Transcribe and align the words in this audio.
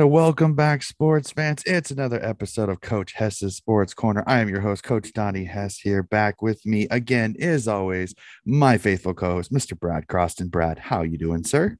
And 0.00 0.10
welcome 0.10 0.54
back, 0.54 0.82
sports 0.82 1.30
fans. 1.30 1.62
It's 1.66 1.90
another 1.90 2.24
episode 2.24 2.70
of 2.70 2.80
Coach 2.80 3.12
Hess's 3.12 3.56
Sports 3.56 3.92
Corner. 3.92 4.24
I 4.26 4.40
am 4.40 4.48
your 4.48 4.62
host, 4.62 4.82
Coach 4.82 5.12
Donnie 5.12 5.44
Hess, 5.44 5.76
here 5.76 6.02
back 6.02 6.40
with 6.40 6.64
me 6.64 6.88
again, 6.90 7.36
as 7.38 7.68
always, 7.68 8.14
my 8.46 8.78
faithful 8.78 9.12
co-host, 9.12 9.52
Mr. 9.52 9.78
Brad 9.78 10.06
Croston. 10.06 10.50
Brad, 10.50 10.78
how 10.78 11.02
you 11.02 11.18
doing, 11.18 11.44
sir? 11.44 11.76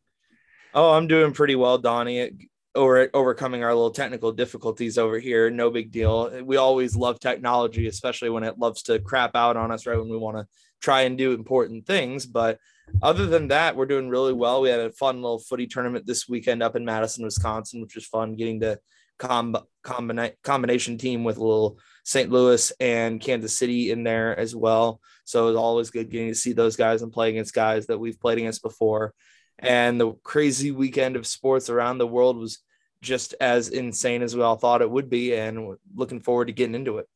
Oh, 0.74 0.92
I'm 0.92 1.06
doing 1.06 1.32
pretty 1.32 1.56
well, 1.56 1.78
Donnie. 1.78 2.50
Over 2.74 3.08
overcoming 3.14 3.64
our 3.64 3.74
little 3.74 3.90
technical 3.90 4.32
difficulties 4.32 4.98
over 4.98 5.18
here, 5.18 5.48
no 5.48 5.70
big 5.70 5.90
deal. 5.90 6.44
We 6.44 6.58
always 6.58 6.94
love 6.94 7.20
technology, 7.20 7.86
especially 7.86 8.28
when 8.28 8.44
it 8.44 8.58
loves 8.58 8.82
to 8.82 8.98
crap 8.98 9.34
out 9.34 9.56
on 9.56 9.70
us 9.70 9.86
right 9.86 9.98
when 9.98 10.10
we 10.10 10.18
want 10.18 10.36
to 10.36 10.46
try 10.80 11.02
and 11.02 11.16
do 11.16 11.32
important 11.32 11.86
things. 11.86 12.26
But 12.26 12.58
other 13.02 13.26
than 13.26 13.48
that, 13.48 13.76
we're 13.76 13.86
doing 13.86 14.08
really 14.08 14.32
well. 14.32 14.60
We 14.60 14.70
had 14.70 14.80
a 14.80 14.92
fun 14.92 15.22
little 15.22 15.38
footy 15.38 15.66
tournament 15.66 16.06
this 16.06 16.28
weekend 16.28 16.62
up 16.62 16.76
in 16.76 16.84
Madison, 16.84 17.24
Wisconsin, 17.24 17.80
which 17.80 17.94
was 17.94 18.06
fun 18.06 18.34
getting 18.34 18.60
to 18.60 18.78
com- 19.18 19.56
combina- 19.84 20.34
combination 20.42 20.98
team 20.98 21.22
with 21.22 21.36
a 21.36 21.44
little 21.44 21.78
St. 22.04 22.30
Louis 22.30 22.72
and 22.80 23.20
Kansas 23.20 23.56
City 23.56 23.90
in 23.90 24.02
there 24.02 24.36
as 24.36 24.56
well. 24.56 25.00
So 25.24 25.44
it 25.44 25.50
was 25.50 25.56
always 25.56 25.90
good 25.90 26.10
getting 26.10 26.28
to 26.28 26.34
see 26.34 26.52
those 26.52 26.76
guys 26.76 27.02
and 27.02 27.12
play 27.12 27.28
against 27.30 27.54
guys 27.54 27.86
that 27.86 27.98
we've 27.98 28.20
played 28.20 28.38
against 28.38 28.62
before. 28.62 29.14
And 29.58 30.00
the 30.00 30.12
crazy 30.24 30.70
weekend 30.72 31.16
of 31.16 31.26
sports 31.26 31.68
around 31.70 31.98
the 31.98 32.06
world 32.06 32.38
was 32.38 32.58
just 33.02 33.34
as 33.40 33.68
insane 33.68 34.22
as 34.22 34.34
we 34.34 34.42
all 34.42 34.56
thought 34.56 34.82
it 34.82 34.90
would 34.90 35.10
be. 35.10 35.34
And 35.34 35.76
looking 35.94 36.20
forward 36.20 36.46
to 36.46 36.52
getting 36.52 36.74
into 36.74 36.98
it. 36.98 37.06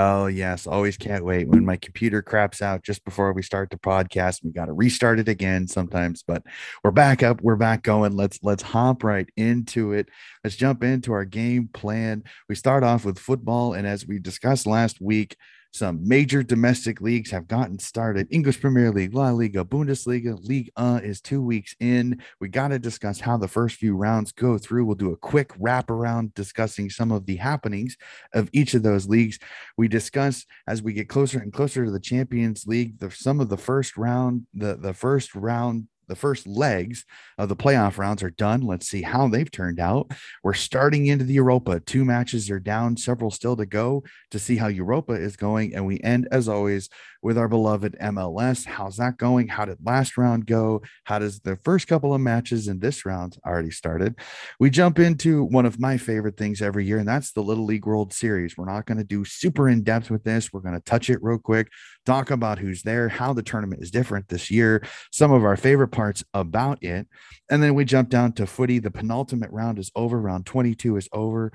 Oh, 0.00 0.28
yes. 0.28 0.68
Always 0.68 0.96
can't 0.96 1.24
wait 1.24 1.48
when 1.48 1.64
my 1.64 1.74
computer 1.74 2.22
craps 2.22 2.62
out 2.62 2.84
just 2.84 3.04
before 3.04 3.32
we 3.32 3.42
start 3.42 3.68
the 3.70 3.78
podcast. 3.78 4.44
We 4.44 4.52
got 4.52 4.66
to 4.66 4.72
restart 4.72 5.18
it 5.18 5.28
again 5.28 5.66
sometimes, 5.66 6.22
but 6.22 6.44
we're 6.84 6.92
back 6.92 7.24
up. 7.24 7.40
We're 7.42 7.56
back 7.56 7.82
going. 7.82 8.12
Let's 8.12 8.38
let's 8.44 8.62
hop 8.62 9.02
right 9.02 9.28
into 9.36 9.92
it. 9.94 10.08
Let's 10.44 10.54
jump 10.54 10.84
into 10.84 11.12
our 11.12 11.24
game 11.24 11.68
plan. 11.72 12.22
We 12.48 12.54
start 12.54 12.84
off 12.84 13.04
with 13.04 13.18
football 13.18 13.72
and 13.74 13.88
as 13.88 14.06
we 14.06 14.20
discussed 14.20 14.68
last 14.68 15.00
week, 15.00 15.36
some 15.72 16.06
major 16.06 16.42
domestic 16.42 17.00
leagues 17.00 17.30
have 17.30 17.46
gotten 17.46 17.78
started. 17.78 18.26
English 18.30 18.60
Premier 18.60 18.90
League, 18.90 19.14
La 19.14 19.30
Liga, 19.30 19.64
Bundesliga, 19.64 20.38
League 20.46 20.70
uh, 20.76 21.00
is 21.02 21.20
two 21.20 21.42
weeks 21.42 21.74
in. 21.80 22.22
We 22.40 22.48
got 22.48 22.68
to 22.68 22.78
discuss 22.78 23.20
how 23.20 23.36
the 23.36 23.48
first 23.48 23.76
few 23.76 23.96
rounds 23.96 24.32
go 24.32 24.58
through. 24.58 24.86
We'll 24.86 24.96
do 24.96 25.12
a 25.12 25.16
quick 25.16 25.52
wrap 25.58 25.90
around 25.90 26.34
discussing 26.34 26.90
some 26.90 27.12
of 27.12 27.26
the 27.26 27.36
happenings 27.36 27.96
of 28.32 28.48
each 28.52 28.74
of 28.74 28.82
those 28.82 29.08
leagues. 29.08 29.38
We 29.76 29.88
discuss 29.88 30.46
as 30.66 30.82
we 30.82 30.92
get 30.92 31.08
closer 31.08 31.38
and 31.38 31.52
closer 31.52 31.84
to 31.84 31.90
the 31.90 32.00
Champions 32.00 32.66
League, 32.66 32.98
the, 32.98 33.10
some 33.10 33.40
of 33.40 33.48
the 33.48 33.58
first 33.58 33.96
round, 33.96 34.46
the, 34.54 34.76
the 34.76 34.94
first 34.94 35.34
round 35.34 35.88
the 36.08 36.16
first 36.16 36.46
legs 36.46 37.04
of 37.36 37.48
the 37.48 37.56
playoff 37.56 37.98
rounds 37.98 38.22
are 38.22 38.30
done. 38.30 38.62
Let's 38.62 38.88
see 38.88 39.02
how 39.02 39.28
they've 39.28 39.50
turned 39.50 39.80
out. 39.80 40.10
We're 40.42 40.54
starting 40.54 41.06
into 41.06 41.24
the 41.24 41.34
Europa. 41.34 41.80
Two 41.80 42.04
matches 42.04 42.50
are 42.50 42.60
down, 42.60 42.96
several 42.96 43.30
still 43.30 43.56
to 43.56 43.66
go 43.66 44.02
to 44.30 44.38
see 44.38 44.56
how 44.56 44.68
Europa 44.68 45.12
is 45.12 45.36
going. 45.36 45.74
And 45.74 45.86
we 45.86 46.00
end, 46.00 46.28
as 46.32 46.48
always, 46.48 46.88
with 47.22 47.36
our 47.36 47.48
beloved 47.48 47.96
MLS. 48.00 48.64
How's 48.64 48.96
that 48.98 49.16
going? 49.16 49.48
How 49.48 49.64
did 49.64 49.78
last 49.84 50.16
round 50.16 50.46
go? 50.46 50.82
How 51.04 51.18
does 51.18 51.40
the 51.40 51.56
first 51.56 51.88
couple 51.88 52.14
of 52.14 52.20
matches 52.20 52.68
in 52.68 52.78
this 52.78 53.04
round 53.04 53.36
already 53.44 53.70
started? 53.70 54.14
We 54.60 54.70
jump 54.70 54.98
into 54.98 55.44
one 55.44 55.66
of 55.66 55.80
my 55.80 55.96
favorite 55.96 56.36
things 56.36 56.62
every 56.62 56.86
year, 56.86 56.98
and 56.98 57.08
that's 57.08 57.32
the 57.32 57.42
Little 57.42 57.64
League 57.64 57.86
World 57.86 58.12
Series. 58.12 58.56
We're 58.56 58.66
not 58.66 58.86
going 58.86 58.98
to 58.98 59.04
do 59.04 59.24
super 59.24 59.68
in 59.68 59.82
depth 59.82 60.10
with 60.10 60.24
this. 60.24 60.52
We're 60.52 60.60
going 60.60 60.74
to 60.74 60.80
touch 60.80 61.10
it 61.10 61.22
real 61.22 61.38
quick, 61.38 61.70
talk 62.06 62.30
about 62.30 62.58
who's 62.58 62.82
there, 62.82 63.08
how 63.08 63.32
the 63.32 63.42
tournament 63.42 63.82
is 63.82 63.90
different 63.90 64.28
this 64.28 64.50
year, 64.50 64.82
some 65.10 65.32
of 65.32 65.44
our 65.44 65.56
favorite 65.56 65.88
parts 65.98 66.22
about 66.32 66.80
it. 66.80 67.08
And 67.50 67.60
then 67.60 67.74
we 67.74 67.84
jump 67.84 68.08
down 68.08 68.30
to 68.34 68.46
footy. 68.46 68.78
The 68.78 68.88
penultimate 68.88 69.50
round 69.50 69.80
is 69.80 69.90
over. 69.96 70.20
Round 70.20 70.46
22 70.46 70.96
is 70.96 71.08
over. 71.12 71.50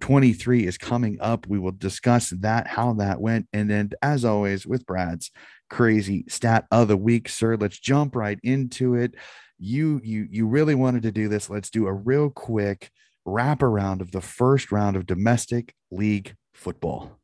23 0.00 0.66
is 0.66 0.78
coming 0.78 1.18
up. 1.20 1.46
We 1.46 1.58
will 1.58 1.72
discuss 1.72 2.30
that, 2.30 2.68
how 2.68 2.94
that 2.94 3.20
went. 3.20 3.48
And 3.52 3.68
then, 3.68 3.90
as 4.00 4.24
always, 4.24 4.66
with 4.66 4.86
Brad's 4.86 5.30
crazy 5.68 6.24
stat 6.26 6.64
of 6.70 6.88
the 6.88 6.96
week, 6.96 7.28
sir, 7.28 7.54
let's 7.56 7.78
jump 7.78 8.16
right 8.16 8.38
into 8.42 8.94
it. 8.94 9.14
You, 9.58 10.00
you, 10.02 10.26
you 10.30 10.46
really 10.46 10.74
wanted 10.74 11.02
to 11.02 11.12
do 11.12 11.28
this. 11.28 11.50
Let's 11.50 11.68
do 11.68 11.86
a 11.86 11.92
real 11.92 12.30
quick 12.30 12.90
wrap 13.26 13.62
around 13.62 14.00
of 14.00 14.10
the 14.10 14.22
first 14.22 14.72
round 14.72 14.96
of 14.96 15.04
domestic 15.04 15.74
league 15.90 16.34
football. 16.54 17.18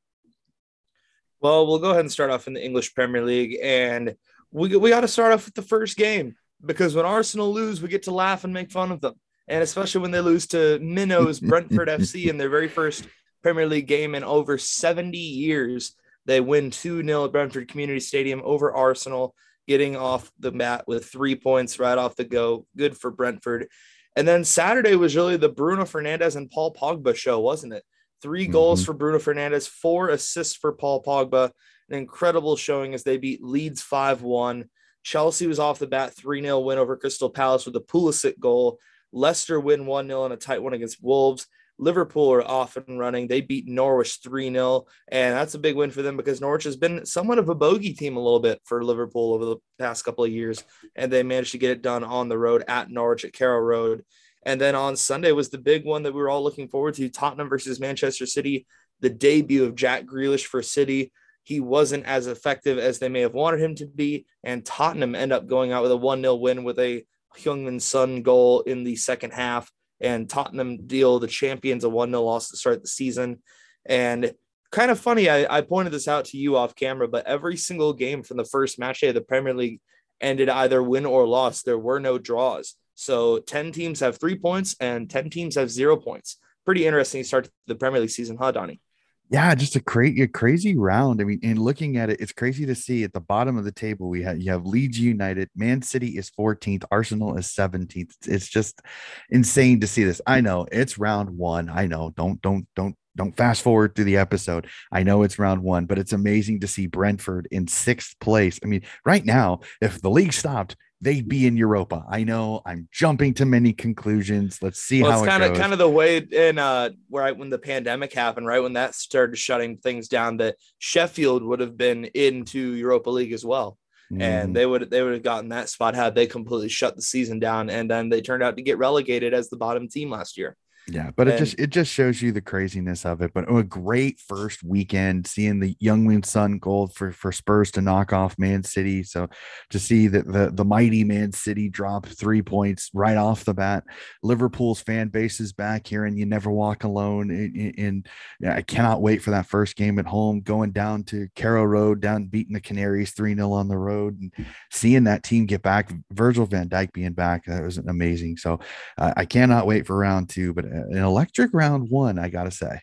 Well, 1.41 1.67
we'll 1.67 1.79
go 1.79 1.93
ahead 1.93 2.01
and 2.01 2.13
start 2.13 2.31
off 2.31 2.47
in 2.47 2.53
the 2.53 2.63
English 2.63 2.95
Premier 2.95 3.23
League. 3.25 3.57
And 3.63 4.17
we, 4.51 4.77
we 4.77 4.91
got 4.91 5.01
to 5.01 5.09
start 5.09 5.33
off 5.33 5.47
with 5.47 5.55
the 5.55 5.63
first 5.63 5.97
game 5.97 6.35
because 6.65 6.95
when 6.95 7.05
Arsenal 7.05 7.53
lose, 7.53 7.81
we 7.81 7.89
get 7.89 8.05
to 8.05 8.11
laugh 8.11 8.45
and 8.45 8.53
make 8.53 8.71
fun 8.71 8.93
of 8.93 9.01
them. 9.01 9.15
And 9.47 9.63
especially 9.63 10.03
when 10.03 10.11
they 10.11 10.21
lose 10.21 10.47
to 10.49 10.79
Minnows 10.81 11.41
Brentford 11.41 11.89
FC 11.89 12.29
in 12.29 12.39
their 12.39 12.49
very 12.49 12.69
first 12.69 13.07
Premier 13.43 13.67
League 13.67 13.87
game 13.87 14.15
in 14.15 14.25
over 14.25 14.59
70 14.59 15.17
years. 15.17 15.95
They 16.27 16.41
win 16.41 16.71
2 16.71 17.03
0 17.03 17.25
at 17.25 17.33
Brentford 17.33 17.69
Community 17.69 18.01
Stadium 18.01 18.43
over 18.45 18.75
Arsenal, 18.75 19.35
getting 19.67 19.97
off 19.97 20.31
the 20.39 20.53
mat 20.53 20.85
with 20.87 21.07
three 21.07 21.35
points 21.37 21.79
right 21.79 21.97
off 21.97 22.17
the 22.17 22.25
go. 22.25 22.67
Good 22.77 22.97
for 22.97 23.11
Brentford. 23.11 23.69
And 24.17 24.27
then 24.27 24.45
Saturday 24.45 24.97
was 24.97 25.17
really 25.17 25.37
the 25.37 25.49
Bruno 25.49 25.85
Fernandes 25.85 26.37
and 26.37 26.51
Paul 26.51 26.75
Pogba 26.75 27.15
show, 27.15 27.41
wasn't 27.41 27.73
it? 27.73 27.85
3 28.23 28.45
mm-hmm. 28.45 28.53
goals 28.53 28.85
for 28.85 28.93
Bruno 28.93 29.19
Fernandes, 29.19 29.69
four 29.69 30.09
assists 30.09 30.57
for 30.57 30.73
Paul 30.73 31.03
Pogba. 31.03 31.51
An 31.89 31.97
incredible 31.97 32.57
showing 32.57 32.93
as 32.93 33.05
they 33.05 33.17
beat 33.17 33.43
Leeds 33.43 33.81
5 33.81 34.23
1. 34.23 34.69
Chelsea 35.03 35.47
was 35.47 35.59
off 35.59 35.79
the 35.79 35.87
bat 35.87 36.15
3 36.15 36.43
0 36.43 36.61
win 36.61 36.79
over 36.79 36.97
Crystal 36.97 37.31
Palace 37.31 37.67
with 37.67 37.77
a 37.77 37.81
Pulisic 37.81 38.39
goal. 38.39 38.79
Leicester 39.13 39.59
win 39.59 39.87
1 39.87 40.07
0 40.07 40.27
in 40.27 40.33
a 40.33 40.37
tight 40.37 40.63
one 40.63 40.75
against 40.75 41.03
Wolves. 41.03 41.47
Liverpool 41.79 42.33
are 42.33 42.43
off 42.43 42.77
and 42.77 42.99
running. 42.99 43.29
They 43.29 43.41
beat 43.41 43.69
Norwich 43.69 44.19
3 44.23 44.51
0. 44.51 44.87
And 45.11 45.37
that's 45.37 45.55
a 45.55 45.59
big 45.59 45.77
win 45.77 45.91
for 45.91 46.03
them 46.03 46.17
because 46.17 46.41
Norwich 46.41 46.65
has 46.65 46.77
been 46.77 47.07
somewhat 47.07 47.39
of 47.39 47.49
a 47.49 47.55
bogey 47.55 47.95
team 47.95 48.17
a 48.17 48.21
little 48.21 48.41
bit 48.41 48.61
for 48.65 48.85
Liverpool 48.85 49.35
over 49.35 49.45
the 49.45 49.57
past 49.79 50.05
couple 50.05 50.25
of 50.25 50.31
years. 50.31 50.63
And 50.97 51.13
they 51.13 51.23
managed 51.23 51.53
to 51.53 51.59
get 51.59 51.71
it 51.71 51.83
done 51.83 52.05
on 52.05 52.29
the 52.29 52.39
road 52.39 52.65
at 52.69 52.91
Norwich 52.91 53.25
at 53.25 53.33
Carrow 53.33 53.61
Road. 53.61 54.05
And 54.45 54.61
then 54.61 54.75
on 54.75 54.97
Sunday 54.97 55.33
was 55.33 55.51
the 55.51 55.59
big 55.59 55.85
one 55.85 56.03
that 56.03 56.15
we 56.15 56.21
were 56.21 56.31
all 56.31 56.43
looking 56.43 56.69
forward 56.69 56.95
to 56.95 57.09
Tottenham 57.09 57.49
versus 57.49 57.81
Manchester 57.81 58.27
City, 58.27 58.67
the 59.01 59.11
debut 59.11 59.65
of 59.65 59.75
Jack 59.75 60.05
Grealish 60.05 60.47
for 60.47 60.63
City. 60.63 61.13
He 61.49 61.61
wasn't 61.61 62.05
as 62.05 62.27
effective 62.27 62.77
as 62.77 62.99
they 62.99 63.09
may 63.09 63.21
have 63.21 63.33
wanted 63.33 63.63
him 63.63 63.75
to 63.77 63.87
be. 63.87 64.27
And 64.45 64.67
Tottenham 64.67 65.15
end 65.15 65.33
up 65.33 65.47
going 65.47 65.73
out 65.73 65.83
with 65.83 65.93
a 65.93 65.97
1 65.97 66.21
0 66.21 66.35
win 66.35 66.63
with 66.63 66.79
a 66.79 67.07
Heung-min 67.39 67.81
Son 67.81 68.21
goal 68.21 68.61
in 68.61 68.85
the 68.85 68.97
second 68.97 69.33
half. 69.33 69.73
And 69.99 70.29
Tottenham 70.29 70.87
deal 70.87 71.19
the 71.19 71.27
champions 71.27 71.85
a 71.85 71.89
1 71.89 72.11
0 72.11 72.23
loss 72.23 72.51
to 72.51 72.59
start 72.59 72.83
the 72.83 72.89
season. 72.89 73.43
And 73.87 74.35
kind 74.71 74.91
of 74.91 75.01
funny, 75.01 75.31
I, 75.31 75.57
I 75.57 75.63
pointed 75.63 75.95
this 75.95 76.07
out 76.07 76.27
to 76.27 76.37
you 76.37 76.59
off 76.59 76.75
camera, 76.75 77.09
but 77.09 77.27
every 77.27 77.57
single 77.57 77.95
game 77.95 78.23
from 78.23 78.37
the 78.37 78.45
first 78.45 78.79
match 78.79 79.01
day 79.01 79.09
of 79.09 79.15
the 79.15 79.23
Premier 79.23 79.55
League 79.55 79.81
ended 80.21 80.51
either 80.51 80.83
win 80.83 81.07
or 81.07 81.27
loss. 81.27 81.63
There 81.63 81.79
were 81.79 81.99
no 81.99 82.19
draws. 82.19 82.75
So 82.95 83.39
10 83.39 83.73
teams 83.73 84.01
have 84.01 84.21
three 84.21 84.37
points 84.37 84.77
and 84.81 85.09
10 85.09 85.31
teams 85.31 85.55
have 85.55 85.71
zero 85.71 85.97
points. 85.97 86.37
Pretty 86.67 86.85
interesting 86.85 87.25
start 87.25 87.47
to 87.47 87.51
the 87.69 87.75
Premier 87.75 88.01
League 88.01 88.11
season, 88.11 88.37
huh, 88.39 88.53
Donnie? 88.53 88.83
Yeah, 89.31 89.55
just 89.55 89.77
a, 89.77 89.81
cra- 89.81 90.23
a 90.23 90.27
crazy 90.27 90.75
round. 90.77 91.21
I 91.21 91.25
mean, 91.25 91.41
in 91.43 91.61
looking 91.61 91.99
at 91.99 92.09
it, 92.09 92.21
it's 92.21 92.33
crazy 92.33 92.65
to 92.65 92.75
see 92.75 93.05
at 93.05 93.13
the 93.13 93.21
bottom 93.21 93.59
of 93.59 93.65
the 93.65 93.73
table 93.73 94.09
we 94.09 94.23
have 94.23 94.41
you 94.41 94.51
have 94.51 94.65
Leeds 94.65 94.99
United, 94.99 95.51
Man 95.55 95.83
City 95.83 96.17
is 96.17 96.31
14th, 96.31 96.85
Arsenal 96.91 97.37
is 97.37 97.47
17th. 97.47 98.15
It's 98.27 98.49
just 98.49 98.81
insane 99.29 99.81
to 99.81 99.87
see 99.87 100.05
this. 100.05 100.23
I 100.27 100.41
know 100.41 100.67
it's 100.73 100.97
round 100.97 101.29
one. 101.37 101.69
I 101.69 101.87
know. 101.87 102.15
Don't 102.17 102.41
don't 102.41 102.67
don't 102.75 102.97
don't 103.17 103.37
fast 103.37 103.63
forward 103.63 103.95
through 103.95 104.05
the 104.05 104.17
episode. 104.17 104.67
I 104.93 105.03
know 105.03 105.25
it's 105.25 105.39
round 105.39 105.63
one, 105.63 105.85
but 105.85 105.99
it's 105.99 106.13
amazing 106.13 106.61
to 106.61 106.69
see 106.69 106.87
Brentford 106.87 107.49
in 107.51 107.69
sixth 107.69 108.19
place. 108.21 108.59
I 108.65 108.67
mean, 108.67 108.83
right 109.05 109.25
now, 109.25 109.61
if 109.83 110.01
the 110.01 110.11
league 110.11 110.33
stopped, 110.33 110.77
they'd 111.01 111.29
be 111.29 111.47
in 111.47 111.57
Europa. 111.57 112.05
I 112.09 112.25
know 112.25 112.61
I'm 112.67 112.89
jumping 112.93 113.35
to 113.35 113.45
many 113.45 113.73
conclusions. 113.73 114.61
Let's 114.63 114.81
see 114.81 115.03
well, 115.03 115.13
how 115.13 115.19
it's 115.19 115.29
kind 115.29 115.45
of 115.45 115.57
kind 115.57 115.73
of 115.73 115.79
the 115.79 115.89
way 115.89 116.19
in 116.19 116.59
uh 116.59 116.91
right 117.11 117.37
when 117.37 117.51
the 117.51 117.59
pandemic 117.59 118.13
happened, 118.13 118.47
right 118.47 118.63
when 118.63 118.75
that 118.75 118.95
started 118.95 119.37
shutting 119.37 119.77
things 119.79 120.09
down, 120.09 120.39
that 120.39 120.57
Sheffield 120.79 121.43
would 121.43 121.61
have 121.61 121.77
been 121.77 122.07
into 122.07 122.75
Europa 122.75 123.11
League 123.11 123.33
as 123.33 123.45
well. 123.45 123.79
Mm. 124.13 124.23
And 124.23 124.57
they 124.57 124.67
would 124.67 124.91
they 124.91 125.03
would 125.03 125.13
have 125.13 125.23
gotten 125.23 125.51
that 125.51 125.69
spot 125.69 125.95
had 125.95 126.15
they 126.15 126.27
completely 126.27 126.69
shut 126.69 126.97
the 126.97 127.03
season 127.03 127.39
down, 127.39 127.71
and 127.71 127.91
then 127.91 128.09
they 128.09 128.21
turned 128.21 128.43
out 128.43 128.57
to 128.57 128.63
get 128.63 128.79
relegated 128.79 129.35
as 129.35 129.49
the 129.49 129.57
bottom 129.57 129.89
team 129.89 130.11
last 130.11 130.37
year. 130.37 130.57
Yeah, 130.91 131.11
but 131.15 131.29
and, 131.29 131.37
it 131.37 131.39
just 131.39 131.59
it 131.61 131.71
just 131.71 131.93
shows 131.93 132.23
you 132.23 132.33
the 132.33 132.41
craziness 132.41 133.05
of 133.05 133.21
it. 133.21 133.33
But 133.35 133.53
a 133.53 133.63
great 133.63 134.21
first 134.21 134.63
weekend 134.65 135.27
seeing 135.27 135.61
the 135.61 135.77
Heung-min 135.83 136.23
Son 136.23 136.59
goal 136.59 136.89
for 136.89 137.13
for 137.13 137.31
Spurs 137.31 137.71
to 137.73 137.83
knock 137.83 138.15
off 138.15 138.39
Man 138.39 138.63
City. 138.63 139.03
So 139.03 139.29
to 139.71 139.79
see 139.79 140.09
that 140.09 140.27
the 140.27 140.51
the 140.51 140.65
mighty 140.65 141.05
Man 141.05 141.33
City 141.33 141.69
drop 141.69 142.07
three 142.07 142.41
points 142.41 142.91
right 142.95 143.19
off 143.19 143.45
the 143.45 143.53
bat. 143.53 143.85
Liverpool's 144.23 144.81
fan 144.81 145.09
base 145.09 145.41
is 145.41 145.53
back 145.53 145.87
here, 145.87 146.07
and 146.07 146.19
you 146.19 146.25
never 146.25 146.51
walk 146.51 146.85
alone. 146.85 147.31
And 147.77 148.09
I 148.47 148.63
cannot 148.63 149.03
wait 149.03 149.23
for 149.23 149.31
that 149.33 149.47
first 149.47 149.77
game 149.77 149.99
at 149.99 150.07
home, 150.07 150.41
going 150.41 150.71
down 150.71 151.05
to 151.05 151.29
Carrow 151.35 151.65
Road, 151.65 152.01
down 152.01 152.25
beating 152.25 152.55
the 152.55 152.61
Canaries 152.61 153.13
three 153.13 153.35
0 153.35 153.53
on 153.53 153.69
the 153.69 153.79
road, 153.79 154.19
and 154.21 154.33
seeing 154.71 155.05
that 155.05 155.23
team 155.23 155.45
get 155.45 155.61
back. 155.61 155.93
Virgil 156.13 156.47
Van 156.47 156.69
Dijk 156.69 156.93
being 156.93 157.13
back, 157.13 157.45
that 157.45 157.63
was 157.63 157.77
amazing. 157.77 158.39
So 158.39 158.61
uh, 158.97 159.13
I 159.17 159.27
cannot 159.27 159.67
wait 159.67 159.87
for 159.87 159.97
round 159.97 160.31
two, 160.31 160.55
but 160.55 160.65
an 160.79 160.97
electric 160.97 161.53
round 161.53 161.91
one, 161.91 162.19
I 162.19 162.29
gotta 162.29 162.51
say. 162.51 162.81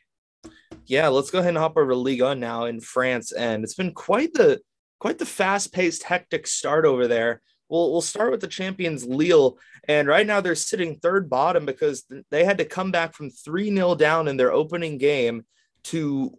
Yeah, 0.85 1.07
let's 1.07 1.31
go 1.31 1.39
ahead 1.39 1.49
and 1.49 1.57
hop 1.57 1.77
over 1.77 1.91
to 1.91 1.97
1 2.23 2.39
now 2.39 2.65
in 2.65 2.79
France, 2.79 3.31
and 3.31 3.63
it's 3.63 3.73
been 3.73 3.93
quite 3.93 4.33
the 4.33 4.61
quite 4.99 5.17
the 5.17 5.25
fast-paced, 5.25 6.03
hectic 6.03 6.47
start 6.47 6.85
over 6.85 7.07
there. 7.07 7.41
We'll 7.69 7.91
we'll 7.91 8.01
start 8.01 8.31
with 8.31 8.41
the 8.41 8.47
champions 8.47 9.05
Lille, 9.05 9.57
and 9.87 10.07
right 10.07 10.27
now 10.27 10.41
they're 10.41 10.55
sitting 10.55 10.95
third 10.95 11.29
bottom 11.29 11.65
because 11.65 12.05
they 12.29 12.43
had 12.45 12.59
to 12.59 12.65
come 12.65 12.91
back 12.91 13.13
from 13.13 13.29
three 13.29 13.73
0 13.73 13.95
down 13.95 14.27
in 14.27 14.37
their 14.37 14.51
opening 14.51 14.97
game 14.97 15.45
to 15.85 16.37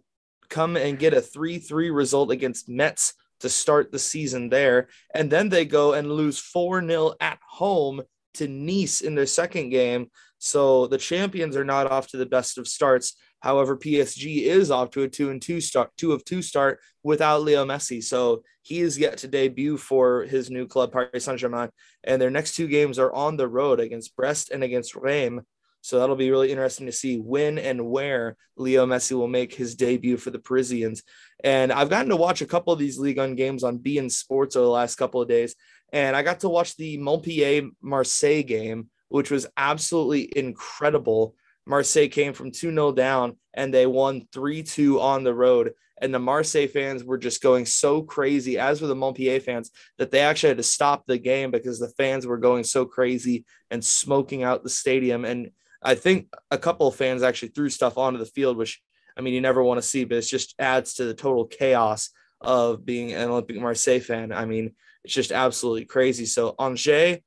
come 0.49 0.77
and 0.77 0.99
get 0.99 1.13
a 1.13 1.21
three 1.21 1.59
three 1.59 1.89
result 1.89 2.31
against 2.31 2.69
Metz 2.69 3.13
to 3.41 3.49
start 3.49 3.91
the 3.91 3.99
season 3.99 4.49
there, 4.49 4.87
and 5.13 5.29
then 5.29 5.49
they 5.49 5.65
go 5.65 5.93
and 5.93 6.11
lose 6.11 6.39
four 6.39 6.81
0 6.81 7.13
at 7.19 7.39
home 7.47 8.01
to 8.35 8.47
Nice 8.47 9.01
in 9.01 9.15
their 9.15 9.25
second 9.25 9.69
game. 9.69 10.09
So 10.37 10.87
the 10.87 10.97
champions 10.97 11.55
are 11.55 11.65
not 11.65 11.91
off 11.91 12.07
to 12.09 12.17
the 12.17 12.25
best 12.25 12.57
of 12.57 12.67
starts. 12.67 13.13
However, 13.39 13.77
PSG 13.77 14.43
is 14.43 14.71
off 14.71 14.91
to 14.91 15.03
a 15.03 15.07
two 15.07 15.29
and 15.29 15.41
two 15.41 15.61
start, 15.61 15.91
two 15.97 16.11
of 16.11 16.25
two 16.25 16.41
start 16.41 16.79
without 17.03 17.43
Leo 17.43 17.65
Messi. 17.65 18.03
So 18.03 18.43
he 18.61 18.81
is 18.81 18.97
yet 18.97 19.17
to 19.19 19.27
debut 19.27 19.77
for 19.77 20.23
his 20.23 20.49
new 20.49 20.67
club, 20.67 20.91
Paris 20.91 21.25
Saint 21.25 21.39
Germain. 21.39 21.69
And 22.03 22.21
their 22.21 22.31
next 22.31 22.55
two 22.55 22.67
games 22.67 22.99
are 22.99 23.13
on 23.13 23.37
the 23.37 23.47
road 23.47 23.79
against 23.79 24.15
Brest 24.15 24.51
and 24.51 24.63
against 24.63 24.95
Reims. 24.95 25.43
So 25.81 25.99
that'll 25.99 26.15
be 26.15 26.31
really 26.31 26.51
interesting 26.51 26.87
to 26.87 26.91
see 26.91 27.17
when 27.17 27.57
and 27.57 27.89
where 27.89 28.35
Leo 28.57 28.85
Messi 28.85 29.13
will 29.13 29.27
make 29.27 29.53
his 29.53 29.75
debut 29.75 30.17
for 30.17 30.31
the 30.31 30.39
Parisians. 30.39 31.03
And 31.43 31.71
I've 31.71 31.89
gotten 31.89 32.09
to 32.09 32.15
watch 32.15 32.41
a 32.41 32.47
couple 32.47 32.73
of 32.73 32.79
these 32.79 32.97
Ligue 32.97 33.17
1 33.17 33.35
games 33.35 33.63
on 33.63 33.79
beIN 33.79 34.11
Sports 34.11 34.55
over 34.55 34.65
the 34.65 34.71
last 34.71 34.95
couple 34.95 35.21
of 35.21 35.27
days. 35.27 35.55
And 35.93 36.15
I 36.15 36.23
got 36.23 36.41
to 36.41 36.49
watch 36.49 36.75
the 36.75 36.97
Montpellier 36.97 37.69
Marseille 37.81 38.43
game, 38.43 38.89
which 39.09 39.31
was 39.31 39.47
absolutely 39.55 40.31
incredible. 40.35 41.35
Marseille 41.65 42.07
came 42.07 42.33
from 42.33 42.51
2 42.51 42.71
0 42.71 42.91
down 42.93 43.37
and 43.53 43.73
they 43.73 43.85
won 43.85 44.27
3 44.33 44.63
2 44.63 44.99
on 44.99 45.23
the 45.23 45.33
road. 45.33 45.73
And 45.99 46.13
the 46.13 46.19
Marseille 46.19 46.67
fans 46.67 47.03
were 47.03 47.17
just 47.17 47.41
going 47.41 47.65
so 47.65 48.03
crazy, 48.03 48.59
as 48.59 48.81
were 48.81 48.87
the 48.87 48.95
Montpellier 48.95 49.39
fans, 49.39 49.71
that 49.97 50.11
they 50.11 50.19
actually 50.19 50.49
had 50.49 50.57
to 50.57 50.63
stop 50.63 51.05
the 51.05 51.17
game 51.17 51.49
because 51.49 51.79
the 51.79 51.89
fans 51.89 52.27
were 52.27 52.37
going 52.37 52.63
so 52.63 52.85
crazy 52.85 53.45
and 53.71 53.83
smoking 53.83 54.43
out 54.43 54.63
the 54.63 54.69
stadium. 54.69 55.25
And 55.25 55.49
I 55.81 55.95
think 55.95 56.27
a 56.51 56.57
couple 56.57 56.87
of 56.87 56.95
fans 56.95 57.23
actually 57.23 57.49
threw 57.49 57.69
stuff 57.69 57.97
onto 57.97 58.19
the 58.19 58.25
field, 58.25 58.57
which 58.57 58.79
I 59.17 59.21
mean, 59.21 59.33
you 59.33 59.41
never 59.41 59.63
want 59.63 59.79
to 59.79 59.87
see, 59.87 60.03
but 60.03 60.17
it 60.17 60.21
just 60.21 60.55
adds 60.59 60.95
to 60.95 61.05
the 61.05 61.13
total 61.13 61.45
chaos 61.45 62.09
of 62.39 62.85
being 62.85 63.13
an 63.13 63.29
Olympique 63.29 63.59
Marseille 63.59 63.99
fan. 63.99 64.31
I 64.31 64.45
mean, 64.45 64.73
it's 65.03 65.13
just 65.13 65.31
absolutely 65.31 65.85
crazy. 65.85 66.25
So 66.25 66.55
Angers 66.59 67.19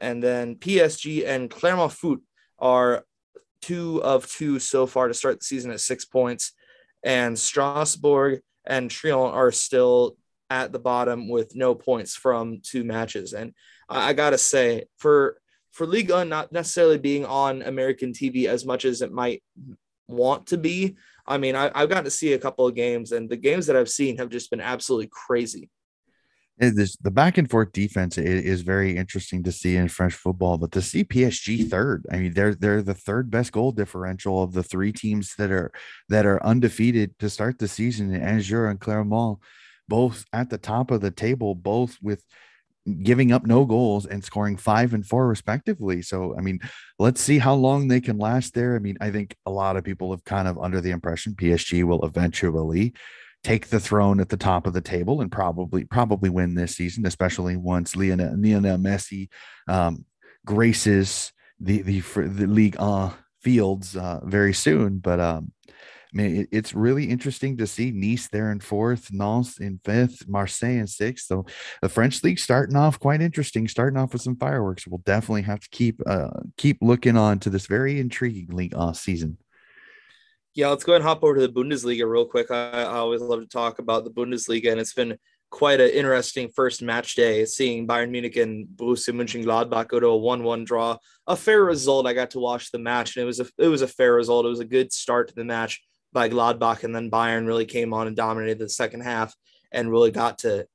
and 0.00 0.22
then 0.22 0.56
PSG 0.56 1.26
and 1.26 1.50
Clermont 1.50 1.92
Foot 1.92 2.22
are 2.58 3.04
two 3.60 4.02
of 4.02 4.30
two 4.30 4.58
so 4.58 4.86
far 4.86 5.08
to 5.08 5.14
start 5.14 5.40
the 5.40 5.44
season 5.44 5.70
at 5.70 5.80
six 5.80 6.04
points. 6.04 6.52
And 7.02 7.38
Strasbourg 7.38 8.40
and 8.64 8.90
Trion 8.90 9.32
are 9.32 9.52
still 9.52 10.16
at 10.50 10.72
the 10.72 10.78
bottom 10.78 11.28
with 11.28 11.54
no 11.54 11.74
points 11.74 12.14
from 12.14 12.60
two 12.62 12.84
matches. 12.84 13.32
And 13.32 13.52
I, 13.88 14.10
I 14.10 14.12
gotta 14.12 14.38
say, 14.38 14.84
for 14.96 15.38
for 15.72 15.86
Ligue 15.86 16.10
1 16.10 16.28
not 16.28 16.50
necessarily 16.50 16.98
being 16.98 17.24
on 17.24 17.62
American 17.62 18.12
TV 18.12 18.46
as 18.46 18.64
much 18.64 18.84
as 18.84 19.02
it 19.02 19.12
might 19.12 19.42
want 20.08 20.48
to 20.48 20.58
be, 20.58 20.96
I 21.28 21.38
mean, 21.38 21.54
I, 21.54 21.70
have 21.78 21.88
gotten 21.88 22.04
to 22.04 22.10
see 22.10 22.32
a 22.32 22.38
couple 22.38 22.66
of 22.66 22.74
games, 22.74 23.12
and 23.12 23.28
the 23.28 23.36
games 23.36 23.66
that 23.66 23.76
I've 23.76 23.90
seen 23.90 24.16
have 24.16 24.30
just 24.30 24.50
been 24.50 24.60
absolutely 24.60 25.10
crazy. 25.12 25.70
The 26.58 27.12
back 27.12 27.38
and 27.38 27.48
forth 27.48 27.70
defense 27.70 28.18
is, 28.18 28.62
very 28.62 28.96
interesting 28.96 29.44
to 29.44 29.52
see 29.52 29.76
in 29.76 29.86
French 29.86 30.14
football, 30.14 30.58
but 30.58 30.72
to 30.72 30.82
see 30.82 31.04
PSG 31.04 31.70
third, 31.70 32.04
I 32.10 32.16
mean, 32.18 32.34
they're 32.34 32.56
they're 32.56 32.82
the 32.82 32.94
third 32.94 33.30
best 33.30 33.52
goal 33.52 33.70
differential 33.70 34.42
of 34.42 34.54
the 34.54 34.64
three 34.64 34.90
teams 34.90 35.36
that 35.36 35.52
are 35.52 35.70
that 36.08 36.26
are 36.26 36.44
undefeated 36.44 37.16
to 37.20 37.30
start 37.30 37.60
the 37.60 37.68
season. 37.68 38.12
In 38.12 38.22
Angers 38.22 38.70
and 38.70 38.80
Clermont, 38.80 39.38
both 39.86 40.24
at 40.32 40.50
the 40.50 40.58
top 40.58 40.90
of 40.90 41.00
the 41.00 41.12
table, 41.12 41.54
both 41.54 41.96
with 42.02 42.24
giving 43.02 43.32
up 43.32 43.46
no 43.46 43.64
goals 43.64 44.06
and 44.06 44.24
scoring 44.24 44.56
five 44.56 44.94
and 44.94 45.06
four 45.06 45.28
respectively. 45.28 46.02
So, 46.02 46.34
I 46.36 46.40
mean, 46.40 46.60
let's 46.98 47.20
see 47.20 47.38
how 47.38 47.54
long 47.54 47.88
they 47.88 48.00
can 48.00 48.18
last 48.18 48.54
there. 48.54 48.74
I 48.74 48.78
mean, 48.78 48.96
I 49.00 49.10
think 49.10 49.36
a 49.46 49.50
lot 49.50 49.76
of 49.76 49.84
people 49.84 50.10
have 50.10 50.24
kind 50.24 50.48
of 50.48 50.58
under 50.58 50.80
the 50.80 50.90
impression 50.90 51.34
PSG 51.34 51.84
will 51.84 52.04
eventually 52.04 52.94
take 53.44 53.68
the 53.68 53.80
throne 53.80 54.20
at 54.20 54.28
the 54.28 54.36
top 54.36 54.66
of 54.66 54.72
the 54.72 54.80
table 54.80 55.20
and 55.20 55.30
probably 55.30 55.84
probably 55.84 56.30
win 56.30 56.54
this 56.54 56.76
season, 56.76 57.06
especially 57.06 57.56
once 57.56 57.94
Lionel, 57.94 58.34
Lionel 58.36 58.78
Messi 58.78 59.28
um, 59.68 60.04
graces 60.44 61.32
the 61.60 61.82
the 61.82 62.00
the 62.00 62.46
league 62.46 62.76
uh, 62.78 63.10
fields 63.40 63.96
uh, 63.96 64.20
very 64.24 64.54
soon. 64.54 64.98
But 64.98 65.20
um, 65.20 65.52
I 66.12 66.16
mean, 66.16 66.36
it, 66.36 66.48
it's 66.50 66.74
really 66.74 67.04
interesting 67.04 67.56
to 67.58 67.66
see 67.66 67.90
Nice 67.90 68.28
there 68.28 68.50
in 68.50 68.60
fourth, 68.60 69.12
Nantes 69.12 69.58
in 69.58 69.80
fifth, 69.84 70.26
Marseille 70.26 70.78
in 70.78 70.86
sixth. 70.86 71.26
So 71.26 71.44
the 71.82 71.88
French 71.88 72.22
league 72.24 72.38
starting 72.38 72.76
off 72.76 72.98
quite 72.98 73.20
interesting, 73.20 73.68
starting 73.68 73.98
off 73.98 74.12
with 74.12 74.22
some 74.22 74.36
fireworks. 74.36 74.86
We'll 74.86 75.02
definitely 75.04 75.42
have 75.42 75.60
to 75.60 75.68
keep 75.70 76.00
uh, 76.06 76.30
keep 76.56 76.78
looking 76.80 77.16
on 77.16 77.40
to 77.40 77.50
this 77.50 77.66
very 77.66 78.00
intriguing 78.00 78.56
league 78.56 78.74
uh, 78.74 78.92
season. 78.92 79.38
Yeah, 80.54 80.70
let's 80.70 80.82
go 80.82 80.92
ahead 80.92 81.02
and 81.02 81.08
hop 81.08 81.22
over 81.22 81.34
to 81.34 81.46
the 81.46 81.52
Bundesliga 81.52 82.10
real 82.10 82.24
quick. 82.24 82.50
I, 82.50 82.70
I 82.70 82.96
always 82.96 83.20
love 83.20 83.40
to 83.40 83.46
talk 83.46 83.78
about 83.78 84.04
the 84.04 84.10
Bundesliga, 84.10 84.72
and 84.72 84.80
it's 84.80 84.94
been 84.94 85.18
quite 85.50 85.80
an 85.80 85.90
interesting 85.90 86.48
first 86.48 86.82
match 86.82 87.14
day, 87.14 87.44
seeing 87.44 87.86
Bayern 87.86 88.10
Munich 88.10 88.36
and 88.36 88.66
Borussia 88.66 89.14
Mönchengladbach 89.14 89.88
go 89.88 90.00
to 90.00 90.08
a 90.08 90.16
one-one 90.16 90.64
draw. 90.64 90.96
A 91.26 91.36
fair 91.36 91.62
result. 91.64 92.06
I 92.06 92.12
got 92.12 92.30
to 92.32 92.38
watch 92.38 92.70
the 92.70 92.78
match, 92.78 93.16
and 93.16 93.22
it 93.22 93.26
was 93.26 93.40
a 93.40 93.46
it 93.58 93.68
was 93.68 93.82
a 93.82 93.88
fair 93.88 94.14
result. 94.14 94.46
It 94.46 94.50
was 94.50 94.60
a 94.60 94.64
good 94.64 94.92
start 94.92 95.28
to 95.28 95.34
the 95.34 95.44
match 95.44 95.82
by 96.12 96.28
Gladbach, 96.28 96.84
and 96.84 96.94
then 96.94 97.10
Bayern 97.10 97.46
really 97.46 97.66
came 97.66 97.92
on 97.92 98.06
and 98.06 98.16
dominated 98.16 98.58
the 98.58 98.68
second 98.68 99.02
half, 99.02 99.34
and 99.72 99.90
really 99.90 100.10
got 100.10 100.38
to 100.40 100.66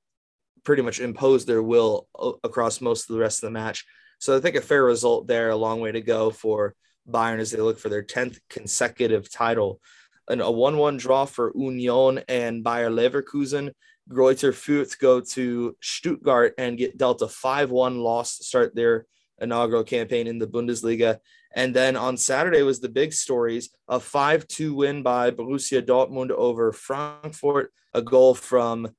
pretty 0.64 0.82
much 0.82 1.00
impose 1.00 1.46
their 1.46 1.62
will 1.62 2.08
across 2.44 2.82
most 2.82 3.10
of 3.10 3.16
the 3.16 3.20
rest 3.20 3.44
of 3.44 3.48
the 3.48 3.52
match. 3.52 3.86
So 4.20 4.38
I 4.38 4.40
think 4.40 4.56
a 4.56 4.62
fair 4.62 4.84
result 4.84 5.28
there. 5.28 5.50
A 5.50 5.56
long 5.56 5.80
way 5.82 5.92
to 5.92 6.02
go 6.02 6.32
for 6.32 6.76
Bayern 7.10 7.40
as 7.40 7.52
they 7.52 7.60
look 7.60 7.80
for 7.80 7.90
their 7.90 8.04
10th 8.04 8.40
consecutive 8.50 9.30
title. 9.30 9.82
And 10.30 10.42
a 10.42 10.50
1 10.50 10.78
1 10.78 10.98
draw 10.98 11.26
for 11.26 11.52
Union 11.56 12.24
and 12.30 12.64
Bayer 12.64 12.90
Leverkusen. 12.90 13.72
Greuther 14.10 14.54
Fürth 14.54 15.00
go 15.00 15.20
to 15.20 15.76
Stuttgart 15.82 16.54
and 16.58 16.78
get 16.78 16.98
dealt 16.98 17.22
a 17.22 17.28
5 17.28 17.72
1 17.72 18.00
loss 18.00 18.38
to 18.38 18.44
start 18.44 18.76
their 18.76 19.06
inaugural 19.42 19.84
campaign 19.84 20.28
in 20.28 20.40
the 20.40 20.48
Bundesliga. 20.48 21.20
And 21.56 21.76
then 21.76 21.96
on 21.96 22.18
Saturday 22.18 22.64
was 22.64 22.80
the 22.80 22.90
big 22.90 23.14
stories 23.14 23.70
a 23.88 24.00
5 24.00 24.48
2 24.48 24.76
win 24.76 25.04
by 25.04 25.32
Borussia 25.32 25.82
Dortmund 25.82 26.32
over 26.32 26.72
Frankfurt, 26.72 27.72
a 27.94 28.02
goal 28.02 28.34
from 28.34 28.90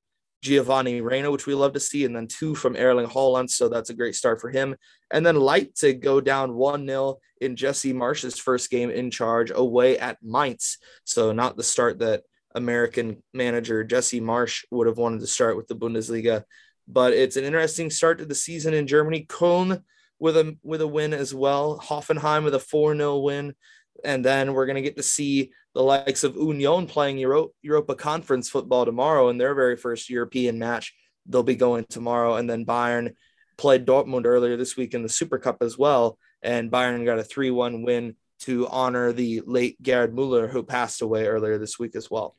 Giovanni 0.42 1.00
Reyna, 1.00 1.30
which 1.30 1.46
we 1.46 1.54
love 1.54 1.72
to 1.72 1.80
see, 1.80 2.04
and 2.04 2.14
then 2.14 2.28
two 2.28 2.54
from 2.54 2.76
Erling 2.76 3.06
Haaland. 3.06 3.50
So 3.50 3.68
that's 3.68 3.90
a 3.90 3.94
great 3.94 4.14
start 4.14 4.40
for 4.40 4.50
him. 4.50 4.76
And 5.10 5.24
then 5.24 5.36
Leipzig 5.36 6.02
go 6.02 6.20
down 6.20 6.54
1 6.54 6.86
0 6.86 7.18
in 7.40 7.56
Jesse 7.56 7.92
Marsh's 7.92 8.38
first 8.38 8.70
game 8.70 8.90
in 8.90 9.10
charge 9.10 9.50
away 9.54 9.98
at 9.98 10.18
Mainz. 10.22 10.78
So 11.04 11.32
not 11.32 11.56
the 11.56 11.62
start 11.62 11.98
that 12.00 12.22
American 12.54 13.22
manager 13.32 13.82
Jesse 13.84 14.20
Marsh 14.20 14.64
would 14.70 14.86
have 14.86 14.98
wanted 14.98 15.20
to 15.20 15.26
start 15.26 15.56
with 15.56 15.66
the 15.66 15.76
Bundesliga. 15.76 16.44
But 16.86 17.14
it's 17.14 17.36
an 17.36 17.44
interesting 17.44 17.90
start 17.90 18.18
to 18.18 18.26
the 18.26 18.34
season 18.34 18.74
in 18.74 18.86
Germany. 18.86 19.24
Köln 19.26 19.82
with 20.24 20.38
a 20.38 20.56
with 20.62 20.80
a 20.80 20.86
win 20.86 21.12
as 21.12 21.34
well. 21.34 21.78
Hoffenheim 21.78 22.44
with 22.44 22.54
a 22.54 22.58
4-0 22.58 23.22
win. 23.22 23.54
And 24.02 24.24
then 24.24 24.54
we're 24.54 24.64
going 24.64 24.76
to 24.76 24.82
get 24.82 24.96
to 24.96 25.02
see 25.02 25.52
the 25.74 25.82
likes 25.82 26.24
of 26.24 26.34
Union 26.34 26.86
playing 26.86 27.18
Euro- 27.18 27.50
Europa 27.60 27.94
Conference 27.94 28.48
football 28.48 28.86
tomorrow 28.86 29.28
in 29.28 29.36
their 29.36 29.54
very 29.54 29.76
first 29.76 30.08
European 30.08 30.58
match. 30.58 30.94
They'll 31.26 31.42
be 31.42 31.56
going 31.56 31.84
tomorrow. 31.90 32.36
And 32.36 32.48
then 32.48 32.64
Bayern 32.64 33.12
played 33.58 33.84
Dortmund 33.84 34.24
earlier 34.24 34.56
this 34.56 34.78
week 34.78 34.94
in 34.94 35.02
the 35.02 35.10
Super 35.10 35.36
Cup 35.38 35.58
as 35.60 35.76
well. 35.76 36.16
And 36.40 36.72
Bayern 36.72 37.04
got 37.04 37.18
a 37.18 37.22
3 37.22 37.50
1 37.50 37.82
win 37.82 38.16
to 38.40 38.66
honor 38.68 39.12
the 39.12 39.42
late 39.44 39.82
Gerd 39.82 40.14
Muller, 40.14 40.48
who 40.48 40.62
passed 40.62 41.02
away 41.02 41.26
earlier 41.26 41.58
this 41.58 41.78
week 41.78 41.94
as 41.96 42.10
well. 42.10 42.34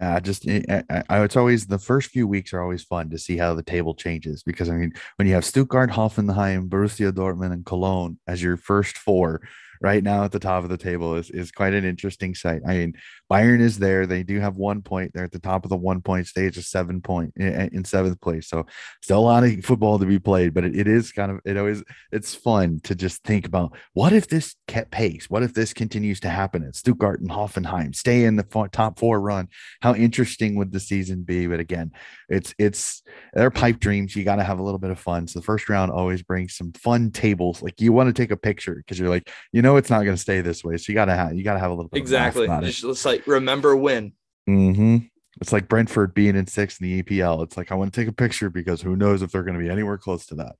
Uh, 0.00 0.20
just 0.20 0.48
I, 0.48 0.62
eh, 0.68 0.82
I, 0.88 0.94
eh, 0.94 1.02
eh, 1.10 1.24
it's 1.24 1.36
always 1.36 1.66
the 1.66 1.78
first 1.78 2.10
few 2.10 2.28
weeks 2.28 2.52
are 2.52 2.62
always 2.62 2.84
fun 2.84 3.10
to 3.10 3.18
see 3.18 3.36
how 3.36 3.54
the 3.54 3.64
table 3.64 3.94
changes 3.94 4.44
because 4.44 4.68
I 4.68 4.74
mean 4.74 4.92
when 5.16 5.26
you 5.26 5.34
have 5.34 5.44
Stuttgart, 5.44 5.90
Hoffenheim, 5.90 6.68
Borussia 6.68 7.10
Dortmund, 7.10 7.52
and 7.52 7.66
Cologne 7.66 8.18
as 8.28 8.40
your 8.40 8.56
first 8.56 8.96
four, 8.96 9.40
right 9.80 10.02
now 10.02 10.24
at 10.24 10.32
the 10.32 10.38
top 10.38 10.64
of 10.64 10.70
the 10.70 10.76
table 10.76 11.14
is, 11.16 11.30
is 11.30 11.52
quite 11.52 11.74
an 11.74 11.84
interesting 11.84 12.34
sight. 12.34 12.62
I 12.66 12.74
mean, 12.74 12.94
Bayern 13.30 13.60
is 13.60 13.78
there. 13.78 14.06
They 14.06 14.22
do 14.22 14.40
have 14.40 14.56
one 14.56 14.82
point. 14.82 15.12
They're 15.12 15.24
at 15.24 15.32
the 15.32 15.38
top 15.38 15.64
of 15.64 15.70
the 15.70 15.76
one 15.76 16.00
point 16.00 16.26
stage, 16.26 16.56
a 16.56 16.62
seven 16.62 17.00
point 17.00 17.32
in, 17.36 17.68
in 17.72 17.84
seventh 17.84 18.20
place. 18.20 18.48
So 18.48 18.66
still 19.02 19.18
a 19.18 19.20
lot 19.20 19.44
of 19.44 19.64
football 19.64 19.98
to 19.98 20.06
be 20.06 20.18
played, 20.18 20.54
but 20.54 20.64
it, 20.64 20.76
it 20.76 20.88
is 20.88 21.12
kind 21.12 21.30
of, 21.30 21.40
it 21.44 21.56
always, 21.56 21.82
it's 22.10 22.34
fun 22.34 22.80
to 22.84 22.94
just 22.94 23.22
think 23.24 23.46
about 23.46 23.76
what 23.92 24.12
if 24.12 24.28
this 24.28 24.56
kept 24.66 24.90
pace? 24.90 25.28
What 25.28 25.42
if 25.42 25.54
this 25.54 25.72
continues 25.72 26.20
to 26.20 26.30
happen 26.30 26.64
at 26.64 26.74
Stuttgart 26.74 27.20
and 27.20 27.30
Hoffenheim, 27.30 27.94
stay 27.94 28.24
in 28.24 28.36
the 28.36 28.68
top 28.72 28.98
four 28.98 29.20
run? 29.20 29.48
How 29.80 29.94
interesting 29.94 30.56
would 30.56 30.72
the 30.72 30.80
season 30.80 31.22
be? 31.22 31.46
But 31.46 31.60
again, 31.60 31.92
it's, 32.28 32.54
it's, 32.58 33.02
they're 33.34 33.50
pipe 33.50 33.78
dreams. 33.78 34.16
You 34.16 34.24
got 34.24 34.36
to 34.36 34.44
have 34.44 34.58
a 34.58 34.62
little 34.62 34.78
bit 34.78 34.90
of 34.90 34.98
fun. 34.98 35.26
So 35.26 35.38
the 35.38 35.44
first 35.44 35.68
round 35.68 35.92
always 35.92 36.22
brings 36.22 36.56
some 36.56 36.72
fun 36.72 37.10
tables. 37.10 37.62
Like 37.62 37.80
you 37.80 37.92
want 37.92 38.08
to 38.08 38.12
take 38.12 38.30
a 38.30 38.36
picture 38.36 38.74
because 38.76 38.98
you're 38.98 39.08
like, 39.08 39.30
you 39.52 39.60
know, 39.62 39.67
know 39.68 39.76
it's 39.76 39.90
not 39.90 40.04
going 40.04 40.16
to 40.16 40.20
stay 40.20 40.40
this 40.40 40.64
way. 40.64 40.76
So 40.76 40.90
you 40.90 40.94
gotta 40.94 41.14
have 41.14 41.34
you 41.34 41.44
gotta 41.44 41.60
have 41.60 41.70
a 41.70 41.74
little 41.74 41.88
bit 41.88 42.00
exactly. 42.00 42.46
Just, 42.46 42.82
just 42.82 43.04
like 43.04 43.26
remember 43.26 43.76
when. 43.76 44.12
Mm-hmm. 44.48 44.98
It's 45.40 45.52
like 45.52 45.68
Brentford 45.68 46.14
being 46.14 46.34
in 46.36 46.46
six 46.46 46.80
in 46.80 46.88
the 46.88 47.02
EPL. 47.02 47.44
It's 47.44 47.56
like 47.56 47.70
I 47.70 47.74
want 47.74 47.92
to 47.92 48.00
take 48.00 48.08
a 48.08 48.12
picture 48.12 48.50
because 48.50 48.82
who 48.82 48.96
knows 48.96 49.22
if 49.22 49.30
they're 49.30 49.44
going 49.44 49.58
to 49.58 49.62
be 49.62 49.70
anywhere 49.70 49.98
close 49.98 50.26
to 50.26 50.34
that. 50.36 50.56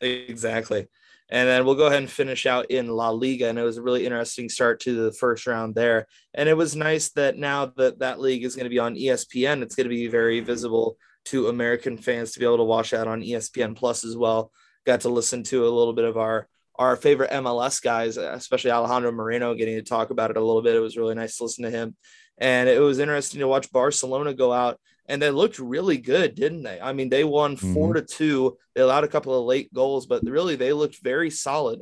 Exactly. 0.00 0.88
And 1.28 1.48
then 1.48 1.64
we'll 1.64 1.76
go 1.76 1.86
ahead 1.86 1.98
and 1.98 2.10
finish 2.10 2.46
out 2.46 2.70
in 2.70 2.88
La 2.88 3.10
Liga. 3.10 3.48
And 3.48 3.58
it 3.58 3.62
was 3.62 3.76
a 3.76 3.82
really 3.82 4.04
interesting 4.04 4.48
start 4.48 4.80
to 4.80 5.04
the 5.04 5.12
first 5.12 5.46
round 5.46 5.74
there. 5.74 6.06
And 6.34 6.48
it 6.48 6.56
was 6.56 6.74
nice 6.74 7.10
that 7.10 7.36
now 7.36 7.66
that 7.76 8.00
that 8.00 8.18
league 8.18 8.44
is 8.44 8.56
going 8.56 8.64
to 8.64 8.70
be 8.70 8.78
on 8.78 8.96
ESPN, 8.96 9.62
it's 9.62 9.76
going 9.76 9.84
to 9.84 9.94
be 9.94 10.08
very 10.08 10.40
visible 10.40 10.96
to 11.26 11.48
American 11.48 11.96
fans 11.96 12.32
to 12.32 12.40
be 12.40 12.44
able 12.44 12.58
to 12.58 12.64
watch 12.64 12.90
that 12.90 13.06
on 13.06 13.22
ESPN 13.22 13.76
Plus 13.76 14.04
as 14.04 14.16
well. 14.16 14.50
Got 14.86 15.02
to 15.02 15.08
listen 15.08 15.42
to 15.44 15.66
a 15.66 15.70
little 15.70 15.92
bit 15.92 16.04
of 16.04 16.16
our 16.16 16.48
our 16.78 16.96
favorite 16.96 17.30
MLS 17.30 17.82
guys, 17.82 18.16
especially 18.16 18.70
Alejandro 18.70 19.12
Moreno, 19.12 19.54
getting 19.54 19.76
to 19.76 19.82
talk 19.82 20.10
about 20.10 20.30
it 20.30 20.36
a 20.36 20.44
little 20.44 20.62
bit. 20.62 20.74
It 20.74 20.80
was 20.80 20.96
really 20.96 21.14
nice 21.14 21.36
to 21.36 21.44
listen 21.44 21.64
to 21.64 21.70
him. 21.70 21.96
And 22.38 22.68
it 22.68 22.80
was 22.80 22.98
interesting 22.98 23.40
to 23.40 23.48
watch 23.48 23.72
Barcelona 23.72 24.34
go 24.34 24.52
out 24.52 24.78
and 25.08 25.22
they 25.22 25.30
looked 25.30 25.58
really 25.58 25.98
good, 25.98 26.34
didn't 26.34 26.62
they? 26.62 26.80
I 26.80 26.92
mean, 26.92 27.08
they 27.08 27.24
won 27.24 27.56
mm-hmm. 27.56 27.74
4 27.74 27.94
to 27.94 28.02
2. 28.02 28.56
They 28.74 28.82
allowed 28.82 29.04
a 29.04 29.08
couple 29.08 29.38
of 29.38 29.46
late 29.46 29.72
goals, 29.72 30.06
but 30.06 30.22
really 30.24 30.56
they 30.56 30.72
looked 30.72 31.02
very 31.02 31.30
solid 31.30 31.80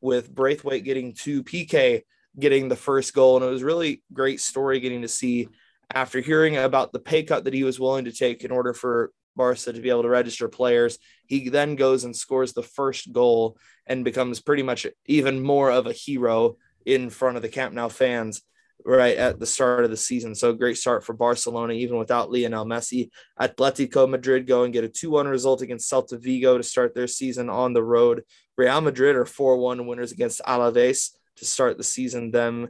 with 0.00 0.32
Braithwaite 0.32 0.84
getting 0.84 1.14
two 1.14 1.42
PK 1.42 2.02
getting 2.38 2.68
the 2.68 2.76
first 2.76 3.14
goal. 3.14 3.36
And 3.36 3.44
it 3.44 3.50
was 3.50 3.62
really 3.62 4.02
great 4.12 4.40
story 4.40 4.80
getting 4.80 5.02
to 5.02 5.08
see 5.08 5.48
after 5.92 6.20
hearing 6.20 6.56
about 6.56 6.92
the 6.92 6.98
pay 6.98 7.22
cut 7.22 7.44
that 7.44 7.54
he 7.54 7.64
was 7.64 7.80
willing 7.80 8.04
to 8.04 8.12
take 8.12 8.44
in 8.44 8.50
order 8.50 8.74
for 8.74 9.10
Barca 9.36 9.72
to 9.72 9.80
be 9.80 9.90
able 9.90 10.02
to 10.02 10.08
register 10.08 10.48
players. 10.48 10.98
He 11.26 11.48
then 11.48 11.76
goes 11.76 12.04
and 12.04 12.16
scores 12.16 12.52
the 12.52 12.62
first 12.62 13.12
goal 13.12 13.58
and 13.86 14.04
becomes 14.04 14.40
pretty 14.40 14.62
much 14.62 14.86
even 15.06 15.42
more 15.42 15.70
of 15.70 15.86
a 15.86 15.92
hero 15.92 16.56
in 16.84 17.10
front 17.10 17.36
of 17.36 17.42
the 17.42 17.48
Camp 17.48 17.74
Nou 17.74 17.88
fans 17.88 18.42
right 18.84 19.16
at 19.16 19.40
the 19.40 19.46
start 19.46 19.84
of 19.84 19.90
the 19.90 19.96
season. 19.96 20.34
So 20.34 20.52
great 20.52 20.76
start 20.76 21.04
for 21.04 21.12
Barcelona, 21.12 21.72
even 21.72 21.98
without 21.98 22.30
Lionel 22.30 22.64
Messi. 22.64 23.10
Atletico 23.40 24.08
Madrid 24.08 24.46
go 24.46 24.62
and 24.62 24.72
get 24.72 24.84
a 24.84 24.88
2 24.88 25.10
1 25.10 25.26
result 25.26 25.62
against 25.62 25.90
Celta 25.90 26.20
Vigo 26.20 26.56
to 26.56 26.62
start 26.62 26.94
their 26.94 27.08
season 27.08 27.50
on 27.50 27.72
the 27.72 27.82
road. 27.82 28.22
Real 28.56 28.80
Madrid 28.80 29.16
are 29.16 29.26
4 29.26 29.58
1 29.58 29.86
winners 29.86 30.12
against 30.12 30.40
Alaves 30.46 31.10
to 31.36 31.44
start 31.44 31.76
the 31.76 31.84
season, 31.84 32.30
them 32.30 32.68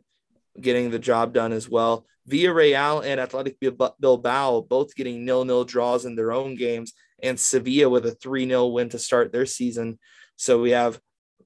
getting 0.61 0.91
the 0.91 0.99
job 0.99 1.33
done 1.33 1.53
as 1.53 1.69
well. 1.69 2.07
Villarreal 2.29 3.05
and 3.05 3.21
Athletic 3.21 3.59
Bilbao 3.61 4.61
both 4.63 4.95
getting 4.95 5.25
nil 5.25 5.45
nil 5.45 5.65
draws 5.65 6.05
in 6.05 6.17
their 6.17 6.33
own 6.33 6.57
games, 6.57 6.93
and 7.23 7.39
Sevilla 7.39 7.89
with 7.89 8.07
a 8.07 8.13
3 8.13 8.49
0 8.49 8.67
win 8.67 8.89
to 8.91 8.99
start 8.99 9.33
their 9.33 9.47
season. 9.47 9.99
So 10.37 10.61
we 10.61 10.71
have, 10.71 11.01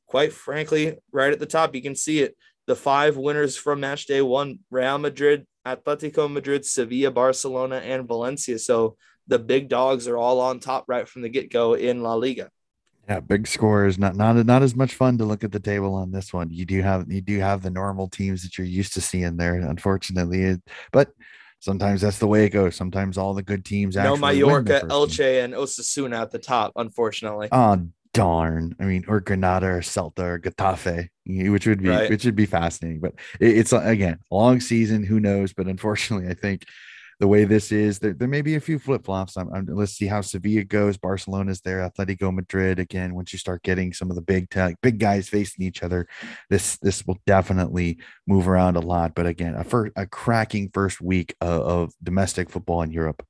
quite 0.07 0.33
frankly, 0.33 0.97
right 1.13 1.33
at 1.33 1.39
the 1.39 1.47
top, 1.47 1.75
you 1.75 1.83
can 1.83 1.95
see 1.95 2.21
it 2.21 2.37
the 2.67 2.77
five 2.77 3.17
winners 3.17 3.57
from 3.57 3.81
match 3.81 4.07
day 4.07 4.23
one 4.23 4.61
Real 4.71 4.99
Madrid, 4.99 5.47
Atletico 5.67 6.31
Madrid, 6.31 6.65
Sevilla, 6.65 7.11
Barcelona, 7.11 7.77
and 7.77 8.07
Valencia. 8.07 8.59
So 8.59 8.97
the 9.27 9.39
big 9.39 9.69
dogs 9.69 10.09
are 10.09 10.17
all 10.17 10.41
on 10.41 10.61
top 10.61 10.85
right 10.89 11.09
from 11.09 11.23
the 11.23 11.29
get 11.29 11.53
go 11.53 11.75
in 11.75 12.03
La 12.03 12.15
Liga. 12.15 12.51
Yeah, 13.09 13.21
big 13.21 13.47
scores. 13.47 13.99
Not 13.99 14.15
not 14.15 14.37
not 14.47 14.63
as 14.63 14.77
much 14.77 14.95
fun 14.95 15.19
to 15.19 15.25
look 15.25 15.43
at 15.43 15.53
the 15.53 15.61
table 15.61 15.95
on 15.95 16.13
this 16.13 16.33
one. 16.33 16.51
You 16.51 16.65
do 16.65 16.81
have 16.83 17.11
you 17.11 17.21
do 17.21 17.39
have 17.41 17.63
the 17.63 17.71
normal 17.71 18.09
teams 18.09 18.43
that 18.43 18.57
you're 18.57 18.67
used 18.67 18.93
to 18.95 19.01
seeing 19.01 19.37
there. 19.37 19.55
Unfortunately, 19.55 20.59
but 20.93 21.11
sometimes 21.59 22.03
that's 22.03 22.19
the 22.19 22.29
way 22.29 22.45
it 22.45 22.51
goes. 22.51 22.77
Sometimes 22.77 23.19
all 23.19 23.35
the 23.35 23.43
good 23.43 23.65
teams. 23.65 23.97
No 23.97 24.17
Mallorca, 24.17 24.83
Elche, 24.89 25.45
and 25.45 25.55
Osasuna 25.55 26.23
at 26.23 26.31
the 26.31 26.39
top. 26.39 26.73
Unfortunately. 26.77 27.49
Oh 27.51 27.87
darn. 28.13 28.75
I 28.81 28.85
mean, 28.85 29.05
or 29.09 29.21
Granada 29.21 29.67
or 29.67 29.81
Celta 29.81 30.21
or 30.21 30.39
Getafe, 30.39 31.09
which 31.27 31.67
would 31.67 31.83
be 31.83 31.89
right. 31.89 32.11
which 32.11 32.25
would 32.25 32.37
be 32.37 32.47
fascinating. 32.47 33.01
But 33.01 33.15
it, 33.39 33.59
it's 33.59 33.73
again 33.73 34.19
a 34.31 34.35
long 34.35 34.61
season. 34.61 35.05
Who 35.05 35.21
knows? 35.21 35.53
But 35.53 35.67
unfortunately, 35.67 36.29
I 36.29 36.35
think 36.35 36.65
the 37.21 37.29
way 37.29 37.45
this 37.45 37.71
is, 37.71 37.99
there, 37.99 38.15
there 38.15 38.27
may 38.27 38.41
be 38.41 38.55
a 38.55 38.61
few 38.61 38.79
flip 38.79 39.05
flops. 39.05 39.37
let's 39.69 39.93
see 39.93 40.07
how 40.07 40.23
Sevilla 40.23 40.65
goes. 40.65 40.97
Barcelona's 40.97 41.61
there. 41.61 41.79
Atletico 41.89 42.35
Madrid 42.35 42.79
again. 42.79 43.15
Once 43.15 43.35
you 43.35 43.39
start 43.39 43.63
getting 43.63 43.93
some 43.93 44.09
of 44.09 44.17
the 44.17 44.23
big 44.23 44.49
tech, 44.49 44.77
big 44.81 44.99
guys 44.99 45.29
facing 45.29 45.67
each 45.67 45.83
other, 45.83 46.09
this 46.49 46.79
this 46.79 47.07
will 47.07 47.19
definitely 47.27 47.99
move 48.27 48.49
around 48.49 48.77
a 48.77 48.81
lot. 48.81 49.15
But 49.15 49.27
again, 49.27 49.55
a 49.55 49.63
first 49.65 49.93
a 49.97 50.07
cracking 50.07 50.71
first 50.73 51.03
week 51.03 51.35
of, 51.43 51.61
of 51.61 51.93
domestic 52.03 52.49
football 52.49 52.81
in 52.81 52.91
Europe. 52.91 53.23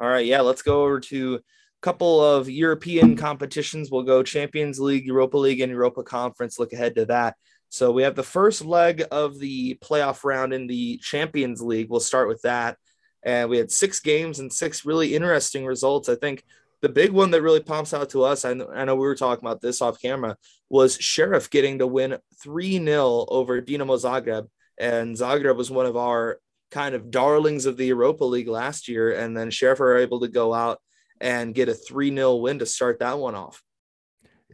All 0.00 0.08
right, 0.08 0.24
yeah, 0.24 0.40
let's 0.40 0.62
go 0.62 0.82
over 0.82 0.98
to 1.00 1.34
a 1.34 1.40
couple 1.82 2.24
of 2.24 2.48
European 2.48 3.16
competitions. 3.16 3.90
We'll 3.90 4.02
go 4.04 4.22
Champions 4.22 4.80
League, 4.80 5.04
Europa 5.04 5.36
League, 5.36 5.60
and 5.60 5.70
Europa 5.70 6.02
Conference. 6.02 6.58
Look 6.58 6.72
ahead 6.72 6.94
to 6.94 7.04
that. 7.06 7.36
So 7.68 7.92
we 7.92 8.04
have 8.04 8.14
the 8.14 8.22
first 8.22 8.64
leg 8.64 9.04
of 9.10 9.38
the 9.38 9.74
playoff 9.82 10.24
round 10.24 10.54
in 10.54 10.66
the 10.66 10.96
Champions 10.98 11.60
League. 11.60 11.90
We'll 11.90 12.00
start 12.00 12.28
with 12.28 12.40
that. 12.42 12.78
And 13.24 13.48
we 13.48 13.58
had 13.58 13.70
six 13.70 14.00
games 14.00 14.38
and 14.38 14.52
six 14.52 14.84
really 14.84 15.14
interesting 15.14 15.64
results. 15.64 16.08
I 16.08 16.14
think 16.14 16.44
the 16.82 16.88
big 16.90 17.10
one 17.10 17.30
that 17.30 17.42
really 17.42 17.62
pops 17.62 17.94
out 17.94 18.10
to 18.10 18.24
us, 18.24 18.44
I 18.44 18.52
know, 18.52 18.68
I 18.68 18.84
know 18.84 18.94
we 18.94 19.06
were 19.06 19.14
talking 19.14 19.46
about 19.46 19.62
this 19.62 19.80
off 19.80 20.00
camera, 20.00 20.36
was 20.68 20.96
Sheriff 20.96 21.48
getting 21.48 21.78
to 21.78 21.86
win 21.86 22.18
3 22.42 22.84
0 22.84 23.24
over 23.28 23.62
Dinamo 23.62 23.98
Zagreb. 23.98 24.48
And 24.78 25.16
Zagreb 25.16 25.56
was 25.56 25.70
one 25.70 25.86
of 25.86 25.96
our 25.96 26.38
kind 26.70 26.94
of 26.94 27.10
darlings 27.10 27.64
of 27.64 27.76
the 27.76 27.86
Europa 27.86 28.24
League 28.24 28.48
last 28.48 28.88
year. 28.88 29.12
And 29.12 29.36
then 29.36 29.50
Sheriff 29.50 29.80
are 29.80 29.96
able 29.96 30.20
to 30.20 30.28
go 30.28 30.52
out 30.52 30.80
and 31.20 31.54
get 31.54 31.70
a 31.70 31.74
3 31.74 32.14
0 32.14 32.36
win 32.36 32.58
to 32.58 32.66
start 32.66 32.98
that 32.98 33.18
one 33.18 33.34
off. 33.34 33.62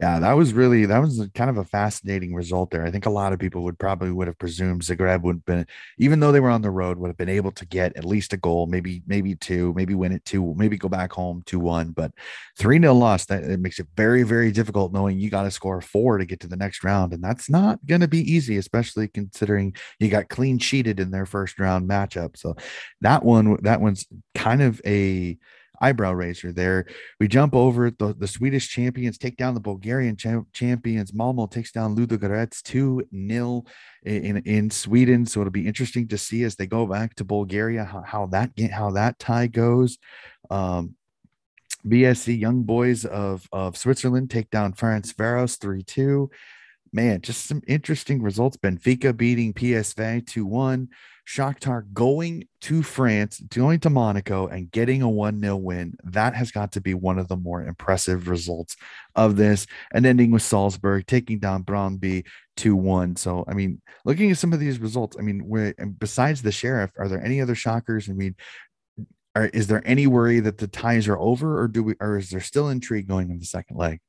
Yeah, 0.01 0.17
that 0.19 0.33
was 0.33 0.51
really 0.53 0.87
that 0.87 0.97
was 0.97 1.29
kind 1.35 1.51
of 1.51 1.57
a 1.57 1.63
fascinating 1.63 2.33
result 2.33 2.71
there. 2.71 2.83
I 2.83 2.89
think 2.89 3.05
a 3.05 3.11
lot 3.11 3.33
of 3.33 3.39
people 3.39 3.61
would 3.65 3.77
probably 3.77 4.09
would 4.11 4.25
have 4.25 4.39
presumed 4.39 4.81
Zagreb 4.81 5.21
would 5.21 5.35
have 5.35 5.45
been, 5.45 5.67
even 5.99 6.19
though 6.19 6.31
they 6.31 6.39
were 6.39 6.49
on 6.49 6.63
the 6.63 6.71
road, 6.71 6.97
would 6.97 7.09
have 7.09 7.17
been 7.17 7.29
able 7.29 7.51
to 7.51 7.67
get 7.67 7.95
at 7.95 8.03
least 8.03 8.33
a 8.33 8.37
goal, 8.37 8.65
maybe 8.65 9.03
maybe 9.05 9.35
two, 9.35 9.73
maybe 9.75 9.93
win 9.93 10.11
it 10.11 10.25
two, 10.25 10.55
maybe 10.57 10.75
go 10.75 10.89
back 10.89 11.11
home 11.13 11.43
two 11.45 11.59
one. 11.59 11.91
But 11.91 12.13
three 12.57 12.79
0 12.79 12.95
loss 12.95 13.25
that 13.27 13.43
it 13.43 13.59
makes 13.59 13.77
it 13.79 13.85
very 13.95 14.23
very 14.23 14.51
difficult 14.51 14.91
knowing 14.91 15.19
you 15.19 15.29
got 15.29 15.43
to 15.43 15.51
score 15.51 15.81
four 15.81 16.17
to 16.17 16.25
get 16.25 16.39
to 16.39 16.47
the 16.47 16.57
next 16.57 16.83
round, 16.83 17.13
and 17.13 17.23
that's 17.23 17.47
not 17.47 17.85
going 17.85 18.01
to 18.01 18.07
be 18.07 18.21
easy, 18.33 18.57
especially 18.57 19.07
considering 19.07 19.75
you 19.99 20.09
got 20.09 20.29
clean 20.29 20.57
cheated 20.57 20.99
in 20.99 21.11
their 21.11 21.27
first 21.27 21.59
round 21.59 21.87
matchup. 21.87 22.37
So 22.37 22.55
that 23.01 23.23
one 23.23 23.57
that 23.61 23.81
one's 23.81 24.07
kind 24.33 24.63
of 24.63 24.81
a 24.83 25.37
eyebrow 25.81 26.13
raiser 26.13 26.51
there. 26.51 26.85
We 27.19 27.27
jump 27.27 27.55
over 27.55 27.91
the, 27.91 28.13
the 28.13 28.27
Swedish 28.27 28.69
champions, 28.69 29.17
take 29.17 29.35
down 29.35 29.53
the 29.53 29.59
Bulgarian 29.59 30.15
cha- 30.15 30.45
champions. 30.53 31.13
Malmo 31.13 31.47
takes 31.47 31.71
down 31.71 31.95
Ludogorets 31.95 32.61
2 32.61 33.07
0 33.27 33.63
in, 34.03 34.37
in 34.37 34.69
Sweden. 34.69 35.25
So 35.25 35.41
it'll 35.41 35.51
be 35.51 35.67
interesting 35.67 36.07
to 36.09 36.17
see 36.17 36.43
as 36.43 36.55
they 36.55 36.67
go 36.67 36.85
back 36.85 37.15
to 37.15 37.23
Bulgaria 37.23 37.83
how, 37.83 38.03
how 38.05 38.25
that 38.27 38.51
how 38.71 38.91
that 38.91 39.19
tie 39.19 39.47
goes. 39.47 39.97
Um, 40.49 40.95
BSC 41.85 42.39
Young 42.39 42.61
Boys 42.63 43.05
of, 43.05 43.47
of 43.51 43.75
Switzerland 43.75 44.29
take 44.29 44.49
down 44.51 44.73
Ferencváros 44.73 45.59
3 45.59 45.81
2 45.83 46.29
man, 46.93 47.21
just 47.21 47.45
some 47.45 47.61
interesting 47.67 48.21
results. 48.21 48.57
Benfica 48.57 49.15
beating 49.15 49.53
PSV 49.53 50.25
2 50.27 50.45
1. 50.45 50.89
Shakhtar 51.27 51.85
going 51.93 52.47
to 52.61 52.81
France, 52.83 53.39
going 53.39 53.79
to 53.81 53.89
Monaco, 53.89 54.47
and 54.47 54.71
getting 54.71 55.01
a 55.01 55.09
1 55.09 55.39
0 55.39 55.55
win. 55.57 55.95
That 56.03 56.35
has 56.35 56.51
got 56.51 56.73
to 56.73 56.81
be 56.81 56.93
one 56.93 57.19
of 57.19 57.27
the 57.27 57.37
more 57.37 57.63
impressive 57.63 58.27
results 58.27 58.75
of 59.15 59.35
this. 59.35 59.67
And 59.93 60.05
ending 60.05 60.31
with 60.31 60.41
Salzburg 60.41 61.05
taking 61.05 61.39
down 61.39 61.63
Brøndby 61.63 62.25
2 62.57 62.75
1. 62.75 63.15
So, 63.15 63.45
I 63.47 63.53
mean, 63.53 63.81
looking 64.03 64.31
at 64.31 64.37
some 64.37 64.51
of 64.51 64.59
these 64.59 64.79
results, 64.79 65.15
I 65.17 65.21
mean, 65.21 65.75
besides 65.99 66.41
the 66.41 66.51
Sheriff, 66.51 66.91
are 66.97 67.07
there 67.07 67.23
any 67.23 67.39
other 67.39 67.55
shockers? 67.55 68.09
I 68.09 68.13
mean, 68.13 68.35
are, 69.35 69.45
is 69.47 69.67
there 69.67 69.81
any 69.85 70.07
worry 70.07 70.39
that 70.41 70.57
the 70.57 70.67
ties 70.67 71.07
are 71.07 71.19
over, 71.19 71.61
or 71.61 71.67
do 71.67 71.83
we, 71.83 71.95
or 72.01 72.17
is 72.17 72.29
there 72.31 72.41
still 72.41 72.67
intrigue 72.69 73.07
going 73.07 73.29
in 73.29 73.39
the 73.39 73.45
second 73.45 73.77
leg? 73.77 74.01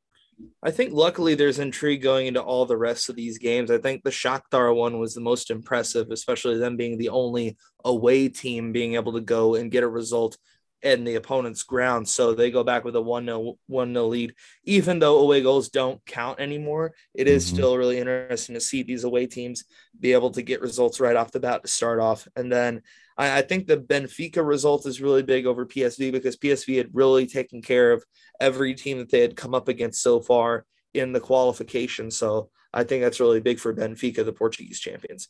I 0.63 0.71
think 0.71 0.93
luckily 0.93 1.35
there's 1.35 1.59
intrigue 1.59 2.03
going 2.03 2.27
into 2.27 2.43
all 2.43 2.67
the 2.67 2.77
rest 2.77 3.09
of 3.09 3.17
these 3.17 3.39
games. 3.39 3.71
I 3.71 3.79
think 3.79 4.03
the 4.03 4.11
Shakhtar 4.11 4.75
one 4.75 4.99
was 4.99 5.15
the 5.15 5.21
most 5.21 5.51
impressive, 5.51 6.11
especially 6.11 6.59
them 6.59 6.77
being 6.77 6.99
the 6.99 7.09
only 7.09 7.57
away 7.85 8.29
team 8.29 8.73
being 8.73 8.95
able 8.95 9.13
to 9.15 9.21
go 9.21 9.55
and 9.55 9.71
get 9.71 9.83
a 9.83 9.89
result 9.89 10.37
in 10.83 11.05
the 11.05 11.15
opponent's 11.15 11.63
ground. 11.63 12.09
So 12.09 12.35
they 12.35 12.51
go 12.51 12.65
back 12.65 12.85
with 12.85 12.97
a 12.97 13.01
1 13.01 13.25
0 13.27 13.59
1 13.67 13.93
0 13.93 14.07
lead. 14.07 14.35
Even 14.65 14.99
though 14.99 15.21
away 15.21 15.41
goals 15.41 15.69
don't 15.69 16.05
count 16.07 16.41
anymore, 16.41 16.93
it 17.15 17.29
is 17.29 17.47
mm-hmm. 17.47 17.55
still 17.55 17.79
really 17.79 17.99
interesting 17.99 18.55
to 18.55 18.61
see 18.61 18.83
these 18.83 19.05
away 19.05 19.27
teams 19.27 19.65
be 19.99 20.13
able 20.13 20.31
to 20.33 20.43
get 20.43 20.61
results 20.61 21.01
right 21.01 21.17
off 21.17 21.33
the 21.33 21.41
bat 21.41 21.63
to 21.63 21.69
start 21.69 22.01
off. 22.01 22.27
And 22.37 22.51
then 22.51 22.83
I, 23.16 23.38
I 23.38 23.42
think 23.42 23.66
the 23.66 23.78
Benfica 23.78 24.47
result 24.47 24.87
is 24.87 25.00
really 25.00 25.23
big 25.23 25.47
over 25.47 25.66
PSV 25.66 26.12
because 26.12 26.37
PSV 26.37 26.76
had 26.76 26.90
really 26.92 27.26
taken 27.26 27.62
care 27.62 27.92
of 27.92 28.04
every 28.40 28.75
team 28.75 28.99
that 28.99 29.11
they 29.11 29.21
had 29.21 29.37
come 29.37 29.54
up 29.54 29.69
against 29.69 30.02
so 30.02 30.21
far 30.21 30.64
in 30.95 31.12
the 31.12 31.21
qualification. 31.21 32.11
So 32.11 32.50
I 32.75 32.85
think 32.85 33.02
that's 33.02 33.21
really 33.21 33.40
big 33.40 33.59
for 33.59 33.75
Benfica, 33.75 34.25
the 34.25 34.33
Portuguese 34.33 34.81
champions. 34.81 35.28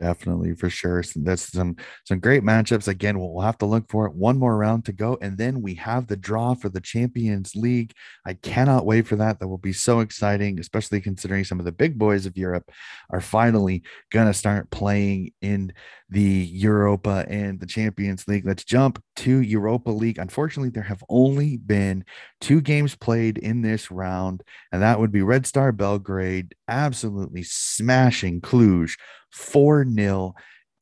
Definitely 0.00 0.54
for 0.54 0.70
sure. 0.70 1.02
So 1.02 1.20
that's 1.24 1.50
some 1.50 1.74
some 2.04 2.20
great 2.20 2.44
matchups. 2.44 2.86
Again, 2.86 3.18
we'll, 3.18 3.32
we'll 3.32 3.44
have 3.44 3.58
to 3.58 3.66
look 3.66 3.90
for 3.90 4.06
it. 4.06 4.14
One 4.14 4.38
more 4.38 4.56
round 4.56 4.84
to 4.84 4.92
go, 4.92 5.18
and 5.20 5.36
then 5.36 5.60
we 5.60 5.74
have 5.74 6.06
the 6.06 6.16
draw 6.16 6.54
for 6.54 6.68
the 6.68 6.80
Champions 6.80 7.56
League. 7.56 7.92
I 8.24 8.34
cannot 8.34 8.86
wait 8.86 9.08
for 9.08 9.16
that. 9.16 9.40
That 9.40 9.48
will 9.48 9.58
be 9.58 9.72
so 9.72 9.98
exciting, 9.98 10.60
especially 10.60 11.00
considering 11.00 11.42
some 11.42 11.58
of 11.58 11.64
the 11.64 11.72
big 11.72 11.98
boys 11.98 12.26
of 12.26 12.36
Europe 12.36 12.70
are 13.10 13.20
finally 13.20 13.82
gonna 14.12 14.34
start 14.34 14.70
playing 14.70 15.32
in 15.42 15.72
the 16.10 16.48
Europa 16.52 17.26
and 17.28 17.60
the 17.60 17.66
Champions 17.66 18.26
League. 18.26 18.46
Let's 18.46 18.64
jump 18.64 19.02
to 19.16 19.40
Europa 19.40 19.90
League. 19.90 20.18
Unfortunately, 20.18 20.70
there 20.70 20.82
have 20.82 21.04
only 21.08 21.56
been 21.58 22.04
two 22.40 22.60
games 22.60 22.94
played 22.94 23.38
in 23.38 23.62
this 23.62 23.90
round, 23.90 24.42
and 24.72 24.82
that 24.82 24.98
would 24.98 25.12
be 25.12 25.22
Red 25.22 25.46
Star 25.46 25.72
Belgrade 25.72 26.54
absolutely 26.66 27.42
smashing 27.42 28.40
Cluj 28.40 28.98
4 29.32 29.86
0 29.90 30.34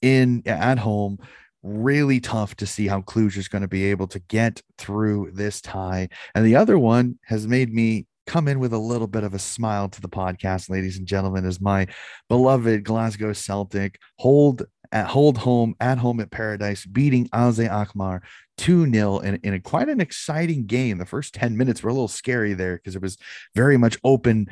in 0.03 0.43
at 0.47 0.79
home. 0.79 1.19
Really 1.63 2.21
tough 2.21 2.55
to 2.57 2.67
see 2.67 2.87
how 2.87 3.01
Cluj 3.01 3.37
is 3.37 3.49
going 3.49 3.63
to 3.63 3.69
be 3.69 3.87
able 3.87 4.07
to 4.09 4.21
get 4.21 4.63
through 4.79 5.33
this 5.35 5.61
tie. 5.61 6.09
And 6.35 6.47
the 6.47 6.55
other 6.55 6.79
one 6.79 7.19
has 7.25 7.49
made 7.49 7.75
me 7.75 8.07
come 8.27 8.49
in 8.49 8.59
with 8.59 8.73
a 8.73 8.79
little 8.79 9.07
bit 9.07 9.25
of 9.25 9.35
a 9.35 9.39
smile 9.39 9.89
to 9.89 10.01
the 10.01 10.09
podcast, 10.09 10.69
ladies 10.69 10.99
and 10.99 11.07
gentlemen, 11.07 11.47
as 11.47 11.61
my 11.61 11.87
beloved 12.29 12.85
Glasgow 12.85 13.33
Celtic 13.33 13.99
hold 14.19 14.65
at 14.93 15.09
hold 15.09 15.39
home 15.39 15.75
at 15.81 15.99
home 15.99 16.21
at 16.21 16.31
Paradise, 16.31 16.87
beating 16.87 17.29
AZ 17.33 17.61
Alkmaar 17.61 18.23
2 18.59 18.91
0 18.91 19.19
in, 19.19 19.37
in 19.43 19.55
a, 19.55 19.61
quite 19.61 19.89
an 19.89 20.01
exciting 20.01 20.67
game. 20.67 20.99
The 20.99 21.07
first 21.07 21.35
10 21.35 21.57
minutes 21.57 21.83
were 21.83 21.91
a 21.91 21.93
little 21.93 22.09
scary 22.09 22.55
there 22.55 22.77
because 22.77 22.97
it 22.97 23.03
was 23.03 23.19
very 23.55 23.77
much 23.77 23.99
open 24.05 24.49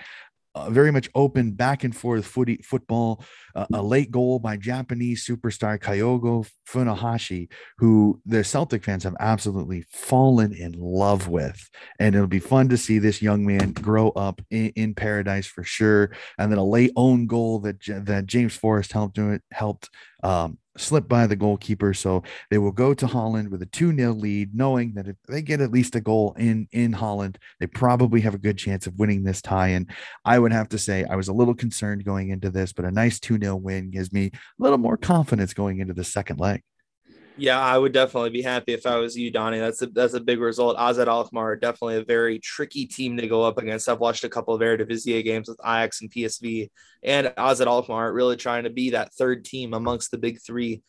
uh, 0.55 0.71
very 0.71 0.91
much 0.91 1.09
open 1.15 1.53
back 1.53 1.85
and 1.85 1.97
forth 1.97 2.27
footy, 2.27 2.57
football. 2.59 3.25
Uh, 3.55 3.67
a 3.73 3.83
late 3.83 4.11
goal 4.11 4.39
by 4.39 4.57
Japanese 4.57 5.25
superstar 5.27 5.79
Kyogo 5.79 6.49
Furuhashi, 6.69 7.49
who 7.79 8.21
the 8.27 8.43
Celtic 8.43 8.85
fans 8.85 9.05
have 9.05 9.15
absolutely 9.21 9.85
fallen 9.93 10.53
in 10.53 10.73
love 10.73 11.29
with. 11.29 11.71
And 11.99 12.15
it'll 12.15 12.27
be 12.27 12.41
fun 12.41 12.69
to 12.71 12.77
see 12.77 12.99
this 12.99 13.23
young 13.23 13.47
man 13.47 13.73
grow 13.73 14.11
up 14.11 14.41
in, 14.51 14.71
in 14.71 14.95
paradise 14.95 15.47
for 15.47 15.63
sure. 15.63 16.11
And 16.39 16.51
then 16.51 16.59
a 16.59 16.65
late 16.65 16.93
own 16.97 17.27
goal 17.27 17.61
that 17.61 17.85
that 17.87 18.27
James 18.27 18.57
Forrest 18.57 18.93
helped 18.93 19.15
do 19.15 19.31
it 19.31 19.43
helped 19.53 19.91
um, 20.23 20.59
slip 20.77 21.09
by 21.09 21.27
the 21.27 21.37
goalkeeper. 21.37 21.95
So 21.95 22.23
they 22.51 22.59
will 22.59 22.73
go 22.73 22.95
to 22.95 23.07
Holland 23.07 23.51
with 23.51 23.63
a 23.63 23.67
2 23.67 23.95
0 23.97 24.13
lead, 24.13 24.55
knowing 24.55 24.95
that 24.95 25.09
if 25.09 25.17
they 25.29 25.43
get 25.43 25.61
at 25.61 25.71
least 25.71 25.95
a 25.95 26.01
goal 26.01 26.35
in, 26.39 26.69
in 26.73 26.93
Holland, 26.93 27.39
they 27.61 27.67
probably 27.67 28.21
have 28.23 28.35
a 28.35 28.39
good 28.39 28.59
chance 28.59 28.87
of 28.87 28.99
winning 28.99 29.23
this 29.23 29.43
tie. 29.43 29.69
And 29.69 29.91
I 30.25 30.39
would 30.39 30.53
have 30.53 30.69
to 30.71 30.79
say, 30.79 31.05
I 31.05 31.17
was 31.17 31.29
a 31.29 31.33
little 31.33 31.55
concerned 31.55 32.05
going 32.05 32.31
into 32.31 32.51
this, 32.51 32.73
but 32.73 32.85
a 32.85 32.91
nice 32.91 33.21
2 33.21 33.39
0 33.39 33.57
win 33.57 33.91
gives 33.91 34.13
me 34.13 34.27
a 34.27 34.63
little 34.63 34.79
more 34.79 34.97
confidence 34.97 35.55
going 35.55 35.79
into 35.79 35.95
the 35.95 36.05
second 36.05 36.41
leg. 36.41 36.63
Yeah, 37.37 37.59
I 37.59 37.77
would 37.77 37.93
definitely 37.93 38.31
be 38.31 38.43
happy 38.43 38.75
if 38.75 38.87
I 38.87 38.97
was 38.97 39.17
you, 39.17 39.31
Donnie. 39.31 39.59
That's 39.59 39.83
a 39.83 39.87
that's 39.87 40.15
a 40.15 40.21
big 40.21 40.39
result. 40.39 40.77
AZ 40.79 40.99
Alkmaar 40.99 41.57
definitely 41.57 41.97
a 41.97 42.05
very 42.05 42.39
tricky 42.39 42.87
team 42.87 43.17
to 43.17 43.27
go 43.27 43.43
up 43.43 43.59
against. 43.59 43.89
I've 43.89 43.99
watched 43.99 44.23
a 44.23 44.29
couple 44.29 44.55
of 44.55 44.61
Eredivisie 44.61 45.25
games 45.25 45.49
with 45.49 45.59
Ajax 45.65 46.01
and 46.01 46.11
PSV, 46.11 46.71
and 47.03 47.33
AZ 47.37 47.61
Alkmaar 47.61 48.13
really 48.13 48.37
trying 48.37 48.65
to 48.65 48.71
be 48.71 48.91
that 48.91 49.13
third 49.15 49.45
team 49.45 49.75
amongst 49.75 50.13
the 50.13 50.19
big 50.19 50.41
three 50.47 50.83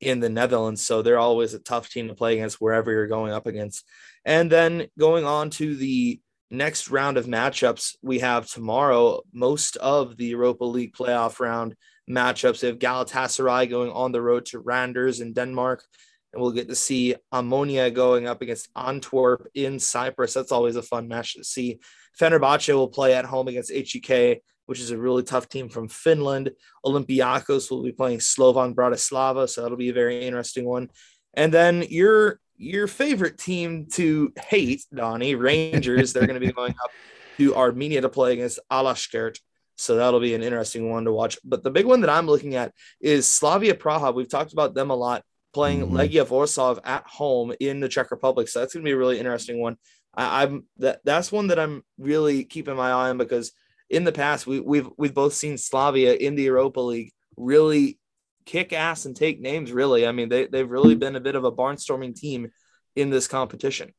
in 0.00 0.18
the 0.18 0.28
Netherlands. 0.28 0.84
So 0.84 1.02
they're 1.02 1.20
always 1.20 1.54
a 1.54 1.60
tough 1.60 1.88
team 1.88 2.08
to 2.08 2.14
play 2.14 2.34
against 2.34 2.60
wherever 2.60 2.90
you're 2.90 3.06
going 3.06 3.32
up 3.32 3.46
against. 3.46 3.84
And 4.24 4.50
then 4.50 4.88
going 4.98 5.24
on 5.24 5.50
to 5.50 5.76
the 5.76 6.20
next 6.50 6.90
round 6.90 7.16
of 7.16 7.26
matchups 7.26 7.96
we 8.02 8.18
have 8.18 8.48
tomorrow, 8.48 9.22
most 9.32 9.76
of 9.76 10.16
the 10.16 10.26
Europa 10.26 10.64
League 10.64 10.94
playoff 10.94 11.38
round 11.38 11.76
matchups. 12.10 12.62
We 12.62 12.68
have 12.68 12.78
Galatasaray 12.78 13.68
going 13.70 13.90
on 13.90 14.12
the 14.12 14.22
road 14.22 14.46
to 14.46 14.58
Randers 14.58 15.20
in 15.20 15.32
Denmark. 15.32 15.84
And 16.32 16.40
we'll 16.40 16.52
get 16.52 16.68
to 16.68 16.74
see 16.74 17.14
Omonia 17.32 17.92
going 17.92 18.26
up 18.26 18.40
against 18.40 18.70
Antwerp 18.74 19.48
in 19.54 19.78
Cyprus. 19.78 20.32
That's 20.32 20.52
always 20.52 20.76
a 20.76 20.82
fun 20.82 21.06
match 21.08 21.34
to 21.34 21.44
see. 21.44 21.78
Fenerbahce 22.18 22.74
will 22.74 22.88
play 22.88 23.14
at 23.14 23.24
home 23.24 23.48
against 23.48 23.70
HJK, 23.70 24.40
which 24.66 24.80
is 24.80 24.90
a 24.90 24.98
really 24.98 25.22
tough 25.22 25.48
team 25.48 25.68
from 25.68 25.88
Finland. 25.88 26.50
Olympiacos 26.84 27.70
will 27.70 27.82
be 27.82 27.92
playing 27.92 28.20
Slovan 28.20 28.74
Bratislava, 28.74 29.48
so 29.48 29.62
that'll 29.62 29.76
be 29.76 29.90
a 29.90 29.94
very 29.94 30.26
interesting 30.26 30.64
one. 30.64 30.90
And 31.34 31.52
then 31.52 31.84
your 31.88 32.40
your 32.56 32.86
favorite 32.86 33.38
team 33.38 33.86
to 33.92 34.32
hate, 34.48 34.84
Donnie, 34.94 35.34
Rangers, 35.34 36.12
they're 36.12 36.26
going 36.26 36.40
to 36.40 36.46
be 36.46 36.52
going 36.60 36.74
up 36.82 36.90
to 37.38 37.56
Armenia 37.56 38.02
to 38.02 38.08
play 38.08 38.34
against 38.34 38.60
Alashkert. 38.70 39.38
So 39.76 39.96
that'll 39.96 40.20
be 40.20 40.34
an 40.34 40.42
interesting 40.42 40.90
one 40.90 41.04
to 41.04 41.12
watch. 41.12 41.38
But 41.44 41.62
the 41.62 41.70
big 41.70 41.86
one 41.86 42.02
that 42.02 42.10
I'm 42.10 42.26
looking 42.26 42.54
at 42.54 42.72
is 43.00 43.26
Slavia 43.26 43.74
Praha. 43.74 44.14
We've 44.14 44.28
talked 44.28 44.52
about 44.52 44.74
them 44.74 44.90
a 44.90 44.94
lot, 44.94 45.24
playing 45.52 45.80
mm-hmm. 45.80 45.96
Legia 45.96 46.28
Warsaw 46.28 46.78
at 46.84 47.06
home 47.06 47.52
in 47.58 47.80
the 47.80 47.88
Czech 47.88 48.10
Republic. 48.10 48.48
So 48.48 48.60
that's 48.60 48.74
going 48.74 48.84
to 48.84 48.88
be 48.88 48.92
a 48.92 48.98
really 48.98 49.18
interesting 49.18 49.60
one. 49.60 49.76
I, 50.14 50.42
am 50.42 50.66
that 50.78 51.00
that's 51.04 51.32
one 51.32 51.46
that 51.48 51.58
I'm 51.58 51.82
really 51.98 52.44
keeping 52.44 52.76
my 52.76 52.90
eye 52.90 53.10
on 53.10 53.18
because 53.18 53.52
in 53.88 54.04
the 54.04 54.12
past 54.12 54.46
we, 54.46 54.60
we've 54.60 54.88
we've 54.98 55.14
both 55.14 55.32
seen 55.32 55.56
Slavia 55.56 56.14
in 56.14 56.34
the 56.34 56.42
Europa 56.42 56.80
League 56.80 57.12
really 57.36 57.98
kick 58.44 58.72
ass 58.74 59.06
and 59.06 59.16
take 59.16 59.40
names. 59.40 59.72
Really, 59.72 60.06
I 60.06 60.12
mean 60.12 60.28
they 60.28 60.46
they've 60.46 60.68
really 60.68 60.96
been 60.96 61.16
a 61.16 61.20
bit 61.20 61.34
of 61.34 61.44
a 61.44 61.52
barnstorming 61.52 62.14
team 62.14 62.50
in 62.94 63.08
this 63.08 63.26
competition. 63.26 63.94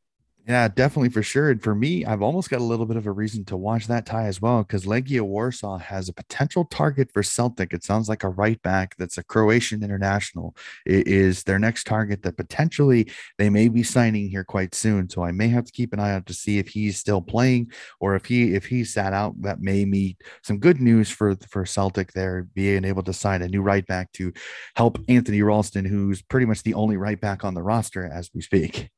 Yeah, 0.46 0.68
definitely 0.68 1.08
for 1.08 1.24
sure. 1.24 1.52
And 1.52 1.64
for 1.64 1.74
me, 1.74 2.04
I've 2.04 2.22
almost 2.22 2.50
got 2.50 2.60
a 2.60 2.66
little 2.66 2.86
bit 2.86 2.98
of 2.98 3.06
a 3.08 3.12
reason 3.14 3.46
to 3.46 3.56
watch 3.56 3.88
that 3.88 4.06
tie 4.06 4.26
as 4.28 4.42
well 4.42 4.62
because 4.64 4.84
Legia 4.84 5.22
Warsaw 5.22 5.78
has 5.78 6.10
a 6.10 6.14
potential 6.14 6.66
target 6.66 7.10
for 7.14 7.24
Celtic. 7.24 7.72
It 7.72 7.86
sounds 7.86 8.10
like 8.10 8.24
a 8.24 8.30
right 8.30 8.62
back 8.62 8.94
that's 8.98 9.18
a 9.18 9.24
Croatian 9.24 9.84
international 9.84 10.54
it 10.86 11.08
is 11.08 11.44
their 11.44 11.60
next 11.60 11.86
target 11.86 12.24
that 12.24 12.36
potentially 12.36 13.10
they 13.38 13.50
may 13.50 13.70
be 13.70 13.84
signing 13.84 14.28
here 14.30 14.44
quite 14.44 14.76
soon. 14.76 15.10
So 15.10 15.24
I 15.24 15.32
may 15.32 15.48
have 15.48 15.64
to 15.64 15.72
keep 15.72 15.94
an 15.94 16.00
eye 16.02 16.12
out 16.14 16.26
to 16.26 16.34
see 16.34 16.58
if 16.58 16.68
he's 16.68 16.98
still 16.98 17.22
playing 17.22 17.72
or 18.02 18.14
if 18.18 18.26
he 18.26 18.54
if 18.54 18.66
he 18.66 18.84
sat 18.84 19.14
out. 19.14 19.42
That 19.42 19.62
may 19.62 19.86
meet 19.86 20.22
some 20.42 20.60
good 20.60 20.82
news 20.82 21.10
for 21.10 21.38
for 21.50 21.66
Celtic 21.66 22.12
there 22.12 22.50
being 22.54 22.84
able 22.84 23.04
to 23.04 23.14
sign 23.14 23.44
a 23.44 23.48
new 23.48 23.62
right 23.62 23.88
back 23.88 24.12
to 24.14 24.34
help 24.76 24.98
Anthony 25.08 25.42
Ralston, 25.42 25.86
who's 25.86 26.22
pretty 26.22 26.46
much 26.46 26.64
the 26.64 26.74
only 26.74 26.98
right 26.98 27.20
back 27.20 27.46
on 27.46 27.54
the 27.54 27.64
roster 27.64 28.06
as 28.06 28.30
we 28.34 28.42
speak 28.42 28.90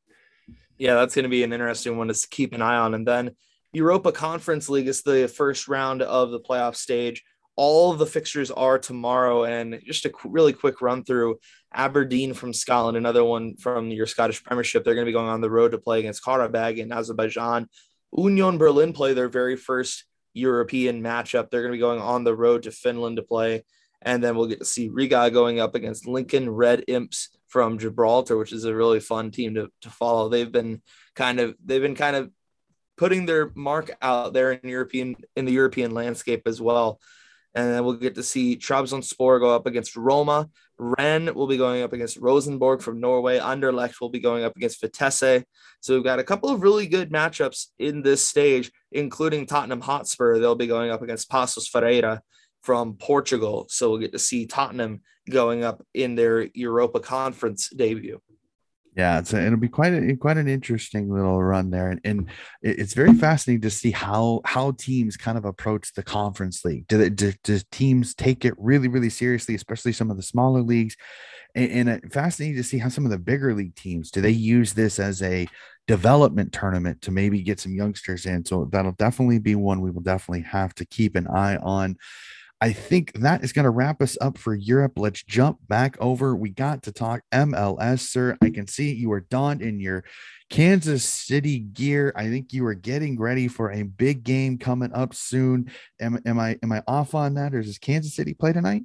yeah, 0.77 0.95
that's 0.95 1.15
going 1.15 1.23
to 1.23 1.29
be 1.29 1.43
an 1.43 1.53
interesting 1.53 1.97
one 1.97 2.07
to 2.07 2.27
keep 2.29 2.53
an 2.53 2.61
eye 2.61 2.77
on. 2.77 2.93
And 2.93 3.07
then 3.07 3.31
Europa 3.71 4.11
Conference 4.11 4.69
League 4.69 4.87
is 4.87 5.01
the 5.01 5.27
first 5.27 5.67
round 5.67 6.01
of 6.01 6.31
the 6.31 6.39
playoff 6.39 6.75
stage. 6.75 7.23
All 7.57 7.93
the 7.93 8.05
fixtures 8.05 8.51
are 8.51 8.77
tomorrow. 8.77 9.45
And 9.45 9.81
just 9.85 10.05
a 10.05 10.11
really 10.25 10.53
quick 10.53 10.81
run 10.81 11.03
through 11.03 11.39
Aberdeen 11.73 12.33
from 12.33 12.53
Scotland, 12.53 12.97
another 12.97 13.23
one 13.23 13.55
from 13.57 13.89
your 13.91 14.07
Scottish 14.07 14.43
Premiership. 14.43 14.83
They're 14.83 14.95
going 14.95 15.05
to 15.05 15.09
be 15.09 15.13
going 15.13 15.29
on 15.29 15.41
the 15.41 15.49
road 15.49 15.71
to 15.71 15.77
play 15.77 15.99
against 15.99 16.23
Qarabag 16.23 16.77
in 16.77 16.91
Azerbaijan. 16.91 17.67
Union 18.17 18.57
Berlin 18.57 18.93
play 18.93 19.13
their 19.13 19.29
very 19.29 19.55
first 19.55 20.05
European 20.33 21.01
matchup. 21.01 21.49
They're 21.49 21.61
going 21.61 21.71
to 21.71 21.77
be 21.77 21.81
going 21.81 22.01
on 22.01 22.23
the 22.23 22.35
road 22.35 22.63
to 22.63 22.71
Finland 22.71 23.17
to 23.17 23.23
play. 23.23 23.63
And 24.01 24.23
then 24.23 24.35
we'll 24.35 24.47
get 24.47 24.59
to 24.59 24.65
see 24.65 24.89
Riga 24.89 25.31
going 25.31 25.59
up 25.59 25.75
against 25.75 26.07
Lincoln 26.07 26.49
Red 26.49 26.83
Imps 26.87 27.29
from 27.47 27.79
Gibraltar, 27.79 28.37
which 28.37 28.53
is 28.53 28.65
a 28.65 28.75
really 28.75 28.99
fun 28.99 29.31
team 29.31 29.55
to, 29.55 29.69
to 29.81 29.89
follow. 29.89 30.29
They've 30.29 30.51
been 30.51 30.81
kind 31.15 31.39
of 31.39 31.55
they've 31.63 31.81
been 31.81 31.95
kind 31.95 32.15
of 32.15 32.31
putting 32.97 33.25
their 33.25 33.51
mark 33.55 33.95
out 34.01 34.33
there 34.33 34.53
in 34.53 34.69
European 34.69 35.15
in 35.35 35.45
the 35.45 35.53
European 35.53 35.91
landscape 35.91 36.43
as 36.45 36.61
well. 36.61 36.99
And 37.53 37.71
then 37.71 37.85
we'll 37.85 37.93
get 37.93 38.15
to 38.15 38.23
see 38.23 38.57
Trabzonspor 38.57 39.39
go 39.39 39.55
up 39.55 39.65
against 39.65 39.95
Roma. 39.95 40.49
Rennes 40.77 41.33
will 41.33 41.47
be 41.47 41.55
going 41.55 41.83
up 41.83 41.93
against 41.93 42.17
Rosenborg 42.17 42.81
from 42.81 42.99
Norway. 42.99 43.39
Anderlecht 43.39 44.01
will 44.01 44.09
be 44.09 44.19
going 44.19 44.43
up 44.43 44.57
against 44.57 44.81
Vitesse. 44.81 45.45
So 45.79 45.93
we've 45.93 46.03
got 46.03 46.19
a 46.19 46.23
couple 46.23 46.49
of 46.49 46.61
really 46.61 46.85
good 46.85 47.11
matchups 47.11 47.67
in 47.79 48.01
this 48.01 48.25
stage, 48.25 48.73
including 48.91 49.45
Tottenham 49.45 49.79
Hotspur. 49.79 50.39
They'll 50.39 50.55
be 50.55 50.67
going 50.67 50.91
up 50.91 51.01
against 51.01 51.31
Paços 51.31 51.69
Ferreira 51.69 52.21
from 52.65 52.95
Portugal. 52.95 53.67
So 53.69 53.91
we'll 53.91 53.99
get 53.99 54.11
to 54.13 54.19
see 54.19 54.47
Tottenham 54.47 55.01
going 55.29 55.63
up 55.63 55.85
in 55.93 56.15
their 56.15 56.49
Europa 56.53 56.99
Conference 56.99 57.69
debut. 57.69 58.19
Yeah, 58.97 59.19
it's 59.19 59.33
a, 59.33 59.45
it'll 59.45 59.59
be 59.59 59.67
quite 59.67 59.93
a, 59.93 60.15
quite 60.15 60.37
an 60.37 60.47
interesting 60.47 61.11
little 61.13 61.43
run 61.43 61.69
there, 61.69 61.91
and, 61.91 61.99
and 62.05 62.29
it's 62.61 62.93
very 62.93 63.13
fascinating 63.13 63.61
to 63.61 63.69
see 63.69 63.91
how 63.91 64.39
how 64.45 64.71
teams 64.71 65.17
kind 65.17 65.37
of 65.37 65.43
approach 65.43 65.93
the 65.93 66.03
conference 66.03 66.63
league. 66.63 66.87
Do, 66.87 67.09
do, 67.09 67.33
do 67.43 67.59
teams 67.71 68.15
take 68.15 68.45
it 68.45 68.53
really 68.57 68.87
really 68.87 69.09
seriously, 69.09 69.53
especially 69.53 69.91
some 69.91 70.09
of 70.09 70.17
the 70.17 70.23
smaller 70.23 70.61
leagues? 70.61 70.95
And, 71.55 71.89
and 71.89 72.13
fascinating 72.13 72.55
to 72.55 72.63
see 72.63 72.77
how 72.77 72.89
some 72.89 73.05
of 73.05 73.11
the 73.11 73.17
bigger 73.17 73.53
league 73.53 73.75
teams 73.75 74.11
do 74.11 74.21
they 74.21 74.29
use 74.31 74.73
this 74.73 74.97
as 74.97 75.21
a 75.21 75.47
development 75.87 76.51
tournament 76.51 77.01
to 77.03 77.11
maybe 77.11 77.41
get 77.41 77.59
some 77.59 77.75
youngsters 77.75 78.25
in. 78.25 78.43
So 78.45 78.67
that'll 78.71 78.93
definitely 78.93 79.39
be 79.39 79.55
one 79.55 79.81
we 79.81 79.91
will 79.91 80.01
definitely 80.01 80.43
have 80.43 80.73
to 80.75 80.85
keep 80.85 81.15
an 81.15 81.27
eye 81.27 81.57
on. 81.57 81.97
I 82.65 82.73
think 82.73 83.13
that 83.19 83.43
is 83.43 83.53
going 83.53 83.65
to 83.65 83.69
wrap 83.69 84.01
us 84.01 84.17
up 84.19 84.39
for 84.39 84.55
Europe. 84.55 84.93
Let's 84.95 85.21
jump 85.21 85.59
back 85.67 85.95
over. 86.01 86.35
We 86.35 86.49
got 86.49 86.81
to 86.83 86.91
talk 86.91 87.21
MLS, 87.31 87.99
sir. 87.99 88.35
I 88.41 88.49
can 88.49 88.65
see 88.65 88.91
you 88.91 89.11
are 89.11 89.19
donned 89.19 89.61
in 89.61 89.79
your 89.79 90.03
Kansas 90.49 91.05
City 91.05 91.59
gear. 91.59 92.11
I 92.15 92.27
think 92.27 92.53
you 92.53 92.65
are 92.65 92.73
getting 92.73 93.19
ready 93.19 93.47
for 93.47 93.71
a 93.71 93.83
big 93.83 94.23
game 94.23 94.57
coming 94.57 94.91
up 94.93 95.13
soon. 95.13 95.69
Am, 96.01 96.17
am 96.25 96.39
I 96.39 96.57
am 96.63 96.71
I 96.71 96.81
off 96.87 97.13
on 97.13 97.35
that, 97.35 97.53
or 97.53 97.61
does 97.61 97.77
Kansas 97.77 98.15
City 98.15 98.33
play 98.33 98.51
tonight? 98.51 98.81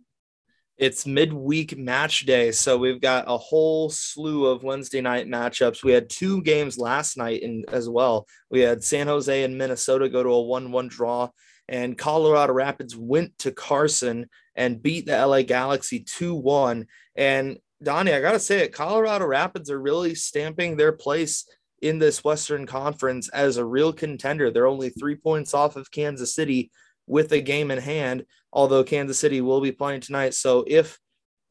it's 0.81 1.07
midweek 1.07 1.77
match 1.77 2.21
day. 2.21 2.51
So 2.51 2.79
we've 2.79 3.03
got 3.03 3.27
a 3.29 3.37
whole 3.37 3.90
slew 3.90 4.47
of 4.47 4.62
Wednesday 4.62 5.03
night 5.03 5.27
matchups. 5.27 5.85
We 5.85 5.93
had 5.93 6.09
two 6.09 6.40
games 6.40 6.79
last 6.79 7.19
night 7.19 7.43
in, 7.43 7.64
as 7.69 7.87
well. 7.87 8.27
We 8.51 8.61
had 8.61 8.83
San 8.83 9.07
Jose 9.07 9.45
and 9.45 9.59
Minnesota 9.59 10.09
go 10.09 10.23
to 10.23 10.31
a 10.31 10.40
1 10.40 10.73
1 10.73 10.88
draw, 10.88 11.29
and 11.71 11.97
Colorado 11.97 12.53
Rapids 12.53 12.97
went 12.97 13.39
to 13.39 13.53
Carson 13.53 14.29
and 14.57 14.83
beat 14.83 15.07
the 15.07 15.27
LA 15.27 15.43
Galaxy 15.43 16.01
2 16.01 16.35
1. 16.35 16.87
And 17.15 17.59
Donnie, 17.83 18.13
I 18.13 18.21
got 18.21 18.33
to 18.33 18.41
say 18.41 18.61
it, 18.61 18.75
Colorado 18.75 19.25
Rapids 19.25 19.71
are 19.71 19.81
really 19.81 20.15
stamping 20.15 20.77
their 20.77 20.93
place 20.93 21.49
in 21.81 21.99
this 21.99 22.23
Western 22.23 22.67
Conference 22.67 23.29
as 23.29 23.57
a 23.57 23.65
real 23.65 23.93
contender. 23.93 24.51
They're 24.51 24.67
only 24.67 24.91
three 24.91 25.17
points 25.17 25.55
off 25.55 25.77
of 25.77 25.91
Kansas 25.91 26.35
City 26.35 26.71
with 27.07 27.33
a 27.33 27.41
game 27.41 27.71
in 27.71 27.79
hand, 27.79 28.27
although 28.53 28.85
Kansas 28.85 29.19
City 29.19 29.41
will 29.41 29.61
be 29.61 29.73
playing 29.73 30.01
tonight. 30.01 30.35
So 30.35 30.65
if 30.67 30.99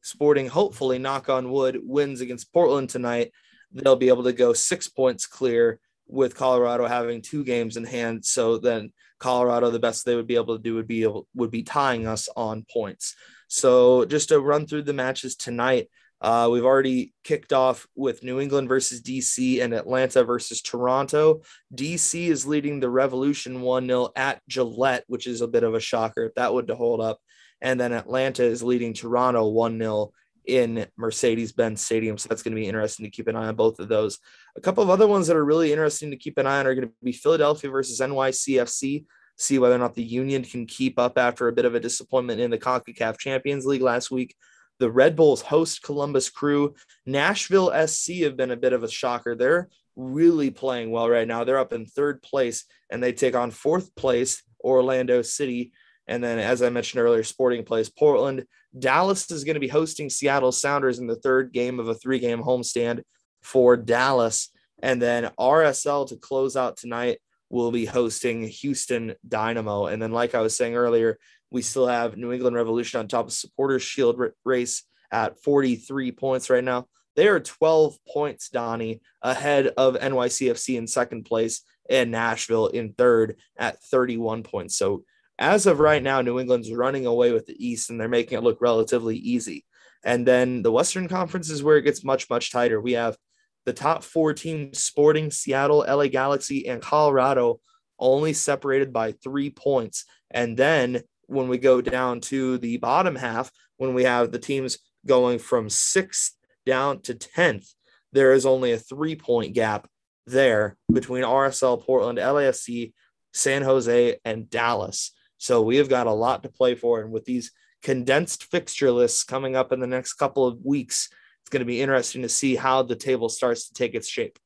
Sporting, 0.02 0.48
hopefully, 0.48 0.98
knock 0.98 1.28
on 1.28 1.50
wood, 1.50 1.80
wins 1.82 2.20
against 2.20 2.52
Portland 2.52 2.88
tonight, 2.88 3.32
they'll 3.72 3.96
be 3.96 4.08
able 4.08 4.24
to 4.24 4.32
go 4.32 4.52
six 4.52 4.88
points 4.88 5.26
clear 5.26 5.78
with 6.06 6.34
Colorado 6.34 6.86
having 6.86 7.20
two 7.20 7.44
games 7.44 7.76
in 7.76 7.84
hand. 7.84 8.24
So 8.24 8.58
then 8.58 8.92
Colorado, 9.20 9.70
the 9.70 9.78
best 9.78 10.04
they 10.04 10.16
would 10.16 10.26
be 10.26 10.34
able 10.34 10.56
to 10.56 10.62
do 10.62 10.74
would 10.74 10.88
be 10.88 11.04
able, 11.04 11.28
would 11.34 11.50
be 11.50 11.62
tying 11.62 12.06
us 12.06 12.28
on 12.36 12.64
points. 12.72 13.14
So 13.48 14.04
just 14.04 14.30
to 14.30 14.40
run 14.40 14.66
through 14.66 14.82
the 14.82 14.92
matches 14.92 15.36
tonight, 15.36 15.88
uh, 16.20 16.48
we've 16.50 16.64
already 16.64 17.14
kicked 17.24 17.52
off 17.52 17.86
with 17.94 18.22
New 18.22 18.40
England 18.40 18.68
versus 18.68 19.00
DC 19.00 19.62
and 19.62 19.72
Atlanta 19.72 20.22
versus 20.22 20.60
Toronto. 20.60 21.40
DC 21.74 22.28
is 22.28 22.46
leading 22.46 22.78
the 22.78 22.90
Revolution 22.90 23.62
1 23.62 23.86
0 23.86 24.10
at 24.16 24.40
Gillette, 24.46 25.04
which 25.06 25.26
is 25.26 25.40
a 25.40 25.48
bit 25.48 25.64
of 25.64 25.74
a 25.74 25.80
shocker 25.80 26.24
if 26.24 26.34
that 26.34 26.52
would 26.52 26.66
to 26.66 26.74
hold 26.74 27.00
up. 27.00 27.18
And 27.62 27.80
then 27.80 27.92
Atlanta 27.92 28.44
is 28.44 28.62
leading 28.62 28.92
Toronto 28.92 29.48
1 29.48 29.78
0 29.78 30.12
in 30.50 30.86
Mercedes 30.96 31.52
Benz 31.52 31.80
Stadium. 31.80 32.18
So 32.18 32.28
that's 32.28 32.42
going 32.42 32.54
to 32.54 32.60
be 32.60 32.66
interesting 32.66 33.06
to 33.06 33.10
keep 33.10 33.28
an 33.28 33.36
eye 33.36 33.46
on 33.46 33.54
both 33.54 33.78
of 33.78 33.88
those. 33.88 34.18
A 34.56 34.60
couple 34.60 34.82
of 34.82 34.90
other 34.90 35.06
ones 35.06 35.28
that 35.28 35.36
are 35.36 35.44
really 35.44 35.70
interesting 35.70 36.10
to 36.10 36.16
keep 36.16 36.38
an 36.38 36.46
eye 36.46 36.58
on 36.58 36.66
are 36.66 36.74
going 36.74 36.88
to 36.88 36.94
be 37.02 37.12
Philadelphia 37.12 37.70
versus 37.70 38.00
NYCFC. 38.00 39.04
See 39.36 39.58
whether 39.58 39.76
or 39.76 39.78
not 39.78 39.94
the 39.94 40.02
Union 40.02 40.42
can 40.42 40.66
keep 40.66 40.98
up 40.98 41.16
after 41.16 41.48
a 41.48 41.52
bit 41.52 41.64
of 41.64 41.74
a 41.74 41.80
disappointment 41.80 42.40
in 42.40 42.50
the 42.50 42.58
CONCACAF 42.58 43.16
Champions 43.18 43.64
League 43.64 43.80
last 43.80 44.10
week. 44.10 44.34
The 44.80 44.90
Red 44.90 45.14
Bulls 45.14 45.42
host 45.42 45.82
Columbus 45.82 46.28
Crew. 46.28 46.74
Nashville 47.06 47.70
SC 47.86 48.14
have 48.22 48.36
been 48.36 48.50
a 48.50 48.56
bit 48.56 48.72
of 48.72 48.82
a 48.82 48.90
shocker. 48.90 49.34
They're 49.36 49.68
really 49.94 50.50
playing 50.50 50.90
well 50.90 51.08
right 51.08 51.28
now. 51.28 51.44
They're 51.44 51.58
up 51.58 51.72
in 51.72 51.86
third 51.86 52.22
place 52.22 52.64
and 52.90 53.02
they 53.02 53.12
take 53.12 53.36
on 53.36 53.50
fourth 53.50 53.94
place 53.94 54.42
Orlando 54.64 55.22
City. 55.22 55.72
And 56.10 56.22
then, 56.22 56.40
as 56.40 56.60
I 56.60 56.70
mentioned 56.70 57.00
earlier, 57.00 57.22
Sporting 57.22 57.64
plays 57.64 57.88
Portland. 57.88 58.44
Dallas 58.76 59.30
is 59.30 59.44
going 59.44 59.54
to 59.54 59.60
be 59.60 59.68
hosting 59.68 60.10
Seattle 60.10 60.50
Sounders 60.50 60.98
in 60.98 61.06
the 61.06 61.14
third 61.14 61.52
game 61.52 61.78
of 61.78 61.88
a 61.88 61.94
three 61.94 62.18
game 62.18 62.42
homestand 62.42 63.02
for 63.42 63.76
Dallas. 63.76 64.50
And 64.82 65.00
then 65.00 65.30
RSL 65.38 66.08
to 66.08 66.16
close 66.16 66.56
out 66.56 66.76
tonight 66.76 67.20
will 67.48 67.70
be 67.70 67.84
hosting 67.84 68.42
Houston 68.42 69.14
Dynamo. 69.26 69.86
And 69.86 70.02
then, 70.02 70.10
like 70.10 70.34
I 70.34 70.40
was 70.40 70.56
saying 70.56 70.74
earlier, 70.74 71.16
we 71.52 71.62
still 71.62 71.86
have 71.86 72.16
New 72.16 72.32
England 72.32 72.56
Revolution 72.56 72.98
on 72.98 73.06
top 73.06 73.26
of 73.26 73.32
Supporters 73.32 73.82
Shield 73.82 74.20
race 74.44 74.82
at 75.12 75.40
43 75.40 76.10
points 76.10 76.50
right 76.50 76.64
now. 76.64 76.88
They 77.14 77.28
are 77.28 77.38
12 77.38 77.96
points, 78.12 78.48
Donnie, 78.48 79.00
ahead 79.22 79.68
of 79.76 79.94
NYCFC 79.94 80.76
in 80.76 80.88
second 80.88 81.24
place 81.24 81.62
and 81.88 82.10
Nashville 82.10 82.66
in 82.66 82.94
third 82.94 83.36
at 83.56 83.80
31 83.84 84.42
points. 84.42 84.76
So 84.76 85.04
as 85.40 85.66
of 85.66 85.80
right 85.80 86.02
now, 86.02 86.20
New 86.20 86.38
England's 86.38 86.70
running 86.70 87.06
away 87.06 87.32
with 87.32 87.46
the 87.46 87.56
East 87.58 87.88
and 87.88 87.98
they're 87.98 88.08
making 88.08 88.38
it 88.38 88.44
look 88.44 88.60
relatively 88.60 89.16
easy. 89.16 89.64
And 90.04 90.26
then 90.26 90.62
the 90.62 90.70
Western 90.70 91.08
Conference 91.08 91.50
is 91.50 91.62
where 91.62 91.78
it 91.78 91.82
gets 91.82 92.04
much, 92.04 92.28
much 92.28 92.52
tighter. 92.52 92.80
We 92.80 92.92
have 92.92 93.16
the 93.64 93.72
top 93.72 94.04
four 94.04 94.34
teams 94.34 94.78
Sporting, 94.78 95.30
Seattle, 95.30 95.84
LA 95.88 96.08
Galaxy, 96.08 96.68
and 96.68 96.82
Colorado 96.82 97.60
only 97.98 98.34
separated 98.34 98.92
by 98.92 99.12
three 99.12 99.50
points. 99.50 100.04
And 100.30 100.56
then 100.56 101.02
when 101.26 101.48
we 101.48 101.58
go 101.58 101.80
down 101.80 102.20
to 102.22 102.58
the 102.58 102.76
bottom 102.76 103.16
half, 103.16 103.50
when 103.78 103.94
we 103.94 104.04
have 104.04 104.32
the 104.32 104.38
teams 104.38 104.78
going 105.06 105.38
from 105.38 105.70
sixth 105.70 106.34
down 106.66 107.00
to 107.02 107.14
10th, 107.14 107.66
there 108.12 108.32
is 108.32 108.44
only 108.44 108.72
a 108.72 108.78
three 108.78 109.16
point 109.16 109.54
gap 109.54 109.88
there 110.26 110.76
between 110.92 111.24
RSL, 111.24 111.82
Portland, 111.82 112.18
LAFC, 112.18 112.92
San 113.32 113.62
Jose, 113.62 114.18
and 114.24 114.50
Dallas. 114.50 115.12
So 115.40 115.62
we 115.62 115.76
have 115.76 115.88
got 115.88 116.06
a 116.06 116.12
lot 116.12 116.42
to 116.42 116.50
play 116.50 116.74
for. 116.74 117.00
And 117.00 117.10
with 117.10 117.24
these 117.24 117.50
condensed 117.82 118.44
fixture 118.44 118.92
lists 118.92 119.24
coming 119.24 119.56
up 119.56 119.72
in 119.72 119.80
the 119.80 119.86
next 119.86 120.14
couple 120.14 120.46
of 120.46 120.62
weeks, 120.62 121.08
it's 121.40 121.48
going 121.48 121.60
to 121.60 121.66
be 121.66 121.80
interesting 121.80 122.20
to 122.22 122.28
see 122.28 122.56
how 122.56 122.82
the 122.82 122.94
table 122.94 123.30
starts 123.30 123.68
to 123.68 123.74
take 123.74 123.94
its 123.94 124.06
shape. 124.06 124.38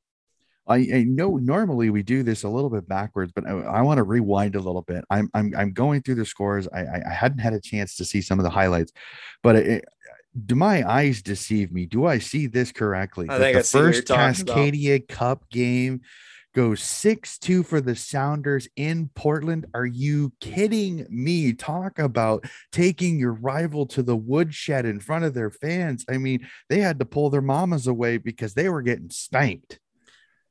I, 0.69 0.77
I, 0.77 1.05
know 1.05 1.37
normally 1.37 1.91
we 1.91 2.03
do 2.03 2.23
this 2.23 2.45
a 2.45 2.49
little 2.49 2.71
bit 2.71 2.89
backwards, 2.89 3.33
but 3.35 3.47
I, 3.47 3.51
I 3.51 3.83
want 3.83 3.99
to 3.99 4.05
rewind 4.05 4.55
a 4.55 4.61
little 4.61 4.81
bit. 4.81 5.05
I'm, 5.11 5.29
I'm 5.35 5.53
I'm 5.55 5.73
going 5.73 6.01
through 6.01 6.15
the 6.15 6.25
scores. 6.25 6.67
I, 6.69 6.87
I 7.07 7.13
hadn't 7.13 7.41
had 7.41 7.53
a 7.53 7.61
chance 7.61 7.97
to 7.97 8.05
see 8.07 8.23
some 8.23 8.39
of 8.39 8.45
the 8.45 8.51
highlights, 8.51 8.91
but 9.43 9.57
it, 9.57 9.85
do 10.47 10.55
my 10.55 10.89
eyes 10.91 11.21
deceive 11.21 11.71
me? 11.71 11.85
Do 11.85 12.07
I 12.07 12.19
see 12.19 12.47
this 12.47 12.73
correctly? 12.73 13.27
I 13.29 13.39
think 13.39 13.55
the 13.55 13.61
I 13.61 13.63
first 13.63 14.07
Cascadia 14.07 15.07
Cup 15.07 15.51
game 15.51 16.01
goes 16.55 16.81
6-2 16.81 17.67
for 17.67 17.81
the 17.81 17.97
Sounders 17.97 18.69
in 18.77 19.11
Portland. 19.15 19.67
Are 19.75 19.87
you 19.87 20.33
kidding 20.41 21.07
me? 21.11 21.53
Talk 21.53 21.99
about 21.99 22.45
taking 22.73 23.19
your 23.19 23.35
rival 23.35 23.87
to 23.87 24.03
the 24.03 24.17
woodshed 24.17 24.87
in 24.87 25.01
front 25.01 25.25
of 25.25 25.35
their 25.35 25.51
fans. 25.51 26.05
I 26.09 26.19
mean, 26.19 26.47
they 26.69 26.81
had 26.81 26.99
to 27.01 27.05
pull 27.05 27.29
their 27.29 27.43
mamas 27.43 27.87
away 27.87 28.19
because 28.19 28.55
they 28.55 28.69
were 28.69 28.83
getting 28.83 29.11
spanked. 29.11 29.81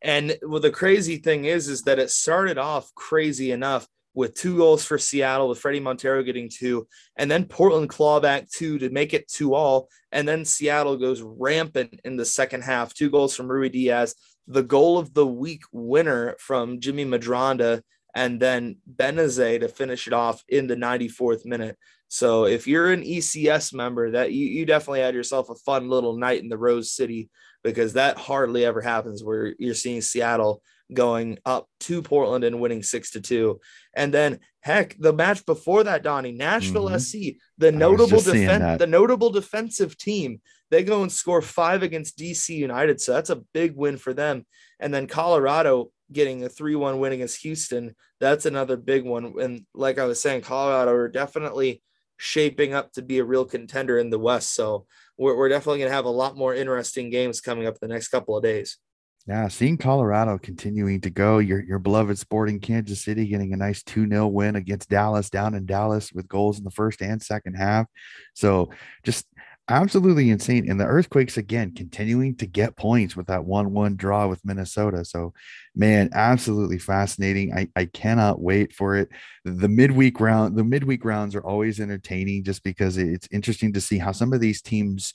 And 0.02 0.38
well, 0.44 0.60
the 0.60 0.70
crazy 0.70 1.18
thing 1.18 1.46
is, 1.46 1.70
is 1.70 1.84
that 1.84 2.00
it 2.00 2.12
started 2.12 2.58
off 2.58 2.94
crazy 2.94 3.52
enough 3.52 3.88
with 4.14 4.36
two 4.36 4.58
goals 4.58 4.86
for 4.86 4.98
Seattle, 4.98 5.50
with 5.50 5.62
Fredy 5.62 5.82
Montero 5.82 6.22
getting 6.22 6.50
two, 6.50 6.88
and 7.16 7.32
then 7.32 7.46
Portland 7.46 7.90
clawback 7.90 8.50
two 8.52 8.78
to 8.80 8.90
make 8.90 9.14
it 9.14 9.28
two 9.28 9.56
all. 9.56 9.90
And 10.12 10.28
then 10.28 10.46
Seattle 10.46 10.98
goes 10.98 11.22
rampant 11.22 12.00
in 12.04 12.16
the 12.16 12.26
second 12.26 12.62
half. 12.62 12.94
Two 12.94 13.10
goals 13.10 13.36
from 13.36 13.48
Ruidíaz, 13.48 14.14
the 14.48 14.64
goal 14.64 14.98
of 14.98 15.14
the 15.14 15.26
week 15.26 15.64
winner 15.72 16.36
from 16.40 16.80
Jimmy 16.80 17.06
Medranda, 17.06 17.82
and 18.16 18.40
then 18.40 18.78
Benezet 18.96 19.62
to 19.62 19.68
finish 19.68 20.08
it 20.08 20.14
off 20.14 20.44
in 20.48 20.68
the 20.68 20.76
94th 20.76 21.46
minute. 21.46 21.78
So 22.10 22.46
if 22.46 22.68
you're 22.68 22.92
an 22.92 23.02
ECS 23.02 23.74
member, 23.74 24.12
that 24.12 24.32
you, 24.32 24.46
you 24.46 24.66
definitely 24.66 25.00
had 25.00 25.16
yourself 25.16 25.50
a 25.50 25.56
fun 25.56 25.90
little 25.90 26.16
night 26.16 26.44
in 26.44 26.50
the 26.50 26.58
Rose 26.58 26.92
City 26.92 27.30
because 27.64 27.94
that 27.94 28.18
hardly 28.18 28.66
ever 28.66 28.82
happens 28.82 29.24
where 29.24 29.56
you're 29.58 29.74
seeing 29.74 30.02
Seattle 30.02 30.62
going 30.94 31.40
up 31.46 31.68
to 31.80 32.02
Portland 32.02 32.44
and 32.44 32.60
winning 32.60 32.84
six 32.84 33.12
to 33.12 33.22
two. 33.22 33.60
And 33.96 34.14
then 34.14 34.40
heck, 34.62 34.96
the 35.00 35.14
match 35.14 35.46
before 35.46 35.84
that, 35.86 36.04
Donnie, 36.04 36.32
Nashville 36.32 36.90
mm-hmm. 36.90 36.98
SC, 36.98 37.40
the 37.58 37.72
notable 37.72 38.22
defense, 38.22 38.80
the 38.80 38.88
notable 38.88 39.30
defensive 39.30 39.98
team, 39.98 40.42
they 40.72 40.84
go 40.84 41.02
and 41.02 41.12
score 41.12 41.42
five 41.42 41.84
against 41.84 42.18
DC 42.18 42.50
United. 42.50 43.00
So 43.00 43.14
that's 43.14 43.30
a 43.30 43.44
big 43.54 43.76
win 43.76 43.98
for 43.98 44.14
them. 44.14 44.46
And 44.80 44.94
then 44.94 45.08
Colorado 45.08 45.92
getting 46.12 46.44
a 46.44 46.50
3-1 46.50 47.00
win 47.00 47.14
against 47.14 47.42
Houston. 47.42 47.96
That's 48.20 48.46
another 48.46 48.78
big 48.78 49.06
one. 49.06 49.34
And 49.40 49.66
like 49.74 50.00
I 50.00 50.06
was 50.06 50.22
saying, 50.22 50.42
Colorado 50.42 50.92
are 50.92 51.10
definitely 51.10 51.82
shaping 52.18 52.74
up 52.74 52.92
to 52.94 53.02
be 53.02 53.20
a 53.20 53.24
real 53.26 53.46
contender 53.46 53.98
in 53.98 54.10
the 54.10 54.20
West. 54.20 54.54
So 54.54 54.86
we're, 55.18 55.36
we're 55.38 55.50
definitely 55.50 55.80
going 55.80 55.90
to 55.90 55.96
have 55.96 56.06
a 56.06 56.10
lot 56.10 56.38
more 56.38 56.56
interesting 56.56 57.10
games 57.10 57.42
coming 57.42 57.68
up 57.68 57.80
the 57.80 57.88
next 57.88 58.10
couple 58.10 58.38
of 58.38 58.44
days. 58.44 58.78
Yeah, 59.26 59.48
seeing 59.48 59.78
Colorado 59.78 60.38
continuing 60.38 61.00
to 61.00 61.10
go, 61.10 61.38
your 61.38 61.64
your 61.64 61.80
beloved 61.80 62.18
Sporting 62.18 62.60
Kansas 62.60 63.02
City 63.02 63.26
getting 63.26 63.54
a 63.54 63.58
nice 63.58 63.82
2-0 63.82 64.30
win 64.30 64.58
against 64.58 64.90
Dallas 64.90 65.30
down 65.30 65.56
in 65.56 65.66
Dallas 65.66 66.12
with 66.12 66.28
goals 66.28 66.58
in 66.58 66.66
the 66.66 66.72
first 66.72 67.02
and 67.02 67.22
second 67.22 67.54
half. 67.54 67.88
So 68.34 68.72
just 69.04 69.26
absolutely 69.70 70.30
insane. 70.30 70.70
And 70.70 70.80
the 70.80 70.86
Earthquakes 70.86 71.38
again 71.38 71.74
continuing 71.74 72.36
to 72.38 72.46
get 72.46 72.76
points 72.76 73.16
with 73.16 73.28
that 73.28 73.46
1 73.46 73.72
1 73.72 73.96
draw 73.96 74.28
with 74.28 74.44
Minnesota. 74.44 75.06
So, 75.06 75.34
man, 75.76 76.10
absolutely 76.14 76.80
fascinating. 76.80 77.54
I, 77.54 77.68
I 77.76 77.86
cannot 77.86 78.42
wait 78.42 78.74
for 78.74 78.96
it. 78.96 79.10
The 79.46 79.70
midweek 79.70 80.20
round, 80.20 80.58
the 80.58 80.64
midweek 80.64 81.06
rounds 81.06 81.36
are 81.36 81.44
always 81.44 81.80
entertaining 81.80 82.44
just 82.44 82.64
because 82.64 82.98
it's 82.98 83.28
interesting 83.32 83.74
to 83.74 83.82
see 83.82 83.98
how 83.98 84.12
some 84.12 84.34
of 84.34 84.42
these 84.42 84.62
teams 84.62 85.14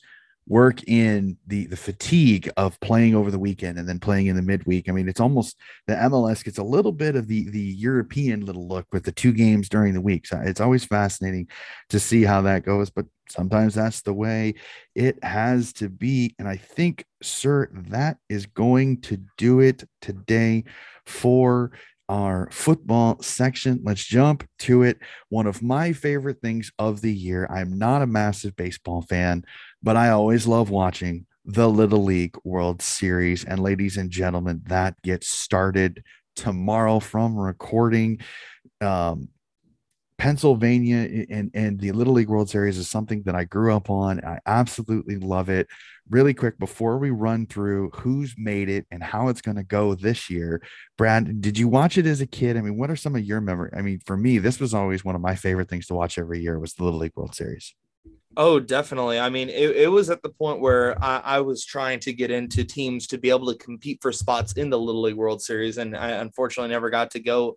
work 0.48 0.82
in 0.88 1.36
the 1.46 1.66
the 1.66 1.76
fatigue 1.76 2.50
of 2.56 2.80
playing 2.80 3.14
over 3.14 3.30
the 3.30 3.38
weekend 3.38 3.78
and 3.78 3.88
then 3.88 4.00
playing 4.00 4.26
in 4.26 4.36
the 4.36 4.42
midweek. 4.42 4.88
I 4.88 4.92
mean, 4.92 5.08
it's 5.08 5.20
almost 5.20 5.56
the 5.86 5.94
MLS 5.94 6.42
gets 6.42 6.58
a 6.58 6.64
little 6.64 6.92
bit 6.92 7.16
of 7.16 7.28
the 7.28 7.48
the 7.50 7.60
European 7.60 8.44
little 8.44 8.66
look 8.66 8.86
with 8.92 9.04
the 9.04 9.12
two 9.12 9.32
games 9.32 9.68
during 9.68 9.94
the 9.94 10.00
week. 10.00 10.26
So 10.26 10.40
it's 10.42 10.60
always 10.60 10.84
fascinating 10.84 11.48
to 11.90 12.00
see 12.00 12.24
how 12.24 12.40
that 12.42 12.64
goes. 12.64 12.90
But 12.90 13.06
sometimes 13.28 13.74
that's 13.74 14.00
the 14.00 14.14
way 14.14 14.54
it 14.94 15.22
has 15.22 15.72
to 15.74 15.88
be. 15.88 16.34
And 16.38 16.48
I 16.48 16.56
think, 16.56 17.04
sir, 17.22 17.68
that 17.72 18.16
is 18.28 18.46
going 18.46 19.02
to 19.02 19.18
do 19.36 19.60
it 19.60 19.84
today 20.00 20.64
for 21.04 21.72
our 22.08 22.48
football 22.50 23.20
section. 23.22 23.80
Let's 23.84 24.04
jump 24.04 24.48
to 24.60 24.82
it. 24.82 24.98
One 25.28 25.46
of 25.46 25.62
my 25.62 25.92
favorite 25.92 26.40
things 26.40 26.72
of 26.78 27.00
the 27.00 27.12
year. 27.12 27.46
I'm 27.50 27.78
not 27.78 28.02
a 28.02 28.06
massive 28.06 28.56
baseball 28.56 29.02
fan, 29.02 29.44
but 29.82 29.96
I 29.96 30.10
always 30.10 30.46
love 30.46 30.70
watching 30.70 31.26
the 31.44 31.68
Little 31.68 32.04
League 32.04 32.36
World 32.44 32.82
Series. 32.82 33.44
And 33.44 33.60
ladies 33.60 33.96
and 33.96 34.10
gentlemen, 34.10 34.62
that 34.66 35.00
gets 35.02 35.28
started 35.28 36.02
tomorrow 36.36 37.00
from 37.00 37.36
recording. 37.36 38.20
Um, 38.80 39.28
Pennsylvania 40.18 41.26
and, 41.30 41.50
and 41.54 41.78
the 41.78 41.92
Little 41.92 42.14
League 42.14 42.28
World 42.28 42.50
Series 42.50 42.76
is 42.76 42.88
something 42.88 43.22
that 43.22 43.36
I 43.36 43.44
grew 43.44 43.74
up 43.74 43.88
on. 43.88 44.22
I 44.24 44.40
absolutely 44.46 45.16
love 45.16 45.48
it. 45.48 45.68
Really 46.10 46.34
quick, 46.34 46.58
before 46.58 46.98
we 46.98 47.10
run 47.10 47.46
through 47.46 47.90
who's 47.90 48.34
made 48.36 48.68
it 48.68 48.86
and 48.90 49.02
how 49.02 49.28
it's 49.28 49.40
going 49.40 49.58
to 49.58 49.62
go 49.62 49.94
this 49.94 50.28
year, 50.28 50.60
Brad, 50.96 51.40
did 51.40 51.56
you 51.56 51.68
watch 51.68 51.98
it 51.98 52.06
as 52.06 52.20
a 52.20 52.26
kid? 52.26 52.56
I 52.56 52.62
mean, 52.62 52.76
what 52.76 52.90
are 52.90 52.96
some 52.96 53.14
of 53.14 53.22
your 53.22 53.40
memories? 53.40 53.74
I 53.76 53.82
mean, 53.82 54.00
for 54.04 54.16
me, 54.16 54.38
this 54.38 54.58
was 54.58 54.74
always 54.74 55.04
one 55.04 55.14
of 55.14 55.20
my 55.20 55.36
favorite 55.36 55.68
things 55.68 55.86
to 55.86 55.94
watch 55.94 56.18
every 56.18 56.40
year 56.40 56.58
was 56.58 56.74
the 56.74 56.82
Little 56.82 56.98
League 56.98 57.12
World 57.14 57.34
Series. 57.34 57.74
Oh, 58.36 58.60
definitely. 58.60 59.18
I 59.18 59.30
mean, 59.30 59.48
it, 59.48 59.76
it 59.76 59.90
was 59.90 60.10
at 60.10 60.22
the 60.22 60.28
point 60.28 60.60
where 60.60 61.02
I, 61.02 61.20
I, 61.24 61.40
was 61.40 61.64
trying 61.64 61.98
to 62.00 62.12
get 62.12 62.30
into 62.30 62.62
teams 62.62 63.06
to 63.08 63.18
be 63.18 63.30
able 63.30 63.52
to 63.52 63.58
compete 63.58 63.98
for 64.00 64.12
spots 64.12 64.52
in 64.52 64.70
the 64.70 64.78
Little 64.78 65.02
League 65.02 65.16
World 65.16 65.42
Series. 65.42 65.78
And 65.78 65.96
I 65.96 66.10
unfortunately 66.10 66.70
never 66.70 66.90
got 66.90 67.10
to 67.12 67.20
go 67.20 67.56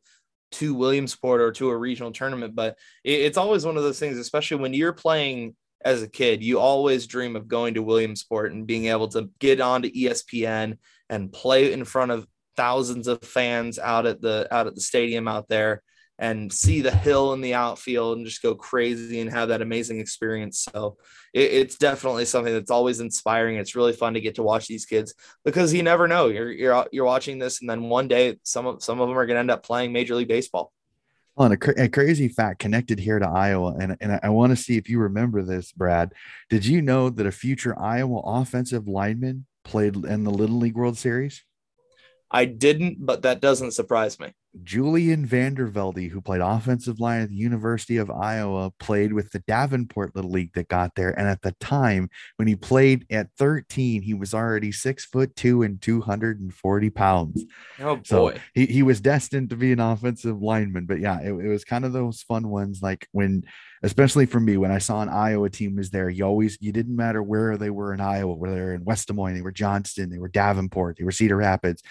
to 0.52 0.74
Williamsport 0.74 1.42
or 1.42 1.52
to 1.54 1.70
a 1.70 1.78
regional 1.78 2.12
tournament. 2.12 2.56
But 2.56 2.78
it, 3.04 3.22
it's 3.22 3.38
always 3.38 3.66
one 3.66 3.78
of 3.78 3.84
those 3.84 4.00
things, 4.00 4.18
especially 4.18 4.58
when 4.58 4.74
you're 4.74 4.94
playing 4.94 5.56
as 5.84 6.04
a 6.04 6.10
kid, 6.10 6.44
you 6.44 6.60
always 6.60 7.08
dream 7.08 7.36
of 7.36 7.48
going 7.48 7.74
to 7.74 7.84
Williamsport 7.84 8.52
and 8.52 8.68
being 8.68 8.86
able 8.86 9.08
to 9.10 9.30
get 9.40 9.60
onto 9.60 9.92
ESPN 9.92 10.78
and 11.10 11.32
play 11.32 11.74
in 11.74 11.86
front 11.86 12.12
of 12.12 12.28
thousands 12.56 13.08
of 13.08 13.22
fans 13.24 13.80
out 13.80 14.06
at 14.06 14.22
the 14.22 14.48
out 14.52 14.68
at 14.68 14.76
the 14.76 14.82
stadium 14.82 15.28
out 15.28 15.48
there 15.48 15.82
and 16.22 16.54
see 16.54 16.82
the 16.82 16.96
hill 16.96 17.34
in 17.34 17.42
the 17.42 17.56
outfield 17.56 18.16
and 18.16 18.28
just 18.28 18.44
go 18.44 18.54
crazy 18.54 19.22
and 19.22 19.32
have 19.32 19.50
that 19.50 19.64
amazing 19.64 20.00
experience. 20.00 20.68
So 20.72 20.98
it, 21.34 21.52
it's 21.52 21.78
definitely 21.78 22.26
something 22.26 22.54
that's 22.54 22.70
always 22.70 23.00
inspiring. 23.00 23.58
It's 23.58 23.76
really 23.76 23.92
fun 23.92 24.14
to 24.14 24.22
get 24.22 24.36
to 24.36 24.44
watch 24.44 24.68
these 24.68 24.86
kids 24.86 25.16
because 25.44 25.74
you 25.74 25.82
never 25.82 26.08
know. 26.08 26.28
You're 26.28 26.52
you're 26.52 26.86
you're 26.92 27.06
watching 27.06 27.40
this, 27.40 27.60
and 27.60 27.70
then 27.70 27.90
one 27.90 28.08
day 28.08 28.38
some 28.44 28.68
of 28.68 28.84
some 28.84 29.02
of 29.02 29.10
them 29.10 29.18
are 29.18 29.26
going 29.26 29.36
to 29.36 29.40
end 29.40 29.52
up 29.52 29.64
playing 29.64 29.92
Major 29.92 30.14
League 30.14 30.28
Baseball. 30.28 30.72
On 31.38 31.54
a, 31.54 31.58
a, 31.78 31.90
crazy 31.90 32.28
fact 32.28 32.60
connected 32.60 33.00
here 33.00 33.18
to 33.18 33.28
Iowa, 33.28 33.76
and, 33.80 33.98
and 34.00 34.20
I 34.22 34.30
want 34.30 34.52
to 34.52 34.62
see 34.62 34.78
if 34.78 34.90
you 34.90 35.00
remember 35.00 35.42
this, 35.42 35.72
Brad. 35.72 36.14
Did 36.50 36.66
you 36.66 36.82
know 36.82 37.10
that 37.10 37.26
a 37.26 37.32
future 37.32 37.74
Iowa 37.80 38.20
offensive 38.20 38.88
lineman 38.88 39.46
played 39.64 39.96
in 39.96 40.26
the 40.26 40.30
Little 40.30 40.58
League 40.58 40.76
World 40.76 40.98
Series? 40.98 41.42
I 42.30 42.46
didn't, 42.46 43.04
but 43.04 43.24
that 43.24 43.42
doesn't 43.42 43.72
surprise 43.72 44.20
me. 44.20 44.34
Julian 44.64 45.26
Vandervelde, 45.26 46.10
who 46.10 46.20
played 46.20 46.42
offensive 46.42 47.00
line 47.00 47.22
at 47.22 47.30
the 47.30 47.36
University 47.36 47.98
of 47.98 48.12
Iowa, 48.12 48.72
played 48.80 49.14
with 49.14 49.32
the 49.32 49.40
Davenport 49.40 50.16
Little 50.16 50.32
League 50.32 50.54
that 50.54 50.68
got 50.68 50.96
there. 50.96 51.18
And 51.18 51.28
at 51.28 51.42
the 51.42 51.54
time 51.62 52.10
when 52.36 52.48
he 52.48 52.56
played 52.56 53.06
at 53.10 53.30
13, 53.38 54.02
he 54.02 54.14
was 54.14 54.34
already 54.34 54.72
six 54.72 55.06
foot 55.06 55.36
two 55.36 55.64
and 55.64 55.82
240 55.82 56.90
pounds. 56.90 57.46
Oh 57.80 57.96
boy. 57.96 58.02
So 58.04 58.34
he, 58.54 58.66
he 58.66 58.84
was 58.84 59.00
destined 59.00 59.52
to 59.52 59.56
be 59.56 59.72
an 59.72 59.80
offensive 59.80 60.42
lineman. 60.42 60.86
But 60.86 61.00
yeah, 61.00 61.22
it, 61.22 61.32
it 61.32 61.48
was 61.48 61.64
kind 61.64 61.86
of 61.86 61.94
those 61.94 62.22
fun 62.22 62.50
ones 62.50 62.82
like 62.82 63.08
when 63.12 63.44
especially 63.84 64.28
for 64.28 64.40
me 64.40 64.58
when 64.58 64.72
I 64.72 64.78
saw 64.78 65.02
an 65.02 65.10
Iowa 65.10 65.50
team 65.50 65.76
was 65.76 65.90
there, 65.90 66.10
you 66.10 66.26
always 66.26 66.58
you 66.60 66.72
didn't 66.72 66.96
matter 66.96 67.24
where 67.24 67.58
they 67.58 67.70
were 67.70 67.94
in 67.94 68.02
Iowa, 68.02 68.34
whether 68.34 68.56
they 68.56 68.62
were 68.62 68.74
in 68.74 68.84
West 68.84 69.08
Des 69.08 69.14
Moines, 69.14 69.36
they 69.36 69.42
were 69.42 69.52
Johnston, 69.52 70.10
they 70.10 70.20
were 70.20 70.28
Davenport, 70.28 70.98
they 70.98 71.06
were 71.06 71.12
Cedar 71.12 71.38
Rapids 71.38 71.82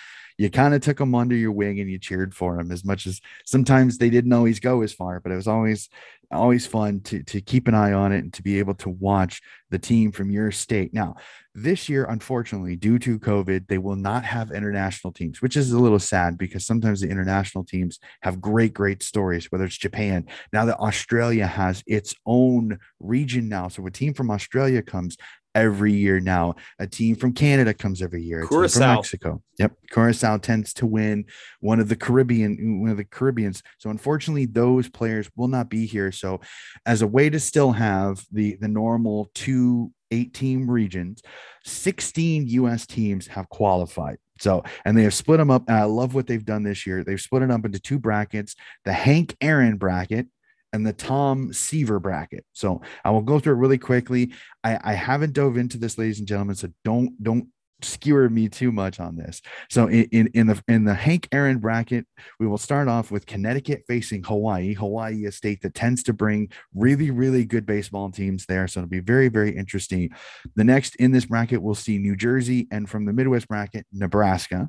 you 0.40 0.48
kind 0.48 0.72
of 0.72 0.80
took 0.80 0.96
them 0.96 1.14
under 1.14 1.36
your 1.36 1.52
wing 1.52 1.80
and 1.80 1.90
you 1.90 1.98
cheered 1.98 2.34
for 2.34 2.56
them 2.56 2.72
as 2.72 2.82
much 2.82 3.06
as 3.06 3.20
sometimes 3.44 3.98
they 3.98 4.08
didn't 4.08 4.32
always 4.32 4.58
go 4.58 4.80
as 4.80 4.90
far, 4.90 5.20
but 5.20 5.30
it 5.30 5.36
was 5.36 5.46
always 5.46 5.90
always 6.32 6.66
fun 6.66 7.00
to 7.00 7.22
to 7.24 7.42
keep 7.42 7.68
an 7.68 7.74
eye 7.74 7.92
on 7.92 8.10
it 8.10 8.20
and 8.20 8.32
to 8.32 8.42
be 8.42 8.58
able 8.58 8.72
to 8.72 8.88
watch 8.88 9.42
the 9.68 9.78
team 9.78 10.10
from 10.10 10.30
your 10.30 10.50
state. 10.50 10.94
Now, 10.94 11.16
this 11.54 11.90
year, 11.90 12.06
unfortunately, 12.06 12.74
due 12.74 12.98
to 13.00 13.18
COVID, 13.18 13.68
they 13.68 13.76
will 13.76 13.96
not 13.96 14.24
have 14.24 14.50
international 14.50 15.12
teams, 15.12 15.42
which 15.42 15.58
is 15.58 15.72
a 15.72 15.78
little 15.78 15.98
sad 15.98 16.38
because 16.38 16.64
sometimes 16.64 17.02
the 17.02 17.10
international 17.10 17.64
teams 17.64 17.98
have 18.22 18.40
great, 18.40 18.72
great 18.72 19.02
stories, 19.02 19.52
whether 19.52 19.64
it's 19.64 19.76
Japan. 19.76 20.26
Now 20.54 20.64
that 20.64 20.78
Australia 20.78 21.46
has 21.46 21.82
its 21.86 22.14
own 22.24 22.78
region 22.98 23.50
now. 23.50 23.68
So 23.68 23.84
a 23.86 23.90
team 23.90 24.14
from 24.14 24.30
Australia 24.30 24.80
comes, 24.80 25.18
every 25.54 25.92
year 25.92 26.20
now. 26.20 26.54
A 26.78 26.86
team 26.86 27.16
from 27.16 27.32
Canada 27.32 27.74
comes 27.74 28.02
every 28.02 28.22
year. 28.22 28.46
Curacao. 28.46 28.78
from 28.78 28.94
Mexico. 28.96 29.42
Yep. 29.58 29.72
Curacao 29.90 30.36
tends 30.38 30.72
to 30.74 30.86
win 30.86 31.24
one 31.60 31.80
of 31.80 31.88
the 31.88 31.96
Caribbean, 31.96 32.80
one 32.80 32.90
of 32.90 32.96
the 32.96 33.04
Caribbeans. 33.04 33.62
So 33.78 33.90
unfortunately, 33.90 34.46
those 34.46 34.88
players 34.88 35.30
will 35.36 35.48
not 35.48 35.68
be 35.68 35.86
here. 35.86 36.12
So 36.12 36.40
as 36.86 37.02
a 37.02 37.06
way 37.06 37.30
to 37.30 37.40
still 37.40 37.72
have 37.72 38.24
the 38.32 38.56
the 38.60 38.68
normal 38.68 39.30
two 39.34 39.92
eight 40.10 40.34
team 40.34 40.70
regions, 40.70 41.22
16 41.64 42.46
US 42.48 42.86
teams 42.86 43.26
have 43.28 43.48
qualified. 43.48 44.18
So, 44.40 44.64
and 44.84 44.96
they 44.96 45.02
have 45.02 45.14
split 45.14 45.38
them 45.38 45.50
up. 45.50 45.64
And 45.68 45.76
I 45.76 45.84
love 45.84 46.14
what 46.14 46.26
they've 46.26 46.44
done 46.44 46.62
this 46.62 46.86
year. 46.86 47.04
They've 47.04 47.20
split 47.20 47.42
it 47.42 47.50
up 47.50 47.64
into 47.64 47.78
two 47.78 47.98
brackets 47.98 48.56
the 48.84 48.92
Hank 48.92 49.36
Aaron 49.40 49.76
bracket 49.76 50.26
and 50.72 50.86
the 50.86 50.92
Tom 50.92 51.52
Seaver 51.52 51.98
bracket. 51.98 52.44
So 52.52 52.82
I 53.04 53.10
will 53.10 53.22
go 53.22 53.38
through 53.38 53.54
it 53.54 53.58
really 53.58 53.78
quickly. 53.78 54.32
I, 54.62 54.78
I 54.82 54.92
haven't 54.94 55.32
dove 55.32 55.56
into 55.56 55.78
this, 55.78 55.98
ladies 55.98 56.18
and 56.18 56.28
gentlemen. 56.28 56.56
So 56.56 56.68
don't 56.84 57.22
don't 57.22 57.48
skewer 57.84 58.28
me 58.28 58.48
too 58.48 58.72
much 58.72 59.00
on 59.00 59.16
this. 59.16 59.40
So 59.70 59.88
in, 59.88 60.28
in, 60.28 60.46
the 60.46 60.62
in 60.68 60.84
the 60.84 60.94
Hank 60.94 61.28
Aaron 61.32 61.58
bracket, 61.58 62.06
we 62.38 62.46
will 62.46 62.58
start 62.58 62.88
off 62.88 63.10
with 63.10 63.26
Connecticut 63.26 63.82
facing 63.86 64.22
Hawaii. 64.24 64.74
Hawaii, 64.74 65.24
a 65.26 65.32
state 65.32 65.62
that 65.62 65.74
tends 65.74 66.02
to 66.04 66.12
bring 66.12 66.50
really 66.74 67.10
really 67.10 67.44
good 67.44 67.66
baseball 67.66 68.10
teams 68.10 68.46
there, 68.46 68.66
so 68.68 68.80
it'll 68.80 68.88
be 68.88 69.00
very 69.00 69.28
very 69.28 69.56
interesting. 69.56 70.10
The 70.56 70.64
next 70.64 70.96
in 70.96 71.12
this 71.12 71.26
bracket, 71.26 71.62
we'll 71.62 71.74
see 71.74 71.98
New 71.98 72.16
Jersey, 72.16 72.68
and 72.70 72.88
from 72.88 73.04
the 73.04 73.12
Midwest 73.12 73.48
bracket, 73.48 73.86
Nebraska. 73.92 74.68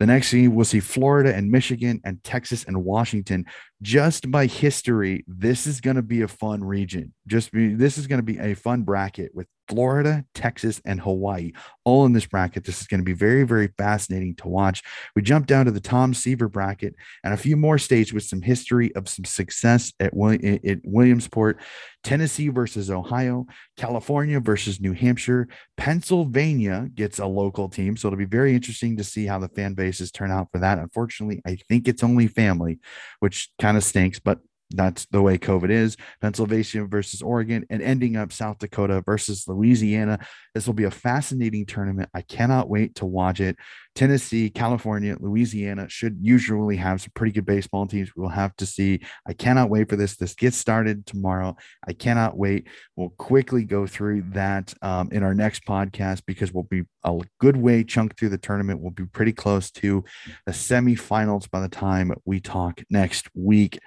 The 0.00 0.06
next 0.06 0.28
scene, 0.28 0.54
we'll 0.54 0.64
see 0.64 0.80
Florida 0.80 1.34
and 1.34 1.50
Michigan 1.50 2.00
and 2.04 2.22
Texas 2.24 2.64
and 2.64 2.84
Washington. 2.84 3.44
Just 3.82 4.30
by 4.30 4.46
history, 4.46 5.24
this 5.28 5.66
is 5.66 5.80
going 5.80 5.96
to 5.96 6.02
be 6.02 6.22
a 6.22 6.28
fun 6.28 6.64
region. 6.64 7.14
Just 7.26 7.52
be, 7.52 7.74
this 7.74 7.98
is 7.98 8.06
going 8.06 8.18
to 8.18 8.24
be 8.24 8.38
a 8.38 8.54
fun 8.54 8.82
bracket 8.82 9.32
with 9.34 9.46
Florida, 9.68 10.24
Texas, 10.34 10.80
and 10.84 11.00
Hawaii 11.00 11.52
all 11.84 12.06
in 12.06 12.12
this 12.12 12.26
bracket. 12.26 12.64
This 12.64 12.80
is 12.80 12.86
going 12.86 13.00
to 13.00 13.04
be 13.04 13.12
very, 13.12 13.44
very 13.44 13.68
fascinating 13.78 14.34
to 14.36 14.48
watch. 14.48 14.82
We 15.14 15.22
jump 15.22 15.46
down 15.46 15.66
to 15.66 15.70
the 15.70 15.80
Tom 15.80 16.14
Seaver 16.14 16.48
bracket 16.48 16.94
and 17.22 17.34
a 17.34 17.38
few 17.38 17.56
more 17.56 17.78
states 17.78 18.12
with 18.12 18.22
some 18.24 18.42
history 18.42 18.94
of 18.96 19.08
some 19.08 19.24
success 19.24 19.92
at, 20.00 20.12
at 20.14 20.78
Williamsport. 20.84 21.60
Tennessee 22.02 22.48
versus 22.48 22.90
Ohio, 22.90 23.46
California 23.78 24.38
versus 24.38 24.78
New 24.78 24.92
Hampshire, 24.92 25.48
Pennsylvania 25.76 26.88
gets 26.94 27.18
a 27.18 27.26
local 27.26 27.68
team. 27.68 27.96
So 27.96 28.08
it'll 28.08 28.18
be 28.18 28.26
very 28.26 28.54
interesting 28.54 28.96
to 28.98 29.04
see 29.04 29.26
how 29.26 29.38
the 29.38 29.48
fan 29.48 29.74
bases 29.74 30.10
turn 30.10 30.30
out 30.30 30.48
for 30.52 30.58
that. 30.58 30.78
Unfortunately, 30.78 31.40
I 31.46 31.56
think 31.68 31.88
it's 31.88 32.04
only 32.04 32.26
family, 32.26 32.78
which 33.20 33.50
kind 33.58 33.76
of 33.76 33.84
stinks, 33.84 34.18
but 34.18 34.40
that's 34.76 35.06
the 35.06 35.22
way 35.22 35.38
COVID 35.38 35.70
is. 35.70 35.96
Pennsylvania 36.20 36.84
versus 36.86 37.22
Oregon 37.22 37.64
and 37.70 37.82
ending 37.82 38.16
up 38.16 38.32
South 38.32 38.58
Dakota 38.58 39.02
versus 39.04 39.46
Louisiana. 39.46 40.18
This 40.54 40.66
will 40.66 40.74
be 40.74 40.84
a 40.84 40.90
fascinating 40.90 41.66
tournament. 41.66 42.10
I 42.14 42.22
cannot 42.22 42.68
wait 42.68 42.94
to 42.96 43.06
watch 43.06 43.40
it. 43.40 43.56
Tennessee, 43.94 44.50
California, 44.50 45.16
Louisiana 45.20 45.88
should 45.88 46.18
usually 46.20 46.76
have 46.76 47.00
some 47.00 47.12
pretty 47.14 47.32
good 47.32 47.46
baseball 47.46 47.86
teams. 47.86 48.10
We'll 48.16 48.28
have 48.28 48.54
to 48.56 48.66
see. 48.66 49.00
I 49.26 49.34
cannot 49.34 49.70
wait 49.70 49.88
for 49.88 49.94
this. 49.96 50.16
This 50.16 50.34
gets 50.34 50.56
started 50.56 51.06
tomorrow. 51.06 51.56
I 51.86 51.92
cannot 51.92 52.36
wait. 52.36 52.66
We'll 52.96 53.10
quickly 53.10 53.64
go 53.64 53.86
through 53.86 54.24
that 54.30 54.74
um, 54.82 55.10
in 55.12 55.22
our 55.22 55.34
next 55.34 55.64
podcast 55.64 56.22
because 56.26 56.52
we'll 56.52 56.64
be 56.64 56.82
a 57.04 57.20
good 57.38 57.56
way 57.56 57.84
chunk 57.84 58.18
through 58.18 58.30
the 58.30 58.38
tournament. 58.38 58.80
We'll 58.80 58.90
be 58.90 59.06
pretty 59.06 59.32
close 59.32 59.70
to 59.72 60.04
the 60.46 60.52
semifinals 60.52 61.48
by 61.48 61.60
the 61.60 61.68
time 61.68 62.12
we 62.24 62.40
talk 62.40 62.82
next 62.90 63.28
week. 63.34 63.78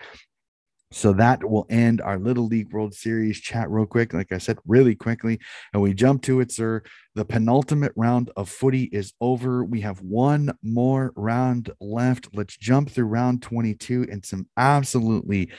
So 0.92 1.12
that 1.14 1.44
will 1.44 1.66
end 1.70 2.00
our 2.02 2.18
Little 2.18 2.46
League 2.46 2.72
World 2.72 2.94
Series 2.94 3.42
chat 3.42 3.70
real 3.70 3.86
quick. 3.86 4.14
Like 4.14 4.32
I 4.32 4.38
said, 4.38 4.58
really 4.66 4.96
quickly. 4.96 5.40
And 5.74 5.82
we 5.82 5.94
jump 5.94 6.22
to 6.24 6.40
it, 6.40 6.52
sir. 6.52 6.82
The 7.14 7.26
penultimate 7.26 7.92
round 7.96 8.32
of 8.38 8.50
footy 8.50 8.84
is 8.84 9.14
over. 9.20 9.66
We 9.66 9.82
have 9.82 10.00
one 10.02 10.54
more 10.64 11.12
round 11.16 11.72
left. 11.82 12.30
Let's 12.34 12.56
jump 12.56 12.90
through 12.90 13.06
round 13.06 13.42
22 13.42 14.08
and 14.10 14.26
some 14.26 14.48
absolutely 14.56 15.52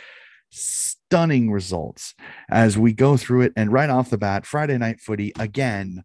stunning 0.50 1.50
results 1.50 2.14
as 2.48 2.78
we 2.78 2.94
go 2.94 3.18
through 3.18 3.42
it. 3.42 3.52
And 3.54 3.70
right 3.70 3.90
off 3.90 4.10
the 4.10 4.18
bat, 4.18 4.46
Friday 4.46 4.78
night 4.78 5.00
footy 5.00 5.32
again. 5.38 6.04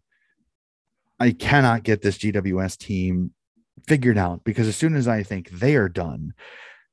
I 1.20 1.30
cannot 1.30 1.84
get 1.84 2.02
this 2.02 2.18
GWS 2.18 2.76
team 2.76 3.30
figured 3.86 4.18
out 4.18 4.42
because 4.44 4.66
as 4.66 4.76
soon 4.76 4.96
as 4.96 5.08
I 5.08 5.22
think 5.22 5.48
they 5.48 5.76
are 5.76 5.88
done, 5.88 6.34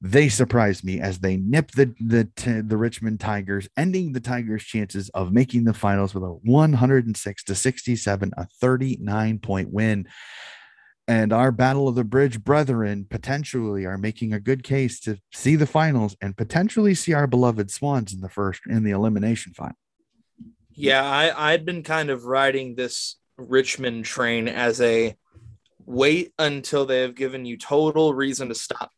they 0.02 0.30
surprised 0.30 0.84
me 0.84 1.00
as 1.00 1.20
they 1.20 1.38
nipped 1.38 1.76
the 1.76 1.94
the 2.00 2.64
the 2.68 2.78
Richmond 2.78 3.20
Tigers, 3.20 3.70
ending 3.78 4.14
the 4.14 4.20
Tigers' 4.20 4.64
chances 4.64 5.10
of 5.10 5.32
making 5.32 5.64
the 5.66 5.74
finals 5.74 6.16
with 6.16 6.24
a 6.24 6.34
106 6.44 7.44
to 7.44 7.56
67, 7.56 8.32
a 8.36 8.48
39 8.60 9.40
point 9.40 9.72
win. 9.72 10.08
and 11.08 11.34
our 11.34 11.52
battle 11.52 11.88
of 11.88 11.96
the 11.96 12.04
bridge 12.04 12.44
brethren 12.44 13.06
potentially 13.10 13.86
are 13.86 13.98
making 13.98 14.34
a 14.34 14.40
good 14.40 14.64
case 14.64 15.00
to 15.02 15.18
see 15.34 15.56
the 15.56 15.66
finals 15.66 16.16
and 16.22 16.38
potentially 16.38 16.96
see 16.96 17.14
our 17.14 17.28
beloved 17.28 17.70
swans 17.72 18.14
in 18.14 18.22
the 18.22 18.30
first 18.30 18.62
in 18.70 18.84
the 18.84 18.92
elimination 18.92 19.52
final 19.54 19.76
yeah 20.72 21.04
i 21.04 21.52
i'd 21.52 21.66
been 21.66 21.84
kind 21.84 22.10
of 22.10 22.26
riding 22.26 22.76
this 22.76 23.18
richmond 23.38 24.06
train 24.06 24.48
as 24.48 24.80
a 24.80 25.16
wait 25.86 26.32
until 26.38 26.86
they 26.86 27.02
have 27.02 27.16
given 27.16 27.46
you 27.46 27.58
total 27.58 28.14
reason 28.14 28.48
to 28.48 28.56
stop 28.56 28.92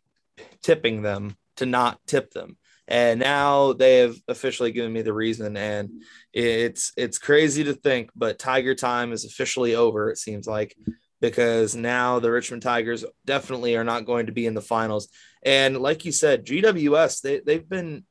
tipping 0.63 1.02
them 1.02 1.36
to 1.58 1.65
not 1.65 1.99
tip 2.08 2.32
them. 2.32 2.58
And 2.88 3.19
now 3.19 3.73
they 3.73 3.99
have 3.99 4.15
officially 4.28 4.71
given 4.71 4.91
me 4.91 5.02
the 5.02 5.13
reason 5.13 5.56
and 5.56 6.04
it's 6.34 6.91
it's 6.97 7.17
crazy 7.17 7.63
to 7.63 7.73
think 7.73 8.10
but 8.13 8.39
tiger 8.39 8.76
time 8.76 9.13
is 9.13 9.23
officially 9.23 9.73
over 9.73 10.10
it 10.10 10.17
seems 10.17 10.47
like 10.47 10.76
because 11.21 11.76
now 11.76 12.19
the 12.19 12.30
richmond 12.30 12.62
tigers 12.62 13.06
definitely 13.26 13.78
are 13.78 13.86
not 13.86 14.06
going 14.06 14.26
to 14.26 14.34
be 14.34 14.45
in 14.45 14.54
the 14.54 14.62
finals. 14.62 15.08
And 15.43 15.78
like 15.78 16.04
you 16.04 16.12
said 16.12 16.45
gws 16.45 17.21
they, 17.21 17.39
they've 17.39 17.67
been 17.67 18.04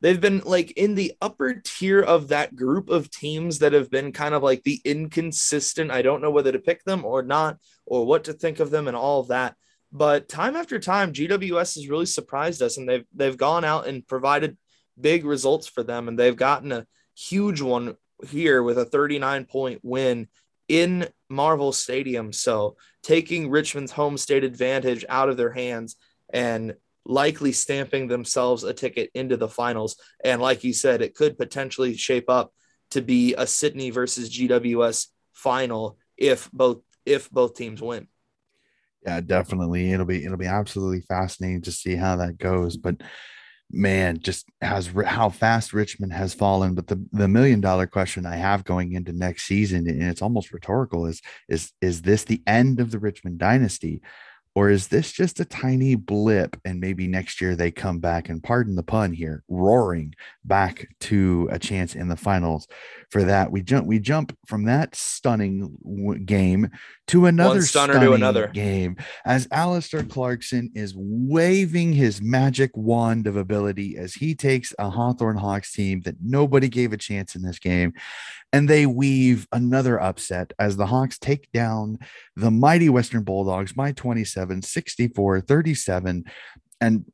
they've 0.00 0.20
been 0.20 0.40
like 0.40 0.70
in 0.72 0.94
the 0.94 1.12
upper 1.20 1.60
tier 1.62 2.00
of 2.00 2.28
that 2.28 2.56
group 2.56 2.88
of 2.88 3.10
teams 3.10 3.58
that 3.58 3.74
have 3.74 3.90
been 3.90 4.10
kind 4.10 4.34
of 4.34 4.42
like 4.42 4.62
the 4.62 4.80
inconsistent 4.84 5.90
i 5.90 6.02
don't 6.02 6.20
know 6.20 6.30
whether 6.30 6.52
to 6.52 6.58
pick 6.58 6.84
them 6.84 7.04
or 7.04 7.22
not 7.22 7.58
or 7.86 8.04
what 8.04 8.24
to 8.24 8.32
think 8.32 8.60
of 8.60 8.70
them 8.70 8.86
and 8.88 8.96
all 8.96 9.20
of 9.20 9.28
that 9.28 9.54
but 9.94 10.28
time 10.28 10.56
after 10.56 10.80
time, 10.80 11.12
GWS 11.12 11.76
has 11.76 11.88
really 11.88 12.06
surprised 12.06 12.60
us, 12.60 12.76
and 12.76 12.88
they've 12.88 13.06
they've 13.14 13.36
gone 13.36 13.64
out 13.64 13.86
and 13.86 14.06
provided 14.06 14.58
big 15.00 15.24
results 15.24 15.68
for 15.68 15.84
them, 15.84 16.08
and 16.08 16.18
they've 16.18 16.36
gotten 16.36 16.72
a 16.72 16.86
huge 17.16 17.60
one 17.60 17.96
here 18.26 18.62
with 18.62 18.76
a 18.76 18.84
39 18.84 19.44
point 19.44 19.80
win 19.84 20.26
in 20.68 21.06
Marvel 21.28 21.72
Stadium. 21.72 22.32
So 22.32 22.76
taking 23.04 23.50
Richmond's 23.50 23.92
home 23.92 24.18
state 24.18 24.42
advantage 24.42 25.04
out 25.08 25.28
of 25.28 25.36
their 25.36 25.52
hands 25.52 25.94
and 26.32 26.74
likely 27.04 27.52
stamping 27.52 28.08
themselves 28.08 28.64
a 28.64 28.72
ticket 28.72 29.10
into 29.14 29.36
the 29.36 29.48
finals. 29.48 29.96
And 30.24 30.42
like 30.42 30.64
you 30.64 30.72
said, 30.72 31.02
it 31.02 31.14
could 31.14 31.38
potentially 31.38 31.96
shape 31.96 32.28
up 32.28 32.52
to 32.90 33.00
be 33.00 33.34
a 33.34 33.46
Sydney 33.46 33.90
versus 33.90 34.30
GWS 34.30 35.06
final 35.32 35.98
if 36.16 36.50
both 36.50 36.80
if 37.06 37.30
both 37.30 37.54
teams 37.54 37.80
win. 37.80 38.08
Yeah, 39.04 39.20
definitely. 39.20 39.92
It'll 39.92 40.06
be 40.06 40.24
it'll 40.24 40.38
be 40.38 40.46
absolutely 40.46 41.02
fascinating 41.02 41.62
to 41.62 41.72
see 41.72 41.94
how 41.96 42.16
that 42.16 42.38
goes. 42.38 42.76
But 42.76 43.02
man, 43.70 44.18
just 44.20 44.46
has 44.62 44.90
how 45.06 45.28
fast 45.28 45.72
Richmond 45.74 46.12
has 46.14 46.32
fallen. 46.34 46.74
But 46.74 46.86
the 46.86 47.04
the 47.12 47.28
million 47.28 47.60
dollar 47.60 47.86
question 47.86 48.24
I 48.24 48.36
have 48.36 48.64
going 48.64 48.92
into 48.92 49.12
next 49.12 49.44
season, 49.46 49.88
and 49.88 50.02
it's 50.02 50.22
almost 50.22 50.52
rhetorical, 50.52 51.06
is 51.06 51.20
is 51.48 51.72
is 51.82 52.02
this 52.02 52.24
the 52.24 52.42
end 52.46 52.80
of 52.80 52.90
the 52.90 52.98
Richmond 52.98 53.38
dynasty? 53.38 54.00
Or 54.56 54.70
is 54.70 54.86
this 54.86 55.10
just 55.10 55.40
a 55.40 55.44
tiny 55.44 55.96
blip 55.96 56.56
and 56.64 56.78
maybe 56.78 57.08
next 57.08 57.40
year 57.40 57.56
they 57.56 57.72
come 57.72 57.98
back 57.98 58.28
and 58.28 58.42
pardon 58.42 58.76
the 58.76 58.84
pun 58.84 59.12
here, 59.12 59.42
roaring 59.48 60.14
back 60.44 60.86
to 61.00 61.48
a 61.50 61.58
chance 61.58 61.96
in 61.96 62.08
the 62.08 62.16
finals? 62.16 62.68
For 63.10 63.24
that, 63.24 63.50
we 63.50 63.62
jump 63.62 63.86
we 63.86 63.98
jump 63.98 64.36
from 64.46 64.64
that 64.66 64.94
stunning 64.94 65.76
w- 65.82 66.20
game 66.20 66.70
to 67.08 67.26
another 67.26 67.62
stunner 67.62 67.98
to 67.98 68.12
another 68.12 68.46
game 68.48 68.96
as 69.24 69.48
Alastair 69.50 70.04
Clarkson 70.04 70.70
is 70.74 70.94
waving 70.96 71.92
his 71.92 72.22
magic 72.22 72.70
wand 72.74 73.26
of 73.26 73.36
ability 73.36 73.96
as 73.96 74.14
he 74.14 74.34
takes 74.34 74.72
a 74.78 74.88
Hawthorn 74.88 75.36
Hawks 75.36 75.72
team 75.72 76.00
that 76.02 76.16
nobody 76.22 76.68
gave 76.68 76.92
a 76.92 76.96
chance 76.96 77.34
in 77.34 77.42
this 77.42 77.58
game 77.58 77.92
and 78.54 78.68
they 78.68 78.86
weave 78.86 79.48
another 79.50 80.00
upset 80.00 80.52
as 80.60 80.76
the 80.76 80.86
Hawks 80.86 81.18
take 81.18 81.50
down 81.50 81.98
the 82.36 82.52
mighty 82.52 82.88
Western 82.88 83.24
Bulldogs 83.24 83.72
by 83.72 83.90
27, 83.90 84.62
64, 84.62 85.40
37. 85.40 86.24
And 86.80 87.04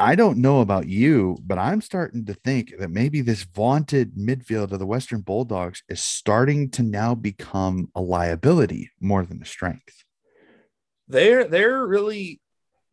I 0.00 0.16
don't 0.16 0.38
know 0.38 0.60
about 0.60 0.88
you, 0.88 1.38
but 1.46 1.58
I'm 1.58 1.80
starting 1.80 2.24
to 2.24 2.34
think 2.34 2.76
that 2.80 2.90
maybe 2.90 3.20
this 3.20 3.44
vaunted 3.44 4.16
midfield 4.16 4.72
of 4.72 4.80
the 4.80 4.86
Western 4.86 5.20
Bulldogs 5.20 5.84
is 5.88 6.00
starting 6.00 6.70
to 6.70 6.82
now 6.82 7.14
become 7.14 7.92
a 7.94 8.00
liability 8.00 8.90
more 8.98 9.24
than 9.24 9.40
a 9.40 9.46
strength. 9.46 10.02
They're 11.06 11.44
they're 11.44 11.86
really 11.86 12.40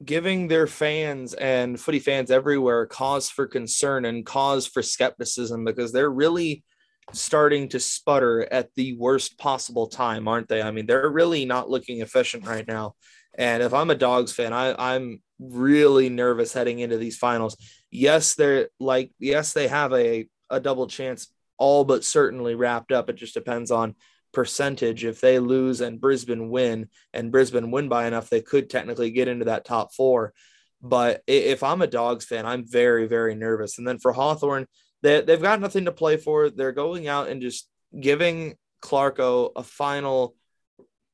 giving 0.05 0.49
their 0.49 0.67
fans 0.67 1.33
and 1.33 1.79
footy 1.79 1.99
fans 1.99 2.29
everywhere 2.29 2.85
cause 2.85 3.27
for 3.27 3.47
concern 3.47 4.05
and 4.05 4.23
cause 4.23 4.67
for 4.67 4.83
skepticism 4.83 5.65
because 5.65 5.91
they're 5.91 6.11
really 6.11 6.63
starting 7.13 7.69
to 7.69 7.79
sputter 7.79 8.47
at 8.51 8.73
the 8.75 8.97
worst 8.97 9.37
possible 9.37 9.87
time, 9.87 10.27
aren't 10.27 10.47
they? 10.47 10.61
I 10.61 10.71
mean, 10.71 10.85
they're 10.85 11.09
really 11.09 11.45
not 11.45 11.69
looking 11.69 12.01
efficient 12.01 12.45
right 12.45 12.67
now. 12.67 12.95
And 13.37 13.63
if 13.63 13.73
I'm 13.73 13.89
a 13.91 13.95
dogs 13.95 14.33
fan, 14.33 14.51
I, 14.51 14.75
I'm 14.93 15.21
really 15.39 16.09
nervous 16.09 16.53
heading 16.53 16.79
into 16.79 16.97
these 16.97 17.17
finals. 17.17 17.55
Yes, 17.91 18.35
they're 18.35 18.69
like, 18.79 19.11
yes, 19.19 19.53
they 19.53 19.67
have 19.67 19.93
a, 19.93 20.27
a 20.49 20.59
double 20.59 20.87
chance, 20.87 21.27
all 21.57 21.83
but 21.85 22.03
certainly 22.03 22.55
wrapped 22.55 22.91
up. 22.91 23.09
It 23.09 23.15
just 23.15 23.35
depends 23.35 23.71
on 23.71 23.95
percentage. 24.33 25.05
If 25.05 25.21
they 25.21 25.39
lose 25.39 25.81
and 25.81 26.01
Brisbane 26.01 26.49
win, 26.49 26.89
and 27.13 27.31
Brisbane 27.31 27.71
win 27.71 27.89
by 27.89 28.07
enough, 28.07 28.29
they 28.29 28.41
could 28.41 28.69
technically 28.69 29.11
get 29.11 29.27
into 29.27 29.45
that 29.45 29.65
top 29.65 29.93
four. 29.93 30.33
But 30.81 31.23
if 31.27 31.63
I'm 31.63 31.81
a 31.81 31.87
dogs 31.87 32.25
fan, 32.25 32.45
I'm 32.45 32.67
very, 32.67 33.07
very 33.07 33.35
nervous. 33.35 33.77
And 33.77 33.87
then 33.87 33.99
for 33.99 34.13
Hawthorn, 34.13 34.67
they, 35.01 35.21
they've 35.21 35.41
got 35.41 35.61
nothing 35.61 35.85
to 35.85 35.91
play 35.91 36.17
for. 36.17 36.49
They're 36.49 36.71
going 36.71 37.07
out 37.07 37.29
and 37.29 37.41
just 37.41 37.69
giving 37.99 38.55
Clarko 38.81 39.51
a 39.55 39.63
final 39.63 40.35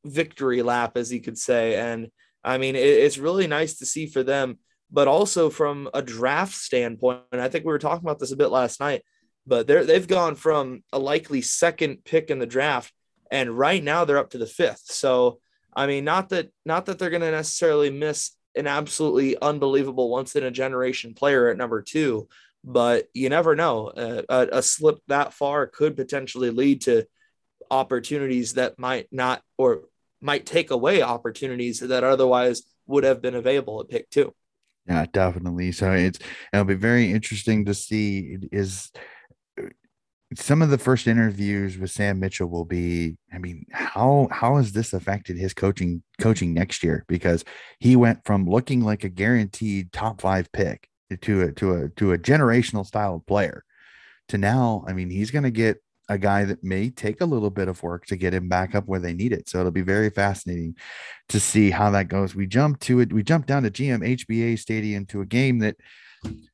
victory 0.05 0.61
lap, 0.61 0.97
as 0.97 1.09
he 1.09 1.19
could 1.19 1.37
say. 1.37 1.75
And 1.75 2.09
I 2.43 2.57
mean, 2.57 2.75
it, 2.75 2.85
it's 2.85 3.17
really 3.17 3.47
nice 3.47 3.77
to 3.79 3.85
see 3.85 4.07
for 4.07 4.23
them, 4.23 4.59
but 4.91 5.07
also 5.07 5.49
from 5.49 5.89
a 5.93 6.01
draft 6.01 6.55
standpoint. 6.55 7.21
And 7.31 7.41
I 7.41 7.49
think 7.49 7.65
we 7.65 7.71
were 7.71 7.79
talking 7.79 8.05
about 8.05 8.19
this 8.19 8.31
a 8.31 8.37
bit 8.37 8.49
last 8.49 8.79
night, 8.79 9.03
but 9.45 9.67
they're, 9.67 9.85
they've 9.85 10.07
gone 10.07 10.35
from 10.35 10.83
a 10.91 10.99
likely 10.99 11.41
second 11.41 12.03
pick 12.05 12.29
in 12.29 12.39
the 12.39 12.45
draft, 12.45 12.93
and 13.31 13.57
right 13.57 13.83
now 13.83 14.05
they're 14.05 14.17
up 14.17 14.31
to 14.31 14.37
the 14.37 14.45
fifth. 14.45 14.83
So, 14.85 15.39
I 15.75 15.87
mean, 15.87 16.05
not 16.05 16.29
that 16.29 16.51
not 16.65 16.85
that 16.85 16.99
they're 16.99 17.09
going 17.09 17.21
to 17.23 17.31
necessarily 17.31 17.89
miss 17.89 18.31
an 18.55 18.67
absolutely 18.67 19.35
unbelievable 19.41 20.09
once 20.09 20.35
in 20.35 20.43
a 20.43 20.51
generation 20.51 21.15
player 21.15 21.49
at 21.49 21.57
number 21.57 21.81
two, 21.81 22.27
but 22.63 23.07
you 23.13 23.29
never 23.29 23.55
know. 23.55 23.87
Uh, 23.87 24.21
a, 24.29 24.57
a, 24.57 24.63
slip 24.63 24.99
that 25.07 25.33
far 25.33 25.67
could 25.67 25.95
potentially 25.95 26.49
lead 26.49 26.81
to 26.81 27.05
opportunities 27.69 28.53
that 28.53 28.79
might 28.79 29.07
not 29.11 29.41
or 29.57 29.81
might 30.21 30.45
take 30.45 30.71
away 30.71 31.01
opportunities 31.01 31.79
that 31.79 32.03
otherwise 32.03 32.63
would 32.87 33.03
have 33.03 33.21
been 33.21 33.35
available 33.35 33.81
at 33.81 33.89
pick 33.89 34.09
two. 34.09 34.33
Yeah, 34.87 35.05
definitely. 35.11 35.71
So 35.71 35.91
it's 35.91 36.19
it'll 36.51 36.65
be 36.65 36.73
very 36.73 37.11
interesting 37.11 37.65
to 37.65 37.73
see 37.73 38.37
is 38.51 38.91
some 40.35 40.61
of 40.61 40.69
the 40.69 40.77
first 40.77 41.07
interviews 41.07 41.77
with 41.77 41.91
Sam 41.91 42.19
Mitchell 42.19 42.49
will 42.49 42.65
be 42.65 43.17
I 43.31 43.37
mean 43.37 43.65
how 43.71 44.27
how 44.31 44.57
has 44.57 44.71
this 44.71 44.93
affected 44.93 45.37
his 45.37 45.53
coaching 45.53 46.03
coaching 46.19 46.53
next 46.53 46.83
year 46.83 47.05
because 47.07 47.43
he 47.79 47.95
went 47.95 48.25
from 48.25 48.49
looking 48.49 48.81
like 48.81 49.03
a 49.03 49.09
guaranteed 49.09 49.91
top 49.91 50.21
5 50.21 50.51
pick 50.51 50.89
to 51.21 51.41
a 51.41 51.51
to 51.51 51.73
a 51.75 51.89
to 51.89 52.13
a 52.13 52.17
generational 52.17 52.85
style 52.85 53.15
of 53.15 53.25
player 53.25 53.63
to 54.27 54.37
now 54.37 54.83
i 54.87 54.93
mean 54.93 55.09
he's 55.09 55.31
going 55.31 55.43
to 55.43 55.51
get 55.51 55.77
a 56.09 56.17
guy 56.17 56.43
that 56.43 56.63
may 56.63 56.89
take 56.89 57.21
a 57.21 57.25
little 57.25 57.49
bit 57.49 57.67
of 57.67 57.81
work 57.81 58.05
to 58.05 58.17
get 58.17 58.33
him 58.33 58.49
back 58.49 58.75
up 58.75 58.87
where 58.87 58.99
they 58.99 59.13
need 59.13 59.31
it. 59.31 59.47
So 59.47 59.59
it'll 59.59 59.71
be 59.71 59.81
very 59.81 60.09
fascinating 60.09 60.75
to 61.29 61.39
see 61.39 61.69
how 61.71 61.91
that 61.91 62.09
goes. 62.09 62.35
We 62.35 62.45
jump 62.45 62.79
to 62.81 62.99
it 62.99 63.13
we 63.13 63.23
jump 63.23 63.45
down 63.45 63.63
to 63.63 63.71
gm 63.71 64.01
hba 64.17 64.59
stadium 64.59 65.05
to 65.07 65.21
a 65.21 65.25
game 65.25 65.59
that 65.59 65.77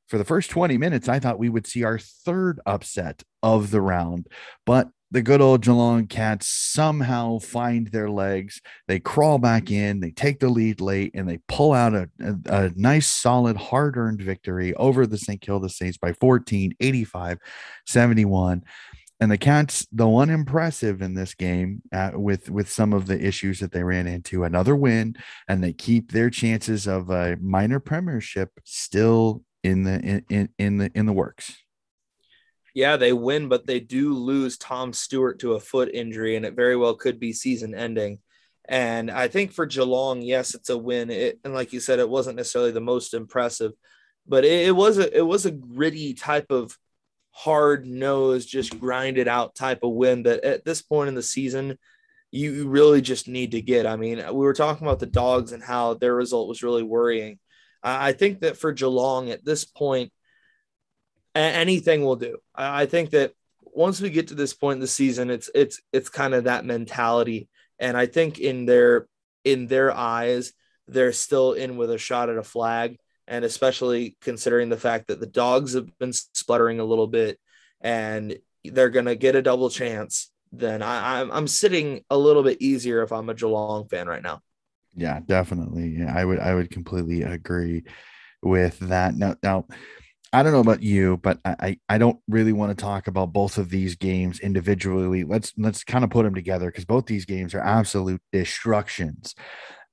for 0.07 0.17
the 0.17 0.25
first 0.25 0.49
20 0.49 0.77
minutes 0.77 1.07
i 1.07 1.19
thought 1.19 1.39
we 1.39 1.49
would 1.49 1.67
see 1.67 1.83
our 1.83 1.99
third 1.99 2.59
upset 2.65 3.23
of 3.43 3.71
the 3.71 3.81
round 3.81 4.27
but 4.65 4.89
the 5.11 5.21
good 5.21 5.41
old 5.41 5.63
Geelong 5.63 6.07
Cats 6.07 6.47
somehow 6.47 7.39
find 7.39 7.87
their 7.87 8.09
legs. 8.09 8.61
They 8.87 8.99
crawl 8.99 9.39
back 9.39 9.71
in, 9.71 9.99
they 9.99 10.11
take 10.11 10.39
the 10.39 10.49
lead 10.49 10.81
late, 10.81 11.11
and 11.15 11.27
they 11.27 11.39
pull 11.47 11.73
out 11.73 11.95
a, 11.95 12.09
a, 12.19 12.35
a 12.45 12.71
nice, 12.75 13.07
solid, 13.07 13.57
hard 13.57 13.97
earned 13.97 14.21
victory 14.21 14.73
over 14.75 15.07
the 15.07 15.17
St. 15.17 15.41
Kilda 15.41 15.69
Saints 15.69 15.97
by 15.97 16.13
14, 16.13 16.75
85, 16.79 17.39
71. 17.87 18.63
And 19.21 19.31
the 19.31 19.37
Cats, 19.37 19.85
the 19.91 20.07
one 20.07 20.29
impressive 20.29 21.01
in 21.01 21.13
this 21.15 21.33
game, 21.33 21.81
uh, 21.91 22.11
with 22.13 22.49
with 22.49 22.69
some 22.69 22.93
of 22.93 23.05
the 23.05 23.19
issues 23.19 23.59
that 23.59 23.73
they 23.73 23.83
ran 23.83 24.07
into, 24.07 24.45
another 24.45 24.77
win, 24.77 25.15
and 25.49 25.61
they 25.61 25.73
keep 25.73 26.11
their 26.11 26.29
chances 26.29 26.87
of 26.87 27.09
a 27.09 27.35
minor 27.41 27.81
premiership 27.81 28.51
still 28.63 29.43
in 29.61 29.83
the 29.83 29.99
in, 29.99 30.25
in, 30.29 30.49
in 30.57 30.77
the 30.77 30.91
in 30.95 31.05
the 31.05 31.11
works 31.11 31.57
yeah, 32.73 32.97
they 32.97 33.13
win, 33.13 33.49
but 33.49 33.65
they 33.65 33.79
do 33.79 34.13
lose 34.13 34.57
Tom 34.57 34.93
Stewart 34.93 35.39
to 35.39 35.53
a 35.53 35.59
foot 35.59 35.89
injury, 35.93 36.35
and 36.35 36.45
it 36.45 36.55
very 36.55 36.75
well 36.75 36.95
could 36.95 37.19
be 37.19 37.33
season 37.33 37.73
ending. 37.73 38.19
And 38.67 39.09
I 39.09 39.27
think 39.27 39.51
for 39.51 39.65
Geelong, 39.65 40.21
yes, 40.21 40.53
it's 40.53 40.69
a 40.69 40.77
win. 40.77 41.09
It, 41.09 41.39
and 41.43 41.53
like 41.53 41.73
you 41.73 41.79
said, 41.79 41.99
it 41.99 42.09
wasn't 42.09 42.37
necessarily 42.37 42.71
the 42.71 42.79
most 42.79 43.13
impressive, 43.13 43.71
but 44.27 44.45
it, 44.45 44.67
it 44.67 44.75
was 44.75 44.99
a 44.99 45.17
it 45.17 45.25
was 45.25 45.45
a 45.45 45.51
gritty 45.51 46.13
type 46.13 46.51
of 46.51 46.77
hard 47.31 47.87
nose, 47.87 48.45
just 48.45 48.79
grinded 48.79 49.27
out 49.27 49.55
type 49.55 49.79
of 49.83 49.93
win 49.93 50.23
that 50.23 50.43
at 50.43 50.65
this 50.65 50.81
point 50.81 51.09
in 51.09 51.15
the 51.15 51.23
season, 51.23 51.77
you 52.31 52.67
really 52.67 53.01
just 53.01 53.27
need 53.27 53.51
to 53.51 53.61
get. 53.61 53.87
I 53.87 53.95
mean, 53.95 54.17
we 54.17 54.45
were 54.45 54.53
talking 54.53 54.85
about 54.85 54.99
the 54.99 55.05
dogs 55.05 55.51
and 55.51 55.63
how 55.63 55.95
their 55.95 56.13
result 56.13 56.47
was 56.47 56.63
really 56.63 56.83
worrying. 56.83 57.39
I 57.81 58.11
think 58.11 58.41
that 58.41 58.57
for 58.57 58.73
Geelong 58.73 59.31
at 59.31 59.45
this 59.45 59.65
point, 59.65 60.11
anything 61.35 62.03
will 62.03 62.15
do. 62.15 62.37
I 62.55 62.85
think 62.85 63.11
that 63.11 63.33
once 63.61 64.01
we 64.01 64.09
get 64.09 64.29
to 64.29 64.35
this 64.35 64.53
point 64.53 64.77
in 64.77 64.81
the 64.81 64.87
season, 64.87 65.29
it's 65.29 65.49
it's 65.53 65.81
it's 65.93 66.09
kind 66.09 66.33
of 66.33 66.45
that 66.45 66.65
mentality, 66.65 67.49
and 67.77 67.95
I 67.95 68.05
think 68.05 68.39
in 68.39 68.65
their 68.65 69.07
in 69.43 69.67
their 69.67 69.95
eyes, 69.95 70.53
they're 70.87 71.13
still 71.13 71.53
in 71.53 71.77
with 71.77 71.91
a 71.91 71.97
shot 71.97 72.29
at 72.29 72.37
a 72.37 72.43
flag, 72.43 72.97
and 73.27 73.45
especially 73.45 74.17
considering 74.21 74.69
the 74.69 74.77
fact 74.77 75.07
that 75.07 75.19
the 75.19 75.27
dogs 75.27 75.73
have 75.73 75.97
been 75.99 76.13
spluttering 76.13 76.79
a 76.79 76.85
little 76.85 77.07
bit, 77.07 77.39
and 77.81 78.37
they're 78.65 78.89
gonna 78.89 79.15
get 79.15 79.35
a 79.35 79.41
double 79.41 79.69
chance. 79.69 80.31
Then 80.51 80.81
I, 80.81 81.21
I'm 81.21 81.31
I'm 81.31 81.47
sitting 81.47 82.03
a 82.09 82.17
little 82.17 82.43
bit 82.43 82.61
easier 82.61 83.03
if 83.03 83.11
I'm 83.11 83.29
a 83.29 83.33
Geelong 83.33 83.87
fan 83.87 84.07
right 84.07 84.23
now. 84.23 84.41
Yeah, 84.95 85.19
definitely. 85.25 85.89
Yeah, 85.99 86.13
I 86.15 86.25
would 86.25 86.39
I 86.39 86.55
would 86.55 86.71
completely 86.71 87.21
agree 87.21 87.83
with 88.41 88.79
that. 88.79 89.15
Now 89.15 89.35
now 89.43 89.65
I 90.31 90.43
don't 90.43 90.51
know 90.51 90.59
about 90.59 90.83
you, 90.83 91.17
but 91.17 91.39
I, 91.43 91.79
I 91.89 91.97
don't 91.97 92.19
really 92.27 92.53
want 92.53 92.77
to 92.77 92.81
talk 92.81 93.07
about 93.07 93.33
both 93.33 93.57
of 93.57 93.69
these 93.69 93.95
games 93.95 94.39
individually. 94.39 95.23
Let's 95.23 95.53
let's 95.57 95.83
kind 95.83 96.03
of 96.03 96.11
put 96.11 96.23
them 96.23 96.35
together 96.35 96.67
because 96.67 96.85
both 96.85 97.07
these 97.07 97.25
games 97.25 97.55
are 97.55 97.61
absolute 97.61 98.21
destructions. 98.31 99.33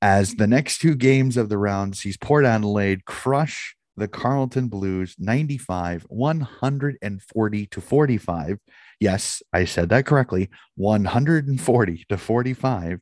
As 0.02 0.34
the 0.34 0.46
next 0.46 0.78
two 0.78 0.94
games 0.94 1.38
of 1.38 1.48
the 1.48 1.56
round 1.56 1.96
sees 1.96 2.18
Port 2.18 2.44
Adelaide 2.44 3.06
crush 3.06 3.76
the 3.96 4.08
Carlton 4.08 4.68
Blues 4.68 5.16
95, 5.18 6.04
140 6.08 7.66
to 7.66 7.80
45. 7.80 8.58
Yes, 9.00 9.42
I 9.54 9.64
said 9.64 9.88
that 9.88 10.04
correctly 10.04 10.50
140 10.74 12.04
to 12.10 12.18
45. 12.18 13.00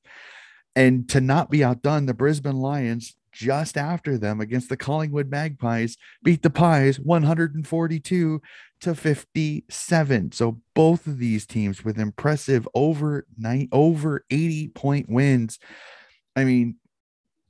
And 0.77 1.09
to 1.09 1.21
not 1.21 1.51
be 1.51 1.65
outdone, 1.65 2.07
the 2.07 2.15
Brisbane 2.15 2.59
Lions 2.59 3.17
just 3.35 3.77
after 3.77 4.17
them 4.17 4.41
against 4.41 4.69
the 4.69 4.77
Collingwood 4.77 5.29
Magpies 5.29 5.97
beat 6.23 6.43
the 6.43 6.51
Pies 6.51 7.01
142 7.01 8.41
to 8.81 8.95
57. 8.95 10.33
So 10.33 10.61
both 10.75 11.07
of 11.07 11.19
these 11.19 11.47
teams 11.47 11.85
with 11.85 11.99
impressive 11.99 12.69
over 12.75 13.27
nine 13.37 13.69
over 13.73 14.25
80 14.31 14.69
point 14.69 15.09
wins. 15.09 15.59
I 16.37 16.45
mean, 16.45 16.77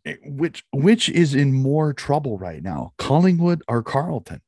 eh, 0.06 0.16
which 0.24 0.64
which 0.72 1.08
is 1.10 1.34
in 1.34 1.52
more 1.52 1.92
trouble 1.92 2.38
right 2.38 2.62
now, 2.62 2.94
Collingwood 2.98 3.62
or 3.68 3.82
Carlton? 3.82 4.40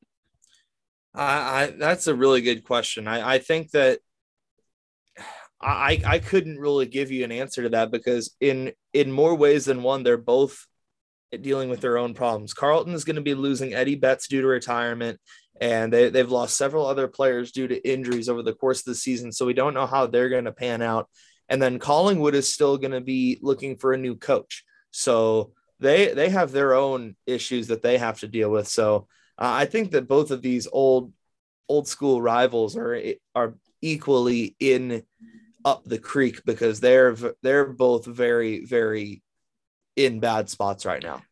I, 1.13 1.63
I 1.63 1.67
that's 1.77 2.07
a 2.07 2.15
really 2.15 2.41
good 2.41 2.63
question. 2.63 3.07
I, 3.07 3.35
I 3.35 3.39
think 3.39 3.71
that 3.71 3.99
I 5.61 6.01
I 6.05 6.19
couldn't 6.19 6.59
really 6.59 6.85
give 6.85 7.11
you 7.11 7.23
an 7.23 7.31
answer 7.31 7.63
to 7.63 7.69
that 7.69 7.91
because 7.91 8.35
in 8.39 8.73
in 8.93 9.11
more 9.11 9.35
ways 9.35 9.65
than 9.65 9.83
one, 9.83 10.03
they're 10.03 10.17
both 10.17 10.65
dealing 11.41 11.69
with 11.69 11.81
their 11.81 11.97
own 11.97 12.13
problems. 12.13 12.53
Carlton 12.53 12.93
is 12.93 13.03
going 13.03 13.15
to 13.15 13.21
be 13.21 13.33
losing 13.33 13.73
Eddie 13.73 13.95
Betts 13.95 14.27
due 14.27 14.41
to 14.41 14.47
retirement, 14.47 15.19
and 15.59 15.91
they, 15.91 16.09
they've 16.09 16.31
lost 16.31 16.57
several 16.57 16.85
other 16.85 17.07
players 17.07 17.51
due 17.51 17.67
to 17.67 17.89
injuries 17.89 18.29
over 18.29 18.43
the 18.43 18.53
course 18.53 18.79
of 18.79 18.85
the 18.85 18.95
season. 18.95 19.31
So 19.31 19.45
we 19.45 19.53
don't 19.53 19.73
know 19.73 19.85
how 19.85 20.07
they're 20.07 20.29
going 20.29 20.45
to 20.45 20.51
pan 20.51 20.81
out. 20.81 21.09
And 21.49 21.61
then 21.61 21.79
Collingwood 21.79 22.35
is 22.35 22.53
still 22.53 22.77
going 22.77 22.91
to 22.91 23.01
be 23.01 23.39
looking 23.41 23.77
for 23.77 23.93
a 23.93 23.97
new 23.97 24.15
coach. 24.15 24.63
So 24.91 25.53
they 25.79 26.13
they 26.13 26.29
have 26.29 26.51
their 26.51 26.73
own 26.73 27.15
issues 27.25 27.67
that 27.67 27.81
they 27.81 27.97
have 27.97 28.19
to 28.19 28.27
deal 28.27 28.49
with. 28.49 28.67
So 28.67 29.07
uh, 29.37 29.51
I 29.51 29.65
think 29.65 29.91
that 29.91 30.07
both 30.07 30.31
of 30.31 30.41
these 30.41 30.67
old 30.71 31.13
old 31.69 31.87
school 31.87 32.21
rivals 32.21 32.75
are 32.75 32.99
are 33.35 33.55
equally 33.81 34.55
in 34.59 35.03
up 35.63 35.83
the 35.83 35.99
creek 35.99 36.41
because 36.45 36.79
they're 36.79 37.15
they're 37.43 37.65
both 37.65 38.05
very 38.05 38.65
very 38.65 39.21
in 39.97 40.21
bad 40.21 40.49
spots 40.49 40.85
right 40.85 41.03
now. 41.03 41.23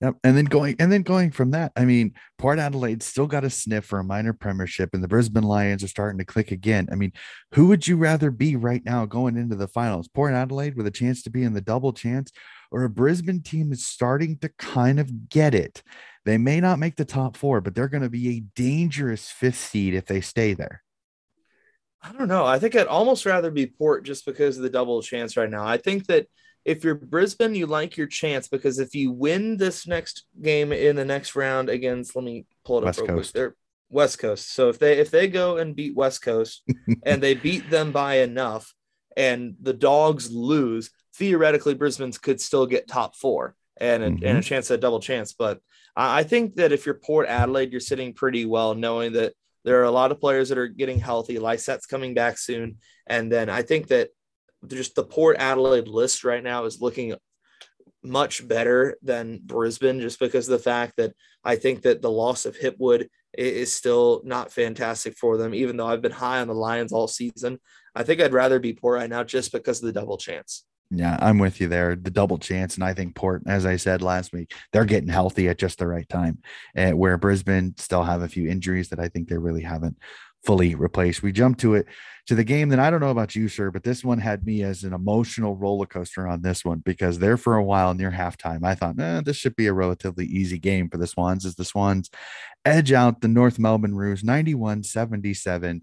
Yep. 0.00 0.16
And 0.24 0.36
then 0.36 0.46
going 0.46 0.74
and 0.80 0.90
then 0.90 1.02
going 1.02 1.30
from 1.30 1.52
that, 1.52 1.70
I 1.76 1.84
mean, 1.84 2.14
Port 2.36 2.58
Adelaide 2.58 3.04
still 3.04 3.28
got 3.28 3.44
a 3.44 3.50
sniff 3.50 3.84
for 3.84 4.00
a 4.00 4.04
minor 4.04 4.32
premiership, 4.32 4.90
and 4.94 5.02
the 5.02 5.06
Brisbane 5.06 5.44
Lions 5.44 5.84
are 5.84 5.88
starting 5.88 6.18
to 6.18 6.24
click 6.24 6.50
again. 6.50 6.88
I 6.90 6.96
mean, 6.96 7.12
who 7.54 7.68
would 7.68 7.86
you 7.86 7.96
rather 7.96 8.32
be 8.32 8.56
right 8.56 8.84
now 8.84 9.06
going 9.06 9.36
into 9.36 9.54
the 9.54 9.68
finals? 9.68 10.08
Port 10.08 10.32
Adelaide 10.32 10.76
with 10.76 10.88
a 10.88 10.90
chance 10.90 11.22
to 11.22 11.30
be 11.30 11.44
in 11.44 11.52
the 11.52 11.60
double 11.60 11.92
chance, 11.92 12.32
or 12.72 12.82
a 12.82 12.90
Brisbane 12.90 13.42
team 13.42 13.70
is 13.70 13.86
starting 13.86 14.38
to 14.38 14.48
kind 14.58 14.98
of 14.98 15.28
get 15.28 15.54
it. 15.54 15.84
They 16.24 16.36
may 16.36 16.60
not 16.60 16.80
make 16.80 16.96
the 16.96 17.04
top 17.04 17.36
four, 17.36 17.60
but 17.60 17.76
they're 17.76 17.86
going 17.86 18.02
to 18.02 18.10
be 18.10 18.28
a 18.30 18.40
dangerous 18.56 19.30
fifth 19.30 19.58
seed 19.58 19.94
if 19.94 20.06
they 20.06 20.20
stay 20.20 20.54
there. 20.54 20.82
I 22.02 22.10
don't 22.12 22.28
know. 22.28 22.44
I 22.44 22.58
think 22.58 22.74
I'd 22.74 22.88
almost 22.88 23.24
rather 23.24 23.52
be 23.52 23.66
Port 23.66 24.04
just 24.04 24.26
because 24.26 24.56
of 24.56 24.64
the 24.64 24.70
double 24.70 25.00
chance 25.00 25.36
right 25.36 25.50
now. 25.50 25.64
I 25.64 25.76
think 25.76 26.08
that 26.08 26.26
if 26.64 26.84
you're 26.84 26.94
Brisbane, 26.94 27.54
you 27.54 27.66
like 27.66 27.96
your 27.96 28.06
chance 28.06 28.48
because 28.48 28.78
if 28.78 28.94
you 28.94 29.10
win 29.10 29.56
this 29.56 29.86
next 29.86 30.24
game 30.40 30.72
in 30.72 30.96
the 30.96 31.04
next 31.04 31.34
round 31.34 31.68
against, 31.68 32.14
let 32.14 32.24
me 32.24 32.46
pull 32.64 32.78
it 32.78 32.84
West 32.84 33.00
up 33.00 33.08
real 33.08 33.16
Coast. 33.16 33.32
quick. 33.32 33.40
They're 33.40 33.56
West 33.90 34.18
Coast. 34.18 34.52
So 34.52 34.68
if 34.68 34.78
they 34.78 34.98
if 34.98 35.10
they 35.10 35.28
go 35.28 35.58
and 35.58 35.76
beat 35.76 35.96
West 35.96 36.22
Coast 36.22 36.62
and 37.02 37.22
they 37.22 37.34
beat 37.34 37.68
them 37.70 37.92
by 37.92 38.18
enough, 38.18 38.72
and 39.16 39.56
the 39.60 39.72
Dogs 39.72 40.32
lose, 40.32 40.90
theoretically 41.14 41.74
Brisbane's 41.74 42.18
could 42.18 42.40
still 42.40 42.66
get 42.66 42.88
top 42.88 43.16
four 43.16 43.54
and 43.76 44.02
a, 44.02 44.06
mm-hmm. 44.06 44.14
and 44.16 44.24
a 44.24 44.28
mm-hmm. 44.28 44.40
chance 44.40 44.70
at 44.70 44.78
a 44.78 44.80
double 44.80 45.00
chance. 45.00 45.32
But 45.32 45.60
I 45.94 46.22
think 46.22 46.56
that 46.56 46.72
if 46.72 46.86
you're 46.86 46.94
Port 46.94 47.28
Adelaide, 47.28 47.70
you're 47.70 47.80
sitting 47.80 48.14
pretty 48.14 48.46
well, 48.46 48.74
knowing 48.74 49.12
that 49.12 49.34
there 49.64 49.80
are 49.80 49.84
a 49.84 49.90
lot 49.90 50.10
of 50.10 50.20
players 50.20 50.48
that 50.48 50.58
are 50.58 50.68
getting 50.68 50.98
healthy. 50.98 51.38
Lycett's 51.38 51.86
coming 51.86 52.14
back 52.14 52.38
soon, 52.38 52.78
and 53.06 53.30
then 53.30 53.50
I 53.50 53.62
think 53.62 53.88
that 53.88 54.10
just 54.66 54.94
the 54.94 55.04
Port 55.04 55.36
Adelaide 55.38 55.88
list 55.88 56.24
right 56.24 56.42
now 56.42 56.64
is 56.64 56.80
looking 56.80 57.14
much 58.02 58.46
better 58.46 58.96
than 59.02 59.40
Brisbane 59.44 60.00
just 60.00 60.18
because 60.18 60.48
of 60.48 60.58
the 60.58 60.62
fact 60.62 60.94
that 60.96 61.12
I 61.44 61.56
think 61.56 61.82
that 61.82 62.02
the 62.02 62.10
loss 62.10 62.46
of 62.46 62.56
Hipwood 62.56 63.08
is 63.36 63.72
still 63.72 64.22
not 64.24 64.52
fantastic 64.52 65.16
for 65.16 65.36
them, 65.36 65.54
even 65.54 65.76
though 65.76 65.86
I've 65.86 66.02
been 66.02 66.12
high 66.12 66.40
on 66.40 66.48
the 66.48 66.54
Lions 66.54 66.92
all 66.92 67.08
season. 67.08 67.58
I 67.94 68.02
think 68.02 68.20
I'd 68.20 68.32
rather 68.32 68.58
be 68.58 68.72
Port 68.72 68.98
right 68.98 69.10
now 69.10 69.24
just 69.24 69.52
because 69.52 69.80
of 69.80 69.86
the 69.86 69.98
double 69.98 70.18
chance. 70.18 70.64
Yeah, 70.94 71.16
I'm 71.20 71.38
with 71.38 71.58
you 71.60 71.68
there. 71.68 71.96
The 71.96 72.10
double 72.10 72.36
chance, 72.36 72.74
and 72.74 72.84
I 72.84 72.92
think 72.92 73.14
Port, 73.14 73.42
as 73.46 73.64
I 73.64 73.76
said 73.76 74.02
last 74.02 74.32
week, 74.32 74.52
they're 74.72 74.84
getting 74.84 75.08
healthy 75.08 75.48
at 75.48 75.58
just 75.58 75.78
the 75.78 75.86
right 75.86 76.06
time. 76.06 76.42
Uh, 76.76 76.90
where 76.90 77.16
Brisbane 77.16 77.74
still 77.78 78.02
have 78.02 78.20
a 78.20 78.28
few 78.28 78.46
injuries 78.46 78.90
that 78.90 79.00
I 79.00 79.08
think 79.08 79.28
they 79.28 79.38
really 79.38 79.62
haven't 79.62 79.98
fully 80.44 80.74
replaced. 80.74 81.22
We 81.22 81.32
jump 81.32 81.58
to 81.58 81.74
it 81.74 81.86
to 82.26 82.34
the 82.34 82.44
game 82.44 82.68
that 82.68 82.78
I 82.78 82.90
don't 82.90 83.00
know 83.00 83.10
about 83.10 83.34
you, 83.34 83.48
sir, 83.48 83.70
but 83.70 83.82
this 83.82 84.04
one 84.04 84.18
had 84.18 84.44
me 84.44 84.62
as 84.62 84.84
an 84.84 84.92
emotional 84.92 85.56
roller 85.56 85.86
coaster 85.86 86.26
on 86.26 86.42
this 86.42 86.64
one 86.64 86.78
because 86.78 87.18
there 87.18 87.36
for 87.36 87.56
a 87.56 87.64
while 87.64 87.94
near 87.94 88.10
halftime, 88.10 88.64
I 88.64 88.74
thought, 88.74 88.98
eh, 88.98 89.22
this 89.24 89.36
should 89.36 89.56
be 89.56 89.66
a 89.66 89.72
relatively 89.72 90.26
easy 90.26 90.58
game 90.58 90.88
for 90.88 90.98
the 90.98 91.06
Swans 91.06 91.44
as 91.44 91.56
the 91.56 91.64
Swans 91.64 92.10
edge 92.64 92.92
out 92.92 93.20
the 93.20 93.28
North 93.28 93.58
Melbourne 93.58 93.94
Roos 93.94 94.22
91 94.22 94.84
77 94.84 95.82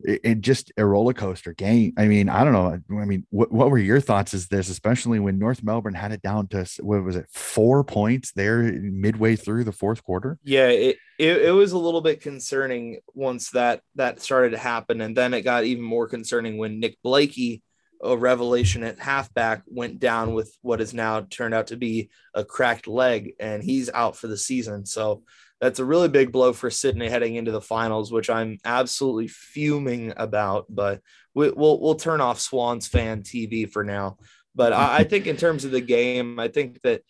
it, 0.00 0.40
just 0.40 0.72
a 0.76 0.84
roller 0.84 1.12
coaster 1.12 1.54
game. 1.54 1.92
I 1.96 2.06
mean, 2.06 2.28
I 2.28 2.44
don't 2.44 2.52
know. 2.52 3.00
I 3.00 3.04
mean, 3.04 3.26
what, 3.30 3.50
what 3.50 3.70
were 3.70 3.78
your 3.78 4.00
thoughts 4.00 4.34
as 4.34 4.48
this, 4.48 4.68
especially 4.68 5.18
when 5.18 5.38
North 5.38 5.62
Melbourne 5.62 5.94
had 5.94 6.12
it 6.12 6.22
down 6.22 6.48
to 6.48 6.66
what 6.80 7.02
was 7.02 7.16
it, 7.16 7.26
four 7.30 7.82
points 7.84 8.32
there 8.32 8.62
midway 8.62 9.36
through 9.36 9.64
the 9.64 9.72
fourth 9.72 10.04
quarter? 10.04 10.38
Yeah, 10.44 10.68
it, 10.68 10.96
it, 11.18 11.42
it 11.42 11.50
was 11.52 11.72
a 11.72 11.78
little 11.78 12.02
bit 12.02 12.20
concerning 12.20 12.98
once 13.14 13.50
that 13.50 13.80
that 13.94 14.20
started 14.20 14.50
to 14.50 14.58
happen, 14.58 15.00
and 15.00 15.16
then 15.16 15.32
it 15.32 15.42
got 15.42 15.64
even 15.64 15.84
more 15.84 16.06
concerning 16.06 16.58
when 16.58 16.80
Nick 16.80 16.98
Blakey, 17.02 17.62
a 18.02 18.16
revelation 18.16 18.82
at 18.82 18.98
halfback, 18.98 19.62
went 19.66 19.98
down 19.98 20.34
with 20.34 20.56
what 20.62 20.80
has 20.80 20.94
now 20.94 21.20
turned 21.22 21.54
out 21.54 21.68
to 21.68 21.76
be 21.76 22.10
a 22.34 22.44
cracked 22.44 22.86
leg, 22.86 23.34
and 23.40 23.62
he's 23.62 23.90
out 23.92 24.16
for 24.16 24.26
the 24.26 24.36
season. 24.36 24.86
So 24.86 25.22
that's 25.60 25.78
a 25.78 25.84
really 25.84 26.08
big 26.08 26.32
blow 26.32 26.52
for 26.52 26.70
Sydney 26.70 27.08
heading 27.08 27.36
into 27.36 27.50
the 27.50 27.60
finals, 27.60 28.12
which 28.12 28.28
I'm 28.28 28.58
absolutely 28.64 29.28
fuming 29.28 30.12
about. 30.16 30.66
But 30.68 31.00
we, 31.34 31.50
will 31.50 31.80
we'll 31.80 31.94
turn 31.94 32.20
off 32.20 32.40
Swans 32.40 32.86
fan 32.86 33.22
TV 33.22 33.70
for 33.70 33.82
now. 33.82 34.18
But 34.54 34.72
I, 34.72 34.98
I 34.98 35.04
think 35.04 35.26
in 35.26 35.36
terms 35.36 35.64
of 35.64 35.70
the 35.70 35.80
game, 35.80 36.38
I 36.38 36.48
think 36.48 36.80
that 36.82 37.02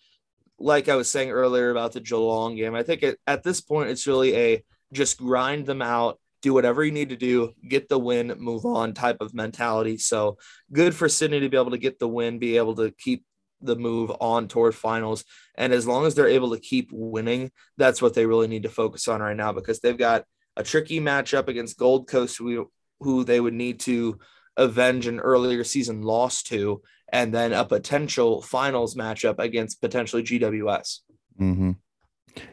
like 0.59 0.89
I 0.89 0.97
was 0.97 1.11
saying 1.11 1.31
earlier 1.31 1.71
about 1.71 1.93
the 1.93 2.01
Geelong 2.01 2.57
game, 2.57 2.75
I 2.75 2.83
think 2.83 3.03
it, 3.03 3.19
at 3.27 3.43
this 3.43 3.61
point 3.61 3.91
it's 3.91 4.07
really 4.07 4.37
a 4.37 4.65
just 4.93 5.19
grind 5.19 5.67
them 5.67 5.83
out, 5.83 6.19
do 6.43 6.53
whatever 6.55 6.85
you 6.85 6.93
need 6.93 7.09
to 7.09 7.17
do, 7.17 7.53
get 7.69 7.89
the 7.89 7.99
win, 7.99 8.35
move 8.39 8.65
on 8.65 8.95
type 8.95 9.19
of 9.21 9.35
mentality. 9.35 9.99
So 9.99 10.39
good 10.73 10.95
for 10.95 11.09
Sydney 11.09 11.41
to 11.41 11.49
be 11.49 11.57
able 11.57 11.71
to 11.71 11.79
get 11.79 11.99
the 11.99 12.09
win, 12.09 12.39
be 12.39 12.57
able 12.57 12.75
to 12.77 12.93
keep 12.99 13.25
the 13.61 13.77
move 13.77 14.13
on 14.21 14.49
toward 14.49 14.75
finals. 14.75 15.25
And 15.55 15.73
as 15.73 15.87
long 15.87 16.07
as 16.07 16.15
they're 16.15 16.29
able 16.29 16.55
to 16.55 16.61
keep 16.61 16.91
winning, 16.93 17.51
that's 17.77 18.03
what 18.03 18.15
they 18.15 18.27
really 18.27 18.49
need 18.49 18.65
to 18.65 18.69
focus 18.69 19.09
on 19.09 19.21
right 19.21 19.37
now 19.37 19.53
because 19.53 19.81
they've 19.81 19.97
got 19.97 20.25
a 20.57 20.63
tricky 20.63 21.01
matchup 21.01 21.49
against 21.49 21.79
Gold 21.79 22.09
Coast, 22.09 22.39
who, 22.39 22.71
who 23.01 23.25
they 23.25 23.41
would 23.41 23.55
need 23.55 23.81
to 23.81 24.19
avenge 24.57 25.07
an 25.07 25.21
earlier 25.21 25.65
season 25.65 26.03
loss 26.03 26.43
to, 26.45 26.83
and 27.13 27.33
then 27.33 27.53
a 27.53 27.65
potential 27.65 28.43
finals 28.43 28.95
matchup 28.95 29.39
against 29.39 29.81
potentially 29.81 30.23
GWS. 30.23 31.01
Mm-hmm. 31.41 31.73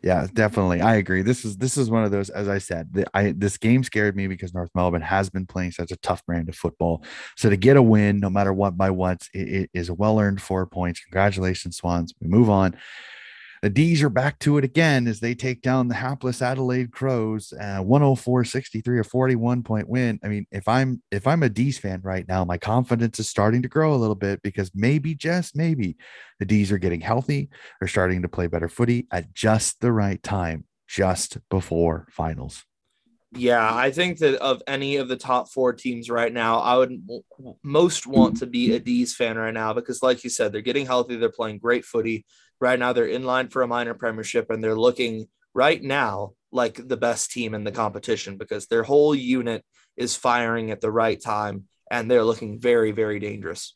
Yeah, 0.02 0.28
definitely. 0.34 0.82
I 0.82 0.96
agree. 0.96 1.22
This 1.22 1.44
is 1.44 1.58
this 1.58 1.78
is 1.78 1.90
one 1.90 2.04
of 2.04 2.12
those, 2.12 2.30
as 2.30 2.48
I 2.48 2.58
said, 2.58 2.94
the, 2.94 3.06
I 3.14 3.34
this 3.36 3.58
game 3.58 3.84
scared 3.84 4.16
me 4.16 4.28
because 4.28 4.54
North 4.54 4.70
Melbourne 4.76 5.02
has 5.02 5.30
been 5.30 5.46
playing 5.46 5.72
such 5.72 5.92
a 5.92 5.98
tough 5.98 6.26
brand 6.26 6.48
of 6.50 6.56
football. 6.56 7.04
So 7.36 7.50
to 7.50 7.58
get 7.58 7.78
a 7.78 7.82
win, 7.82 8.20
no 8.20 8.30
matter 8.30 8.54
what 8.54 8.78
by 8.78 8.90
what, 8.90 9.28
it, 9.34 9.48
it 9.48 9.70
is 9.74 9.90
a 9.90 9.94
well 9.94 10.20
earned 10.20 10.42
four 10.42 10.66
points. 10.66 11.02
Congratulations, 11.02 11.78
Swans. 11.78 12.14
We 12.22 12.28
move 12.28 12.50
on. 12.50 12.78
The 13.64 13.70
D's 13.70 14.04
are 14.04 14.10
back 14.10 14.40
to 14.40 14.58
it 14.58 14.66
again 14.66 15.08
as 15.08 15.22
they 15.22 15.34
take 15.34 15.62
down 15.62 15.88
the 15.88 15.96
hapless 15.96 16.42
Adelaide 16.42 16.92
Crows, 16.92 17.54
uh, 17.58 17.82
104-63, 17.82 19.00
a 19.00 19.04
41 19.06 19.64
point 19.64 19.88
win. 19.88 20.20
I 20.22 20.28
mean, 20.28 20.46
if 20.52 20.68
I'm 20.68 21.02
if 21.12 21.26
I'm 21.26 21.44
a 21.44 21.50
D's 21.50 21.78
fan 21.80 22.02
right 22.04 22.28
now, 22.28 22.44
my 22.44 22.58
confidence 22.58 23.22
is 23.22 23.30
starting 23.30 23.62
to 23.62 23.70
grow 23.70 23.94
a 23.94 23.96
little 23.96 24.16
bit 24.16 24.42
because 24.42 24.70
maybe 24.76 25.16
just 25.16 25.56
maybe 25.56 25.96
the 26.40 26.46
D's 26.46 26.74
are 26.74 26.78
getting 26.78 27.00
healthy. 27.00 27.48
They're 27.80 27.88
starting 27.88 28.22
to 28.24 28.28
play 28.28 28.48
better 28.48 28.68
footy 28.68 29.08
at 29.14 29.34
just 29.34 29.80
the 29.80 29.94
right 29.94 30.22
time, 30.22 30.66
just 30.86 31.38
before 31.50 32.10
finals. 32.12 32.66
Yeah, 33.32 33.74
I 33.74 33.92
think 33.92 34.20
that 34.20 34.42
of 34.42 34.62
any 34.68 34.98
of 34.98 35.08
the 35.08 35.16
top 35.16 35.50
four 35.50 35.72
teams 35.72 36.10
right 36.10 36.34
now, 36.34 36.60
I 36.60 36.76
would 36.76 37.02
most 37.64 38.08
want 38.08 38.40
to 38.40 38.46
be 38.46 38.76
a 38.76 38.80
D's 38.80 39.16
fan 39.16 39.38
right 39.38 39.54
now 39.54 39.72
because, 39.72 40.04
like 40.04 40.26
you 40.26 40.30
said, 40.30 40.52
they're 40.52 40.62
getting 40.62 40.86
healthy. 40.86 41.16
They're 41.16 41.30
playing 41.30 41.60
great 41.60 41.86
footy. 41.86 42.26
Right 42.64 42.80
now, 42.80 42.94
they're 42.94 43.06
in 43.06 43.26
line 43.26 43.50
for 43.50 43.62
a 43.62 43.68
minor 43.68 43.94
premiership 43.94 44.50
and 44.50 44.64
they're 44.64 44.74
looking 44.74 45.28
right 45.54 45.84
now 45.84 46.32
like 46.50 46.80
the 46.88 46.96
best 46.96 47.30
team 47.30 47.54
in 47.54 47.66
the 47.66 47.74
competition 47.74 48.38
because 48.38 48.68
their 48.68 48.84
whole 48.84 49.14
unit 49.14 49.66
is 49.98 50.16
firing 50.16 50.72
at 50.72 50.80
the 50.80 50.90
right 50.90 51.22
time 51.22 51.66
and 51.92 52.10
they're 52.10 52.24
looking 52.24 52.62
very, 52.62 52.92
very 52.94 53.20
dangerous. 53.20 53.76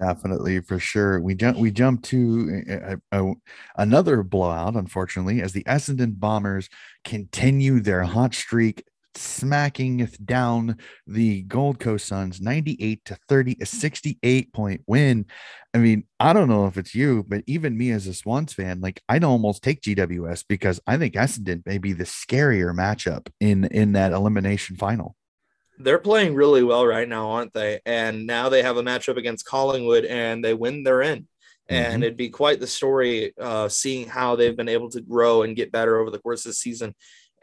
Definitely, 0.00 0.60
for 0.60 0.78
sure. 0.78 1.20
We 1.20 1.34
jump. 1.34 1.58
We 1.58 1.72
jump 1.72 2.04
to 2.04 2.62
a, 2.70 2.98
a, 3.10 3.32
another 3.78 4.22
blowout, 4.22 4.76
unfortunately, 4.76 5.42
as 5.42 5.52
the 5.52 5.64
Essendon 5.64 6.20
Bombers 6.20 6.68
continue 7.02 7.80
their 7.80 8.04
hot 8.04 8.32
streak 8.32 8.84
smacking 9.16 10.08
down 10.24 10.76
the 11.06 11.42
Gold 11.42 11.78
Coast 11.78 12.06
Suns 12.06 12.40
98 12.40 13.04
to 13.06 13.18
30, 13.28 13.58
a 13.60 13.66
68 13.66 14.52
point 14.52 14.82
win. 14.86 15.26
I 15.74 15.78
mean, 15.78 16.04
I 16.20 16.32
don't 16.32 16.48
know 16.48 16.66
if 16.66 16.76
it's 16.76 16.94
you, 16.94 17.24
but 17.26 17.42
even 17.46 17.76
me 17.76 17.90
as 17.90 18.06
a 18.06 18.14
Swans 18.14 18.52
fan, 18.52 18.80
like 18.80 19.02
I'd 19.08 19.24
almost 19.24 19.62
take 19.62 19.80
GWS 19.82 20.44
because 20.48 20.80
I 20.86 20.96
think 20.96 21.14
Essendon 21.14 21.64
may 21.66 21.78
be 21.78 21.92
the 21.92 22.04
scarier 22.04 22.74
matchup 22.74 23.28
in 23.40 23.64
in 23.64 23.92
that 23.92 24.12
elimination 24.12 24.76
final. 24.76 25.16
They're 25.78 25.98
playing 25.98 26.34
really 26.34 26.62
well 26.62 26.86
right 26.86 27.08
now, 27.08 27.30
aren't 27.30 27.52
they? 27.52 27.80
And 27.84 28.26
now 28.26 28.48
they 28.48 28.62
have 28.62 28.76
a 28.76 28.82
matchup 28.82 29.16
against 29.16 29.46
Collingwood 29.46 30.04
and 30.04 30.44
they 30.44 30.54
win, 30.54 30.84
they're 30.84 31.02
in. 31.02 31.26
And 31.68 31.94
mm-hmm. 31.94 32.02
it'd 32.02 32.16
be 32.16 32.28
quite 32.28 32.60
the 32.60 32.66
story 32.66 33.32
uh, 33.40 33.68
seeing 33.68 34.06
how 34.06 34.36
they've 34.36 34.56
been 34.56 34.68
able 34.68 34.90
to 34.90 35.00
grow 35.00 35.42
and 35.42 35.56
get 35.56 35.72
better 35.72 35.98
over 35.98 36.10
the 36.10 36.18
course 36.18 36.44
of 36.44 36.50
the 36.50 36.54
season. 36.54 36.94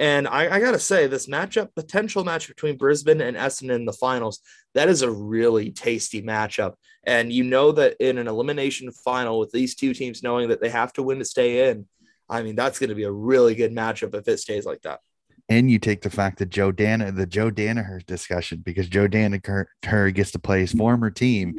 And 0.01 0.27
I, 0.27 0.55
I 0.55 0.59
got 0.59 0.71
to 0.71 0.79
say, 0.79 1.05
this 1.05 1.27
matchup, 1.27 1.75
potential 1.75 2.23
match 2.23 2.47
between 2.47 2.75
Brisbane 2.75 3.21
and 3.21 3.37
Essendon 3.37 3.75
in 3.75 3.85
the 3.85 3.93
finals, 3.93 4.39
that 4.73 4.89
is 4.89 5.03
a 5.03 5.11
really 5.11 5.69
tasty 5.69 6.23
matchup. 6.23 6.73
And 7.03 7.31
you 7.31 7.43
know 7.43 7.71
that 7.73 7.97
in 7.99 8.17
an 8.17 8.27
elimination 8.27 8.91
final 8.91 9.37
with 9.37 9.51
these 9.51 9.75
two 9.75 9.93
teams 9.93 10.23
knowing 10.23 10.49
that 10.49 10.59
they 10.59 10.69
have 10.69 10.91
to 10.93 11.03
win 11.03 11.19
to 11.19 11.25
stay 11.25 11.69
in, 11.69 11.85
I 12.27 12.41
mean, 12.41 12.55
that's 12.55 12.79
going 12.79 12.89
to 12.89 12.95
be 12.95 13.03
a 13.03 13.11
really 13.11 13.53
good 13.53 13.75
matchup 13.75 14.15
if 14.15 14.27
it 14.27 14.39
stays 14.39 14.65
like 14.65 14.81
that. 14.81 15.01
And 15.49 15.69
you 15.69 15.77
take 15.77 16.01
the 16.01 16.09
fact 16.09 16.39
that 16.39 16.49
Joe 16.49 16.71
Dana, 16.71 17.11
the 17.11 17.27
Joe 17.27 17.51
Daniher 17.51 18.03
discussion, 18.03 18.63
because 18.65 18.87
Joe 18.87 19.07
Daniher 19.07 19.67
gets 20.15 20.31
to 20.31 20.39
play 20.39 20.61
his 20.61 20.71
former 20.71 21.11
team, 21.11 21.57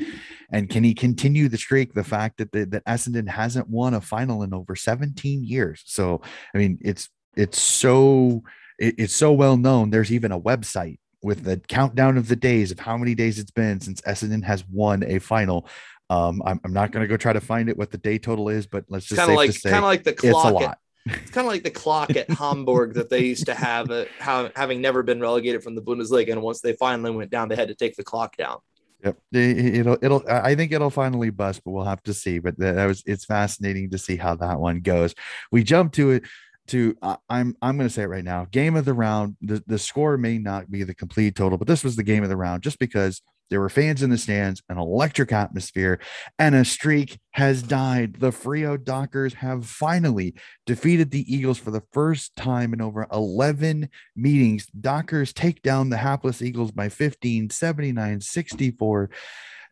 and 0.50 0.68
can 0.68 0.82
he 0.82 0.94
continue 0.94 1.48
the 1.48 1.58
streak? 1.58 1.92
The 1.92 2.02
fact 2.02 2.38
that 2.38 2.50
the, 2.50 2.64
that 2.66 2.84
Essendon 2.86 3.28
hasn't 3.28 3.68
won 3.68 3.94
a 3.94 4.00
final 4.00 4.42
in 4.42 4.52
over 4.52 4.74
17 4.74 5.44
years. 5.44 5.82
So, 5.84 6.22
I 6.54 6.58
mean, 6.58 6.78
it's 6.80 7.08
it's 7.36 7.60
so 7.60 8.42
it, 8.78 8.94
it's 8.98 9.14
so 9.14 9.32
well 9.32 9.56
known. 9.56 9.90
There's 9.90 10.12
even 10.12 10.32
a 10.32 10.40
website 10.40 10.98
with 11.22 11.44
the 11.44 11.58
countdown 11.58 12.18
of 12.18 12.28
the 12.28 12.36
days 12.36 12.70
of 12.72 12.80
how 12.80 12.96
many 12.96 13.14
days 13.14 13.38
it's 13.38 13.50
been 13.50 13.80
since 13.80 14.00
Essendon 14.02 14.42
has 14.44 14.66
won 14.68 15.04
a 15.04 15.18
final. 15.18 15.68
Um, 16.10 16.42
I'm, 16.44 16.60
I'm 16.64 16.72
not 16.72 16.90
going 16.90 17.02
to 17.02 17.08
go 17.08 17.16
try 17.16 17.32
to 17.32 17.40
find 17.40 17.68
it 17.68 17.76
what 17.78 17.90
the 17.90 17.98
day 17.98 18.18
total 18.18 18.48
is, 18.48 18.66
but 18.66 18.84
let's 18.88 19.06
just 19.06 19.18
kind 19.18 19.30
of 19.30 19.36
like 19.36 19.62
kind 19.62 19.76
of 19.76 19.84
like 19.84 20.04
the 20.04 20.12
clock. 20.12 20.54
It's, 20.54 20.64
at, 20.64 20.78
it's 21.22 21.30
kind 21.30 21.46
of 21.46 21.52
like 21.52 21.62
the 21.62 21.70
clock 21.70 22.16
at 22.16 22.28
Hamburg 22.28 22.94
that 22.94 23.08
they 23.08 23.20
used 23.20 23.46
to 23.46 23.54
have, 23.54 23.90
uh, 23.90 24.04
how, 24.18 24.50
having 24.54 24.80
never 24.80 25.02
been 25.02 25.20
relegated 25.20 25.62
from 25.62 25.74
the 25.74 25.82
Bundesliga, 25.82 26.32
and 26.32 26.42
once 26.42 26.60
they 26.60 26.74
finally 26.74 27.12
went 27.12 27.30
down, 27.30 27.48
they 27.48 27.56
had 27.56 27.68
to 27.68 27.74
take 27.74 27.96
the 27.96 28.04
clock 28.04 28.36
down. 28.36 28.58
Yep, 29.04 29.18
it'll 29.32 29.98
it'll. 30.00 30.22
I 30.28 30.54
think 30.54 30.70
it'll 30.70 30.90
finally 30.90 31.30
bust, 31.30 31.62
but 31.64 31.72
we'll 31.72 31.84
have 31.84 32.02
to 32.04 32.14
see. 32.14 32.38
But 32.38 32.56
that 32.58 32.86
was 32.86 33.02
it's 33.04 33.24
fascinating 33.24 33.90
to 33.90 33.98
see 33.98 34.16
how 34.16 34.36
that 34.36 34.60
one 34.60 34.80
goes. 34.80 35.14
We 35.50 35.64
jump 35.64 35.92
to 35.94 36.12
it 36.12 36.24
to 36.72 36.96
uh, 37.02 37.16
I'm 37.28 37.56
I'm 37.62 37.76
going 37.76 37.88
to 37.88 37.94
say 37.94 38.02
it 38.02 38.08
right 38.08 38.24
now. 38.24 38.46
Game 38.50 38.76
of 38.76 38.84
the 38.84 38.94
round. 38.94 39.36
The 39.40 39.62
the 39.66 39.78
score 39.78 40.18
may 40.18 40.38
not 40.38 40.70
be 40.70 40.82
the 40.82 40.94
complete 40.94 41.36
total, 41.36 41.58
but 41.58 41.68
this 41.68 41.84
was 41.84 41.96
the 41.96 42.02
game 42.02 42.22
of 42.22 42.28
the 42.28 42.36
round 42.36 42.62
just 42.62 42.78
because 42.78 43.22
there 43.50 43.60
were 43.60 43.68
fans 43.68 44.02
in 44.02 44.08
the 44.08 44.16
stands, 44.16 44.62
an 44.70 44.78
electric 44.78 45.30
atmosphere, 45.30 46.00
and 46.38 46.54
a 46.54 46.64
streak 46.64 47.18
has 47.32 47.62
died. 47.62 48.14
The 48.18 48.30
Freo 48.30 48.82
Dockers 48.82 49.34
have 49.34 49.66
finally 49.66 50.34
defeated 50.64 51.10
the 51.10 51.30
Eagles 51.32 51.58
for 51.58 51.70
the 51.70 51.82
first 51.92 52.34
time 52.34 52.72
in 52.72 52.80
over 52.80 53.06
11 53.12 53.90
meetings. 54.16 54.66
Dockers 54.68 55.34
take 55.34 55.60
down 55.60 55.90
the 55.90 55.98
hapless 55.98 56.40
Eagles 56.40 56.70
by 56.70 56.88
15, 56.88 57.50
79 57.50 58.22
64. 58.22 59.10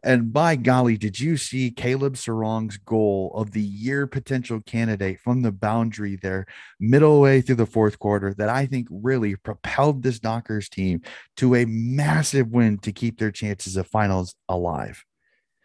And 0.03 0.33
by 0.33 0.57
golly, 0.57 0.97
did 0.97 1.21
you 1.21 1.37
see 1.37 1.71
Caleb 1.71 2.15
Serong's 2.15 2.79
goal 2.79 3.33
of 3.35 3.51
the 3.51 3.61
year 3.61 4.07
potential 4.07 4.61
candidate 4.61 5.21
from 5.21 5.43
the 5.43 5.53
boundary 5.53 6.17
there, 6.17 6.47
middle 6.79 7.21
way 7.21 7.43
through 7.43 7.57
the 7.57 7.67
fourth 7.67 7.99
quarter, 7.99 8.33
that 8.35 8.49
I 8.49 8.67
think 8.67 8.89
really 8.91 9.37
propelled 9.37 10.03
this 10.03 10.19
Dockers 10.19 10.71
team 10.71 11.03
to 11.37 11.55
a 11.55 11.67
massive 11.67 12.49
win 12.49 12.79
to 12.79 12.93
keep 12.93 13.19
their 13.19 13.31
chances 13.31 13.77
of 13.77 13.87
finals 13.87 14.35
alive? 14.49 15.05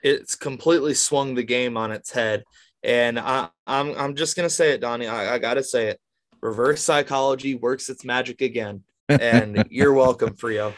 It's 0.03 0.35
completely 0.35 0.93
swung 0.93 1.35
the 1.35 1.43
game 1.43 1.77
on 1.77 1.91
its 1.91 2.11
head. 2.11 2.43
And 2.83 3.17
I, 3.17 3.43
am 3.43 3.49
I'm, 3.65 3.97
I'm 3.97 4.15
just 4.15 4.35
gonna 4.35 4.49
say 4.49 4.71
it, 4.71 4.81
Donnie. 4.81 5.07
I, 5.07 5.35
I 5.35 5.39
gotta 5.39 5.63
say 5.63 5.87
it. 5.87 5.99
Reverse 6.41 6.81
psychology 6.83 7.55
works 7.55 7.89
its 7.89 8.03
magic 8.03 8.41
again. 8.41 8.83
And 9.09 9.65
you're 9.71 9.93
welcome, 9.93 10.35
Freo. 10.35 10.73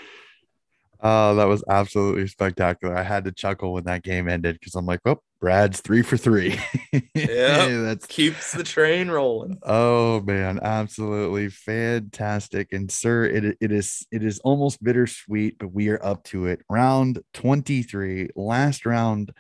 Oh, 1.00 1.36
that 1.36 1.48
was 1.48 1.64
absolutely 1.70 2.28
spectacular. 2.28 2.96
I 2.96 3.04
had 3.04 3.26
to 3.26 3.32
chuckle 3.32 3.74
when 3.74 3.84
that 3.84 4.04
game 4.04 4.28
ended 4.28 4.58
because 4.60 4.76
I'm 4.76 4.86
like, 4.86 5.02
oh, 5.06 5.22
Brad's 5.40 5.82
three 5.82 6.02
for 6.02 6.18
three. 6.18 6.60
yeah, 6.92 7.02
that 7.14 8.06
keeps 8.08 8.54
the 8.54 8.64
train 8.64 9.10
rolling. 9.10 9.60
Oh 9.64 10.22
man, 10.22 10.60
absolutely 10.62 11.50
fantastic. 11.50 12.74
And 12.74 12.92
sir, 12.92 13.26
it, 13.26 13.58
it 13.62 13.72
is 13.72 14.06
it 14.12 14.24
is 14.24 14.40
almost 14.40 14.84
bittersweet, 14.84 15.60
but 15.60 15.72
we 15.72 15.90
are 15.90 16.04
up 16.04 16.24
to 16.26 16.48
it. 16.48 16.62
Round 16.70 17.20
23, 17.36 18.30
last 18.36 18.86
round 18.86 19.32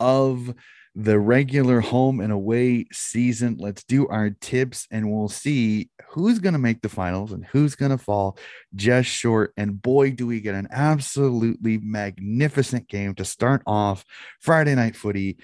of 0.00 0.52
the 0.94 1.18
regular 1.18 1.80
home 1.80 2.20
and 2.20 2.32
away 2.32 2.86
season. 2.92 3.56
Let's 3.58 3.82
do 3.84 4.06
our 4.06 4.30
tips 4.30 4.86
and 4.90 5.10
we'll 5.10 5.28
see 5.28 5.90
who's 6.10 6.38
going 6.38 6.52
to 6.52 6.58
make 6.58 6.82
the 6.82 6.88
finals 6.88 7.32
and 7.32 7.44
who's 7.46 7.74
going 7.74 7.90
to 7.90 7.98
fall 7.98 8.38
just 8.74 9.08
short. 9.08 9.52
And 9.56 9.80
boy, 9.80 10.12
do 10.12 10.26
we 10.26 10.40
get 10.40 10.54
an 10.54 10.68
absolutely 10.70 11.78
magnificent 11.78 12.88
game 12.88 13.14
to 13.16 13.24
start 13.24 13.62
off 13.66 14.04
Friday 14.40 14.74
night 14.74 14.94
footy. 14.94 15.38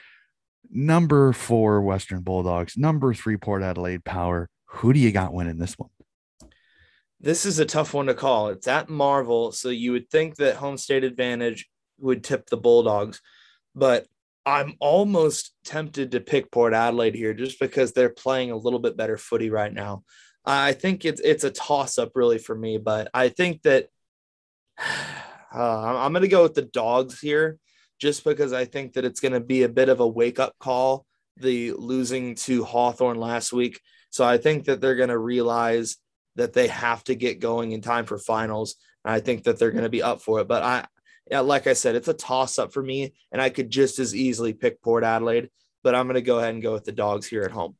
Number 0.70 1.32
four, 1.32 1.82
Western 1.82 2.20
Bulldogs. 2.20 2.76
Number 2.76 3.12
three, 3.12 3.36
Port 3.36 3.62
Adelaide 3.62 4.04
Power. 4.04 4.48
Who 4.66 4.92
do 4.92 5.00
you 5.00 5.10
got 5.10 5.32
winning 5.32 5.58
this 5.58 5.76
one? 5.76 5.90
This 7.20 7.44
is 7.44 7.58
a 7.58 7.66
tough 7.66 7.92
one 7.92 8.06
to 8.06 8.14
call. 8.14 8.48
It's 8.48 8.68
at 8.68 8.88
Marvel. 8.88 9.50
So 9.50 9.68
you 9.68 9.90
would 9.92 10.08
think 10.10 10.36
that 10.36 10.56
home 10.56 10.78
state 10.78 11.02
advantage 11.02 11.68
would 11.98 12.22
tip 12.22 12.46
the 12.46 12.56
Bulldogs. 12.56 13.20
But 13.74 14.06
I'm 14.46 14.74
almost 14.80 15.54
tempted 15.64 16.12
to 16.12 16.20
pick 16.20 16.50
Port 16.50 16.72
Adelaide 16.72 17.14
here 17.14 17.34
just 17.34 17.60
because 17.60 17.92
they're 17.92 18.08
playing 18.08 18.50
a 18.50 18.56
little 18.56 18.78
bit 18.78 18.96
better 18.96 19.16
footy 19.16 19.50
right 19.50 19.72
now. 19.72 20.04
I 20.44 20.72
think 20.72 21.04
it's 21.04 21.20
it's 21.20 21.44
a 21.44 21.50
toss 21.50 21.98
up 21.98 22.12
really 22.14 22.38
for 22.38 22.54
me, 22.54 22.78
but 22.78 23.10
I 23.12 23.28
think 23.28 23.62
that 23.62 23.88
uh, 24.78 25.96
I'm 25.98 26.12
going 26.12 26.22
to 26.22 26.28
go 26.28 26.42
with 26.42 26.54
the 26.54 26.62
dogs 26.62 27.20
here 27.20 27.58
just 28.00 28.24
because 28.24 28.52
I 28.52 28.64
think 28.64 28.94
that 28.94 29.04
it's 29.04 29.20
going 29.20 29.32
to 29.32 29.40
be 29.40 29.62
a 29.62 29.68
bit 29.68 29.90
of 29.90 30.00
a 30.00 30.08
wake 30.08 30.38
up 30.38 30.54
call 30.58 31.06
the 31.36 31.72
losing 31.72 32.34
to 32.34 32.64
Hawthorn 32.64 33.18
last 33.18 33.52
week. 33.52 33.80
So 34.10 34.24
I 34.24 34.38
think 34.38 34.66
that 34.66 34.80
they're 34.80 34.96
going 34.96 35.08
to 35.08 35.18
realize 35.18 35.96
that 36.36 36.52
they 36.52 36.68
have 36.68 37.02
to 37.04 37.14
get 37.14 37.40
going 37.40 37.72
in 37.72 37.80
time 37.80 38.04
for 38.04 38.18
finals. 38.18 38.76
And 39.04 39.14
I 39.14 39.20
think 39.20 39.44
that 39.44 39.58
they're 39.58 39.70
going 39.70 39.84
to 39.84 39.90
be 39.90 40.02
up 40.02 40.20
for 40.20 40.40
it. 40.40 40.48
But 40.48 40.62
I 40.62 40.86
yeah, 41.30 41.40
like 41.40 41.66
I 41.66 41.74
said, 41.74 41.94
it's 41.94 42.08
a 42.08 42.14
toss 42.14 42.58
up 42.58 42.72
for 42.72 42.82
me, 42.82 43.14
and 43.30 43.40
I 43.40 43.50
could 43.50 43.70
just 43.70 43.98
as 43.98 44.14
easily 44.14 44.52
pick 44.52 44.82
Port 44.82 45.04
Adelaide, 45.04 45.50
but 45.82 45.94
I'm 45.94 46.06
going 46.06 46.16
to 46.16 46.22
go 46.22 46.38
ahead 46.38 46.54
and 46.54 46.62
go 46.62 46.72
with 46.72 46.84
the 46.84 46.92
dogs 46.92 47.26
here 47.26 47.42
at 47.42 47.52
home. 47.52 47.76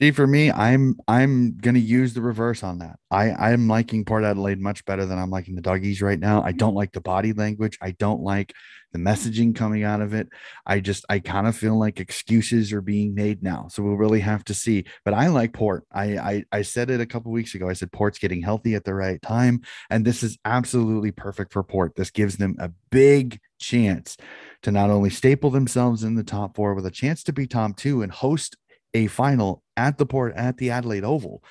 See, 0.00 0.12
for 0.12 0.26
me, 0.26 0.50
I'm 0.50 0.96
I'm 1.06 1.58
gonna 1.58 1.78
use 1.78 2.14
the 2.14 2.22
reverse 2.22 2.62
on 2.62 2.78
that. 2.78 2.98
I 3.10 3.32
I'm 3.32 3.68
liking 3.68 4.06
Port 4.06 4.24
Adelaide 4.24 4.58
much 4.58 4.82
better 4.86 5.04
than 5.04 5.18
I'm 5.18 5.28
liking 5.28 5.56
the 5.56 5.60
doggies 5.60 6.00
right 6.00 6.18
now. 6.18 6.42
I 6.42 6.52
don't 6.52 6.74
like 6.74 6.92
the 6.92 7.02
body 7.02 7.34
language. 7.34 7.76
I 7.82 7.90
don't 7.90 8.22
like 8.22 8.54
the 8.92 8.98
messaging 8.98 9.54
coming 9.54 9.84
out 9.84 10.00
of 10.00 10.14
it. 10.14 10.28
I 10.66 10.80
just 10.80 11.04
I 11.08 11.18
kind 11.18 11.46
of 11.46 11.56
feel 11.56 11.78
like 11.78 12.00
excuses 12.00 12.72
are 12.72 12.80
being 12.80 13.14
made 13.14 13.42
now. 13.42 13.68
So 13.70 13.82
we'll 13.82 13.96
really 13.96 14.20
have 14.20 14.44
to 14.44 14.54
see. 14.54 14.84
But 15.04 15.14
I 15.14 15.28
like 15.28 15.52
Port. 15.52 15.84
I 15.92 16.18
I, 16.18 16.44
I 16.52 16.62
said 16.62 16.90
it 16.90 17.00
a 17.00 17.06
couple 17.06 17.32
weeks 17.32 17.54
ago. 17.54 17.68
I 17.68 17.74
said 17.74 17.92
Port's 17.92 18.18
getting 18.18 18.42
healthy 18.42 18.74
at 18.74 18.84
the 18.84 18.94
right 18.94 19.20
time, 19.22 19.62
and 19.90 20.04
this 20.04 20.22
is 20.22 20.38
absolutely 20.44 21.12
perfect 21.12 21.52
for 21.52 21.62
Port. 21.62 21.94
This 21.96 22.10
gives 22.10 22.36
them 22.36 22.56
a 22.58 22.70
big 22.90 23.40
chance 23.60 24.16
to 24.62 24.72
not 24.72 24.90
only 24.90 25.10
staple 25.10 25.50
themselves 25.50 26.02
in 26.02 26.14
the 26.14 26.24
top 26.24 26.56
four 26.56 26.74
with 26.74 26.86
a 26.86 26.90
chance 26.90 27.22
to 27.24 27.32
be 27.32 27.46
top 27.46 27.76
two 27.76 28.02
and 28.02 28.10
host 28.10 28.56
a 28.94 29.06
final 29.06 29.62
at 29.76 29.98
the 29.98 30.06
port 30.06 30.34
at 30.34 30.56
the 30.56 30.70
Adelaide 30.70 31.04
Oval. 31.04 31.42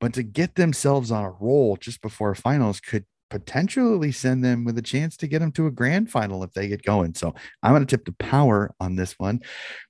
But 0.00 0.12
to 0.14 0.22
get 0.22 0.54
themselves 0.54 1.10
on 1.10 1.24
a 1.24 1.30
roll 1.30 1.76
just 1.76 2.02
before 2.02 2.34
finals 2.34 2.80
could 2.80 3.06
potentially 3.30 4.12
send 4.12 4.44
them 4.44 4.64
with 4.64 4.78
a 4.78 4.82
chance 4.82 5.16
to 5.18 5.26
get 5.26 5.40
them 5.40 5.52
to 5.52 5.66
a 5.66 5.70
grand 5.70 6.10
final 6.10 6.42
if 6.44 6.52
they 6.52 6.68
get 6.68 6.82
going. 6.82 7.14
So 7.14 7.34
I'm 7.62 7.72
going 7.72 7.84
to 7.84 7.96
tip 7.96 8.04
the 8.04 8.12
power 8.12 8.74
on 8.80 8.96
this 8.96 9.14
one. 9.18 9.40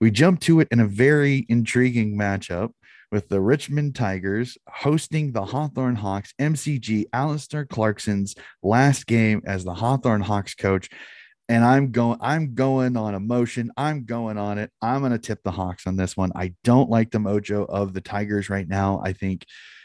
We 0.01 0.11
jump 0.11 0.41
to 0.41 0.61
it 0.61 0.69
in 0.71 0.81
a 0.81 0.87
very 0.87 1.47
intriguing 1.49 2.17
matchup 2.17 2.71
with 3.13 3.29
the 3.29 3.41
Richmond 3.41 3.95
Tigers 3.95 4.59
hosting 4.69 5.33
the 5.33 5.45
Hawthorn 5.45 5.97
Hawks, 5.97 6.35
MCG 6.41 7.05
Alastair 7.13 7.65
Clarkson's 7.65 8.35
last 8.63 9.07
game 9.07 9.43
as 9.47 9.65
the 9.65 9.75
Hawthorn 9.75 10.23
Hawks 10.23 10.55
coach 10.55 10.89
and 11.49 11.65
I'm 11.65 11.91
going 11.91 12.19
I'm 12.21 12.55
going 12.55 12.97
on 12.97 13.15
emotion. 13.15 13.71
I'm 13.77 14.05
going 14.05 14.39
on 14.39 14.59
it. 14.59 14.71
I'm 14.81 15.01
going 15.01 15.13
to 15.13 15.19
tip 15.19 15.41
the 15.45 15.51
Hawks 15.51 15.87
on 15.87 15.97
this 15.97 16.17
one. 16.17 16.33
I 16.35 16.55
don't 16.65 16.91
like 16.91 17.11
the 17.11 17.19
mojo 17.19 17.67
of 17.69 17.93
the 17.93 18.01
Tigers 18.01 18.49
right 18.49 18.69
now. 18.69 19.01
I 19.05 19.13
think 19.13 19.45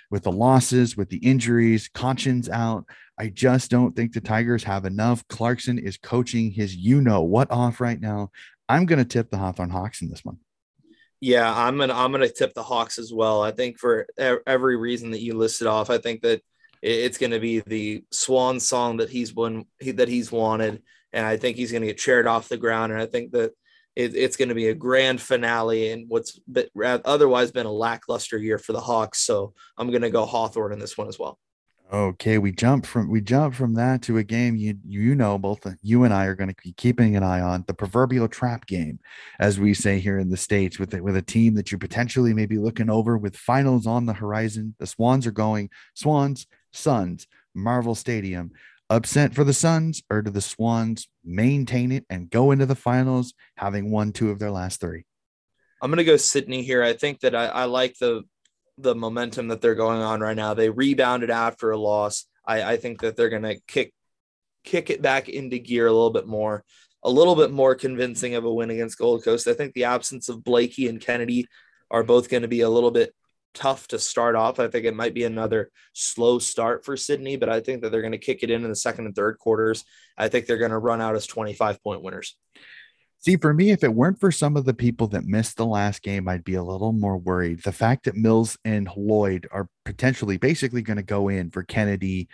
with 0.09 0.23
the 0.23 0.31
losses, 0.31 0.97
with 0.97 1.09
the 1.09 1.17
injuries, 1.17 1.89
Cotchin's 1.89 2.49
out. 2.49 2.85
I 3.19 3.27
just 3.27 3.69
don't 3.69 3.95
think 3.95 4.13
the 4.13 4.21
Tigers 4.21 4.63
have 4.63 4.85
enough. 4.85 5.27
Clarkson 5.27 5.77
is 5.77 5.97
coaching 5.97 6.51
his 6.51 6.75
you 6.75 7.01
know 7.01 7.21
what 7.21 7.51
off 7.51 7.81
right 7.81 7.99
now. 7.99 8.31
I'm 8.67 8.85
going 8.85 8.99
to 8.99 9.05
tip 9.05 9.29
the 9.29 9.37
Hawthorn 9.37 9.69
Hawks 9.69 10.01
in 10.01 10.09
this 10.09 10.23
one. 10.23 10.37
Yeah, 11.21 11.53
I'm 11.53 11.77
gonna 11.77 11.93
I'm 11.93 12.13
gonna 12.13 12.29
tip 12.29 12.53
the 12.53 12.63
Hawks 12.63 12.97
as 12.97 13.11
well. 13.11 13.43
I 13.43 13.51
think 13.51 13.77
for 13.77 14.07
every 14.17 14.77
reason 14.77 15.11
that 15.11 15.21
you 15.21 15.33
listed 15.33 15.67
off, 15.67 15.89
I 15.89 15.97
think 15.97 16.21
that 16.21 16.41
it's 16.81 17.17
going 17.17 17.31
to 17.31 17.41
be 17.41 17.59
the 17.59 18.05
swan 18.09 18.57
song 18.61 18.97
that 18.97 19.09
he's 19.09 19.33
won 19.33 19.65
that 19.81 20.07
he's 20.07 20.31
wanted 20.31 20.81
and 21.11 21.25
I 21.25 21.37
think 21.37 21.57
he's 21.57 21.71
going 21.71 21.81
to 21.81 21.87
get 21.87 21.97
chaired 21.97 22.27
off 22.27 22.49
the 22.49 22.57
ground. 22.57 22.91
And 22.91 23.01
I 23.01 23.05
think 23.05 23.31
that 23.31 23.51
it's 23.95 24.37
going 24.37 24.49
to 24.49 24.55
be 24.55 24.69
a 24.69 24.75
grand 24.75 25.19
finale 25.19 25.91
and 25.91 26.07
what's 26.07 26.39
otherwise 27.03 27.51
been 27.51 27.65
a 27.65 27.71
lackluster 27.71 28.37
year 28.37 28.57
for 28.57 28.71
the 28.71 28.79
Hawks. 28.79 29.19
So 29.19 29.53
I'm 29.77 29.89
going 29.89 30.03
to 30.03 30.09
go 30.09 30.25
Hawthorn 30.25 30.71
in 30.71 30.79
this 30.79 30.97
one 30.97 31.09
as 31.09 31.19
well. 31.19 31.37
Okay, 31.91 32.37
we 32.37 32.51
jump 32.51 32.85
from 32.85 33.09
we 33.09 33.19
jump 33.19 33.55
from 33.55 33.73
that 33.73 34.03
to 34.03 34.19
a 34.19 34.23
game 34.23 34.55
you 34.55 34.77
you 34.85 35.15
know 35.15 35.39
both 35.39 35.65
you 35.81 36.03
and 36.03 36.13
I 36.13 36.25
are 36.25 36.35
going 36.35 36.49
to 36.49 36.55
be 36.63 36.71
keeping 36.73 37.15
an 37.15 37.23
eye 37.23 37.41
on 37.41 37.63
the 37.65 37.73
proverbial 37.73 38.27
trap 38.27 38.67
game, 38.67 38.99
as 39.39 39.59
we 39.59 39.73
say 39.73 39.99
here 39.99 40.19
in 40.19 40.29
the 40.29 40.37
states, 40.37 40.77
with 40.77 40.93
with 40.93 41.15
a 41.15 41.23
team 41.23 41.55
that 41.55 41.71
you 41.71 41.79
potentially 41.79 42.31
may 42.31 42.45
be 42.45 42.59
looking 42.59 42.91
over 42.91 43.17
with 43.17 43.35
finals 43.35 43.87
on 43.87 44.05
the 44.05 44.13
horizon. 44.13 44.75
The 44.77 44.85
Swans 44.85 45.25
are 45.25 45.31
going 45.31 45.71
Swans 45.95 46.45
Suns 46.71 47.25
Marvel 47.55 47.95
Stadium 47.95 48.51
upset 48.91 49.33
for 49.33 49.43
the 49.43 49.53
Suns, 49.53 50.03
or 50.11 50.21
do 50.21 50.29
the 50.29 50.41
Swans 50.41 51.07
maintain 51.25 51.91
it 51.91 52.05
and 52.07 52.29
go 52.29 52.51
into 52.51 52.67
the 52.67 52.75
finals 52.75 53.33
having 53.57 53.89
won 53.89 54.11
two 54.11 54.29
of 54.29 54.37
their 54.37 54.51
last 54.51 54.79
three? 54.79 55.05
I'm 55.81 55.89
gonna 55.89 56.03
go 56.03 56.17
Sydney 56.17 56.61
here. 56.61 56.83
I 56.83 56.93
think 56.93 57.21
that 57.21 57.33
I, 57.33 57.47
I 57.47 57.65
like 57.65 57.97
the 57.97 58.25
the 58.81 58.95
momentum 58.95 59.49
that 59.49 59.61
they're 59.61 59.75
going 59.75 60.01
on 60.01 60.21
right 60.21 60.35
now. 60.35 60.53
They 60.53 60.69
rebounded 60.69 61.29
after 61.29 61.71
a 61.71 61.77
loss. 61.77 62.25
I, 62.45 62.73
I 62.73 62.77
think 62.77 63.01
that 63.01 63.15
they're 63.15 63.29
gonna 63.29 63.55
kick 63.67 63.93
kick 64.63 64.89
it 64.89 65.01
back 65.01 65.29
into 65.29 65.59
gear 65.59 65.87
a 65.87 65.91
little 65.91 66.09
bit 66.09 66.27
more, 66.27 66.63
a 67.03 67.09
little 67.09 67.35
bit 67.35 67.51
more 67.51 67.75
convincing 67.75 68.35
of 68.35 68.45
a 68.45 68.53
win 68.53 68.69
against 68.69 68.97
Gold 68.97 69.23
Coast. 69.23 69.47
I 69.47 69.53
think 69.53 69.73
the 69.73 69.85
absence 69.85 70.29
of 70.29 70.43
Blakey 70.43 70.87
and 70.87 71.01
Kennedy 71.01 71.47
are 71.91 72.03
both 72.03 72.29
going 72.29 72.41
to 72.43 72.47
be 72.47 72.61
a 72.61 72.69
little 72.69 72.91
bit 72.91 73.13
tough 73.53 73.87
to 73.89 73.99
start 73.99 74.35
off. 74.35 74.59
I 74.59 74.67
think 74.67 74.85
it 74.85 74.95
might 74.95 75.13
be 75.13 75.23
another 75.23 75.71
slow 75.93 76.39
start 76.39 76.85
for 76.85 76.95
Sydney, 76.95 77.35
but 77.35 77.49
I 77.49 77.61
think 77.61 77.81
that 77.81 77.91
they're 77.91 78.01
going 78.01 78.11
to 78.11 78.17
kick 78.17 78.43
it 78.43 78.51
in 78.51 78.63
in 78.63 78.69
the 78.69 78.75
second 78.75 79.05
and 79.05 79.15
third 79.15 79.39
quarters. 79.39 79.85
I 80.17 80.27
think 80.27 80.45
they're 80.45 80.57
going 80.57 80.71
to 80.71 80.77
run 80.77 81.01
out 81.01 81.15
as 81.15 81.25
25 81.25 81.81
point 81.83 82.03
winners. 82.03 82.37
See, 83.21 83.35
for 83.35 83.53
me, 83.53 83.71
if 83.71 83.83
it 83.83 83.93
weren't 83.93 84.17
for 84.17 84.31
some 84.31 84.55
of 84.55 84.63
the 84.63 84.73
people 84.73 85.07
that 85.07 85.25
missed 85.25 85.57
the 85.57 85.65
last 85.65 86.03
game, 86.03 86.29
I'd 86.29 86.45
be 86.45 86.55
a 86.55 86.63
little 86.63 86.93
more 86.93 87.17
worried. 87.17 87.61
The 87.63 87.73
fact 87.73 88.05
that 88.05 88.15
Mills 88.15 88.57
and 88.63 88.89
Lloyd 88.95 89.45
are 89.51 89.67
potentially 89.83 90.37
basically 90.37 90.81
going 90.81 90.97
to 90.97 91.03
go 91.03 91.27
in 91.27 91.51
for 91.51 91.63
Kennedy 91.63 92.29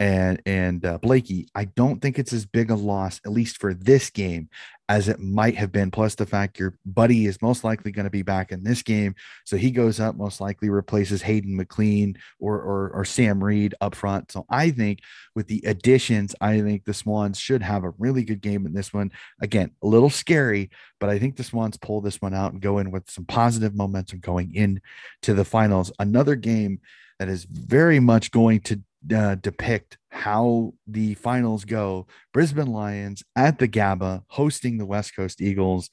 and 0.00 0.40
and 0.46 0.84
uh, 0.86 0.96
Blakey, 0.98 1.46
I 1.54 1.66
don't 1.66 2.00
think 2.00 2.18
it's 2.18 2.32
as 2.32 2.46
big 2.46 2.70
a 2.70 2.74
loss, 2.74 3.20
at 3.26 3.32
least 3.32 3.58
for 3.58 3.74
this 3.74 4.08
game, 4.08 4.48
as 4.88 5.08
it 5.08 5.20
might 5.20 5.56
have 5.56 5.70
been. 5.70 5.90
Plus, 5.90 6.14
the 6.14 6.24
fact 6.24 6.58
your 6.58 6.74
buddy 6.86 7.26
is 7.26 7.42
most 7.42 7.64
likely 7.64 7.92
going 7.92 8.04
to 8.04 8.10
be 8.10 8.22
back 8.22 8.50
in 8.50 8.64
this 8.64 8.82
game, 8.82 9.14
so 9.44 9.58
he 9.58 9.70
goes 9.70 10.00
up, 10.00 10.16
most 10.16 10.40
likely 10.40 10.70
replaces 10.70 11.20
Hayden 11.20 11.54
McLean 11.54 12.16
or, 12.38 12.56
or 12.56 12.90
or 12.94 13.04
Sam 13.04 13.44
Reid 13.44 13.74
up 13.82 13.94
front. 13.94 14.32
So 14.32 14.46
I 14.48 14.70
think 14.70 15.00
with 15.36 15.48
the 15.48 15.62
additions, 15.66 16.34
I 16.40 16.62
think 16.62 16.86
the 16.86 16.94
Swans 16.94 17.38
should 17.38 17.62
have 17.62 17.84
a 17.84 17.92
really 17.98 18.24
good 18.24 18.40
game 18.40 18.64
in 18.64 18.72
this 18.72 18.94
one. 18.94 19.12
Again, 19.42 19.72
a 19.82 19.86
little 19.86 20.10
scary, 20.10 20.70
but 20.98 21.10
I 21.10 21.18
think 21.18 21.36
the 21.36 21.44
Swans 21.44 21.76
pull 21.76 22.00
this 22.00 22.22
one 22.22 22.32
out 22.32 22.54
and 22.54 22.62
go 22.62 22.78
in 22.78 22.90
with 22.90 23.10
some 23.10 23.26
positive 23.26 23.74
momentum 23.76 24.20
going 24.20 24.54
in 24.54 24.80
to 25.22 25.34
the 25.34 25.44
finals. 25.44 25.92
Another 25.98 26.36
game 26.36 26.80
that 27.18 27.28
is 27.28 27.44
very 27.44 28.00
much 28.00 28.30
going 28.30 28.60
to 28.60 28.80
uh, 29.14 29.36
depict 29.36 29.98
how 30.10 30.74
the 30.86 31.14
finals 31.14 31.64
go. 31.64 32.06
Brisbane 32.32 32.72
Lions 32.72 33.22
at 33.36 33.58
the 33.58 33.66
GABA 33.66 34.24
hosting 34.28 34.78
the 34.78 34.86
West 34.86 35.14
Coast 35.14 35.40
Eagles. 35.40 35.90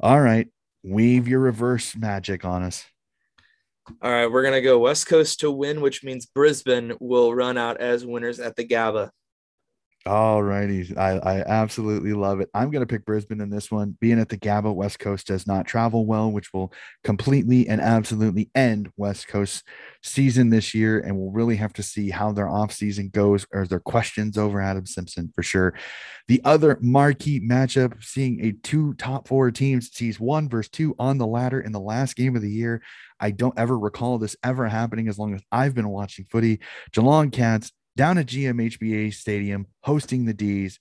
All 0.00 0.20
right, 0.20 0.48
weave 0.82 1.28
your 1.28 1.40
reverse 1.40 1.96
magic 1.96 2.44
on 2.44 2.62
us. 2.62 2.84
All 4.02 4.10
right, 4.10 4.30
we're 4.30 4.42
gonna 4.42 4.60
go 4.60 4.78
West 4.78 5.06
Coast 5.06 5.40
to 5.40 5.50
win, 5.50 5.80
which 5.80 6.04
means 6.04 6.26
Brisbane 6.26 6.92
will 7.00 7.34
run 7.34 7.56
out 7.56 7.80
as 7.80 8.06
winners 8.06 8.38
at 8.38 8.56
the 8.56 8.64
GABA. 8.64 9.10
All 10.06 10.42
righty. 10.42 10.96
I, 10.96 11.18
I 11.18 11.40
absolutely 11.40 12.14
love 12.14 12.40
it. 12.40 12.48
I'm 12.54 12.70
going 12.70 12.80
to 12.80 12.86
pick 12.86 13.04
Brisbane 13.04 13.40
in 13.40 13.50
this 13.50 13.70
one. 13.70 13.96
Being 14.00 14.18
at 14.18 14.28
the 14.28 14.38
GABA, 14.38 14.72
West 14.72 15.00
Coast 15.00 15.26
does 15.26 15.46
not 15.46 15.66
travel 15.66 16.06
well, 16.06 16.30
which 16.30 16.52
will 16.54 16.72
completely 17.04 17.68
and 17.68 17.80
absolutely 17.80 18.48
end 18.54 18.90
West 18.96 19.28
Coast 19.28 19.64
season 20.02 20.48
this 20.48 20.72
year. 20.72 21.00
And 21.00 21.18
we'll 21.18 21.32
really 21.32 21.56
have 21.56 21.74
to 21.74 21.82
see 21.82 22.10
how 22.10 22.32
their 22.32 22.46
offseason 22.46 23.12
goes 23.12 23.44
or 23.52 23.66
their 23.66 23.80
questions 23.80 24.38
over 24.38 24.62
Adam 24.62 24.86
Simpson 24.86 25.30
for 25.34 25.42
sure. 25.42 25.74
The 26.28 26.40
other 26.44 26.78
marquee 26.80 27.40
matchup, 27.40 28.02
seeing 28.02 28.44
a 28.44 28.52
two 28.52 28.94
top 28.94 29.28
four 29.28 29.50
teams 29.50 29.90
sees 29.92 30.20
one 30.20 30.48
versus 30.48 30.70
two 30.70 30.94
on 30.98 31.18
the 31.18 31.26
ladder 31.26 31.60
in 31.60 31.72
the 31.72 31.80
last 31.80 32.16
game 32.16 32.36
of 32.36 32.42
the 32.42 32.50
year. 32.50 32.82
I 33.20 33.32
don't 33.32 33.58
ever 33.58 33.78
recall 33.78 34.18
this 34.18 34.36
ever 34.44 34.68
happening 34.68 35.08
as 35.08 35.18
long 35.18 35.34
as 35.34 35.42
I've 35.50 35.74
been 35.74 35.88
watching 35.88 36.24
footy. 36.30 36.60
Geelong 36.92 37.30
Cats 37.30 37.72
down 37.98 38.16
at 38.16 38.26
GMHBA 38.26 39.12
Stadium 39.12 39.66
hosting 39.82 40.24
the 40.24 40.32
D's. 40.32 40.78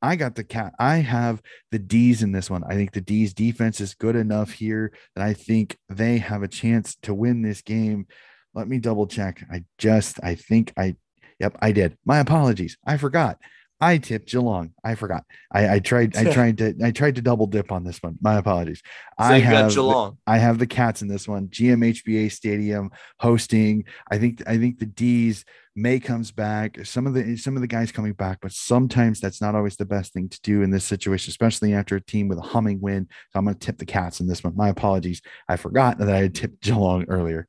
I 0.00 0.14
got 0.14 0.36
the 0.36 0.44
cat. 0.44 0.72
I 0.78 0.98
have 0.98 1.42
the 1.72 1.80
D's 1.80 2.22
in 2.22 2.30
this 2.30 2.48
one. 2.48 2.62
I 2.62 2.74
think 2.74 2.92
the 2.92 3.00
D's 3.00 3.34
defense 3.34 3.80
is 3.80 3.94
good 3.94 4.14
enough 4.14 4.52
here 4.52 4.92
that 5.16 5.26
I 5.26 5.34
think 5.34 5.76
they 5.88 6.18
have 6.18 6.44
a 6.44 6.48
chance 6.48 6.94
to 7.02 7.12
win 7.12 7.42
this 7.42 7.60
game. 7.60 8.06
Let 8.54 8.68
me 8.68 8.78
double 8.78 9.08
check. 9.08 9.44
I 9.52 9.64
just, 9.78 10.20
I 10.22 10.36
think 10.36 10.72
I, 10.78 10.94
yep, 11.40 11.58
I 11.60 11.72
did. 11.72 11.98
My 12.06 12.20
apologies. 12.20 12.78
I 12.86 12.98
forgot. 12.98 13.38
I 13.80 13.98
tipped 13.98 14.30
Geelong. 14.30 14.72
I 14.84 14.94
forgot. 14.94 15.24
I, 15.50 15.74
I 15.74 15.78
tried. 15.78 16.16
I 16.16 16.24
tried 16.32 16.58
to. 16.58 16.74
I 16.82 16.90
tried 16.90 17.14
to 17.14 17.22
double 17.22 17.46
dip 17.46 17.72
on 17.72 17.84
this 17.84 18.02
one. 18.02 18.18
My 18.20 18.36
apologies. 18.36 18.82
So 19.18 19.24
I 19.24 19.38
have 19.38 19.72
Geelong. 19.72 20.18
The, 20.26 20.32
I 20.32 20.38
have 20.38 20.58
the 20.58 20.66
Cats 20.66 21.02
in 21.02 21.08
this 21.08 21.26
one. 21.26 21.48
GMHBA 21.48 22.30
Stadium 22.30 22.90
hosting. 23.18 23.84
I 24.10 24.18
think. 24.18 24.42
I 24.46 24.58
think 24.58 24.78
the 24.78 24.86
D's 24.86 25.44
May 25.76 25.98
comes 26.00 26.30
back. 26.30 26.84
Some 26.84 27.06
of 27.06 27.14
the 27.14 27.36
some 27.36 27.56
of 27.56 27.62
the 27.62 27.68
guys 27.68 27.92
coming 27.92 28.12
back, 28.12 28.38
but 28.42 28.52
sometimes 28.52 29.20
that's 29.20 29.40
not 29.40 29.54
always 29.54 29.76
the 29.76 29.86
best 29.86 30.12
thing 30.12 30.28
to 30.28 30.40
do 30.42 30.62
in 30.62 30.70
this 30.70 30.84
situation, 30.84 31.30
especially 31.30 31.72
after 31.72 31.96
a 31.96 32.00
team 32.00 32.28
with 32.28 32.38
a 32.38 32.42
humming 32.42 32.80
win. 32.80 33.08
So 33.32 33.38
I'm 33.38 33.44
going 33.44 33.54
to 33.56 33.66
tip 33.66 33.78
the 33.78 33.86
Cats 33.86 34.20
in 34.20 34.26
this 34.26 34.44
one. 34.44 34.56
My 34.56 34.68
apologies. 34.68 35.22
I 35.48 35.56
forgot 35.56 35.98
that 35.98 36.10
I 36.10 36.18
had 36.18 36.34
tipped 36.34 36.60
Geelong 36.60 37.04
earlier. 37.08 37.46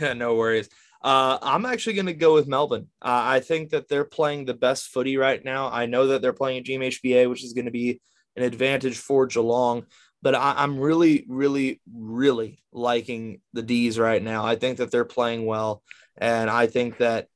Yeah, 0.00 0.12
no 0.14 0.36
worries. 0.36 0.68
Uh, 1.02 1.38
I'm 1.42 1.66
actually 1.66 1.94
going 1.94 2.06
to 2.06 2.14
go 2.14 2.34
with 2.34 2.46
Melbourne. 2.46 2.86
Uh, 3.00 3.22
I 3.24 3.40
think 3.40 3.70
that 3.70 3.88
they're 3.88 4.04
playing 4.04 4.44
the 4.44 4.54
best 4.54 4.88
footy 4.88 5.16
right 5.16 5.44
now. 5.44 5.68
I 5.68 5.86
know 5.86 6.08
that 6.08 6.22
they're 6.22 6.32
playing 6.32 6.60
a 6.60 6.62
GMHBA, 6.62 7.28
which 7.28 7.42
is 7.42 7.54
going 7.54 7.64
to 7.64 7.72
be 7.72 8.00
an 8.36 8.44
advantage 8.44 8.96
for 8.96 9.26
Geelong, 9.26 9.84
but 10.22 10.34
I, 10.34 10.62
am 10.62 10.78
really, 10.78 11.26
really, 11.28 11.80
really 11.92 12.62
liking 12.72 13.40
the 13.52 13.62
D's 13.62 13.98
right 13.98 14.22
now. 14.22 14.44
I 14.44 14.56
think 14.56 14.78
that 14.78 14.90
they're 14.90 15.04
playing 15.04 15.44
well, 15.44 15.82
and 16.16 16.48
I 16.48 16.68
think 16.68 16.98
that 16.98 17.26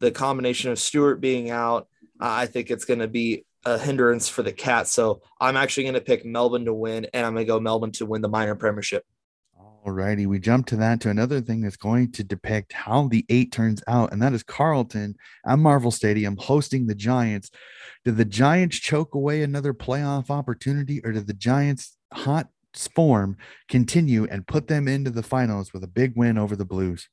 the 0.00 0.10
combination 0.10 0.72
of 0.72 0.78
Stewart 0.78 1.20
being 1.20 1.50
out, 1.50 1.88
I 2.20 2.46
think 2.46 2.70
it's 2.70 2.84
going 2.84 3.00
to 3.00 3.08
be 3.08 3.44
a 3.64 3.78
hindrance 3.78 4.28
for 4.28 4.42
the 4.42 4.52
Cats. 4.52 4.92
So 4.92 5.22
I'm 5.40 5.56
actually 5.56 5.84
going 5.84 5.94
to 5.94 6.00
pick 6.00 6.24
Melbourne 6.24 6.64
to 6.64 6.74
win, 6.74 7.06
and 7.14 7.24
I'm 7.24 7.34
going 7.34 7.46
to 7.46 7.52
go 7.52 7.60
Melbourne 7.60 7.92
to 7.92 8.06
win 8.06 8.22
the 8.22 8.28
minor 8.28 8.56
premiership. 8.56 9.04
Alrighty, 9.88 10.26
we 10.26 10.38
jump 10.38 10.66
to 10.66 10.76
that 10.76 11.00
to 11.00 11.08
another 11.08 11.40
thing 11.40 11.62
that's 11.62 11.78
going 11.78 12.12
to 12.12 12.22
depict 12.22 12.74
how 12.74 13.08
the 13.08 13.24
eight 13.30 13.52
turns 13.52 13.82
out, 13.88 14.12
and 14.12 14.20
that 14.20 14.34
is 14.34 14.42
Carlton 14.42 15.16
at 15.46 15.58
Marvel 15.58 15.90
Stadium 15.90 16.36
hosting 16.36 16.86
the 16.86 16.94
Giants. 16.94 17.50
Did 18.04 18.18
the 18.18 18.26
Giants 18.26 18.76
choke 18.76 19.14
away 19.14 19.42
another 19.42 19.72
playoff 19.72 20.28
opportunity, 20.28 21.00
or 21.02 21.12
did 21.12 21.26
the 21.26 21.32
Giants' 21.32 21.96
hot 22.12 22.48
form 22.94 23.38
continue 23.66 24.24
and 24.24 24.46
put 24.46 24.68
them 24.68 24.88
into 24.88 25.10
the 25.10 25.22
finals 25.22 25.72
with 25.72 25.82
a 25.82 25.88
big 25.88 26.12
win 26.16 26.36
over 26.36 26.54
the 26.54 26.66
Blues? 26.66 27.08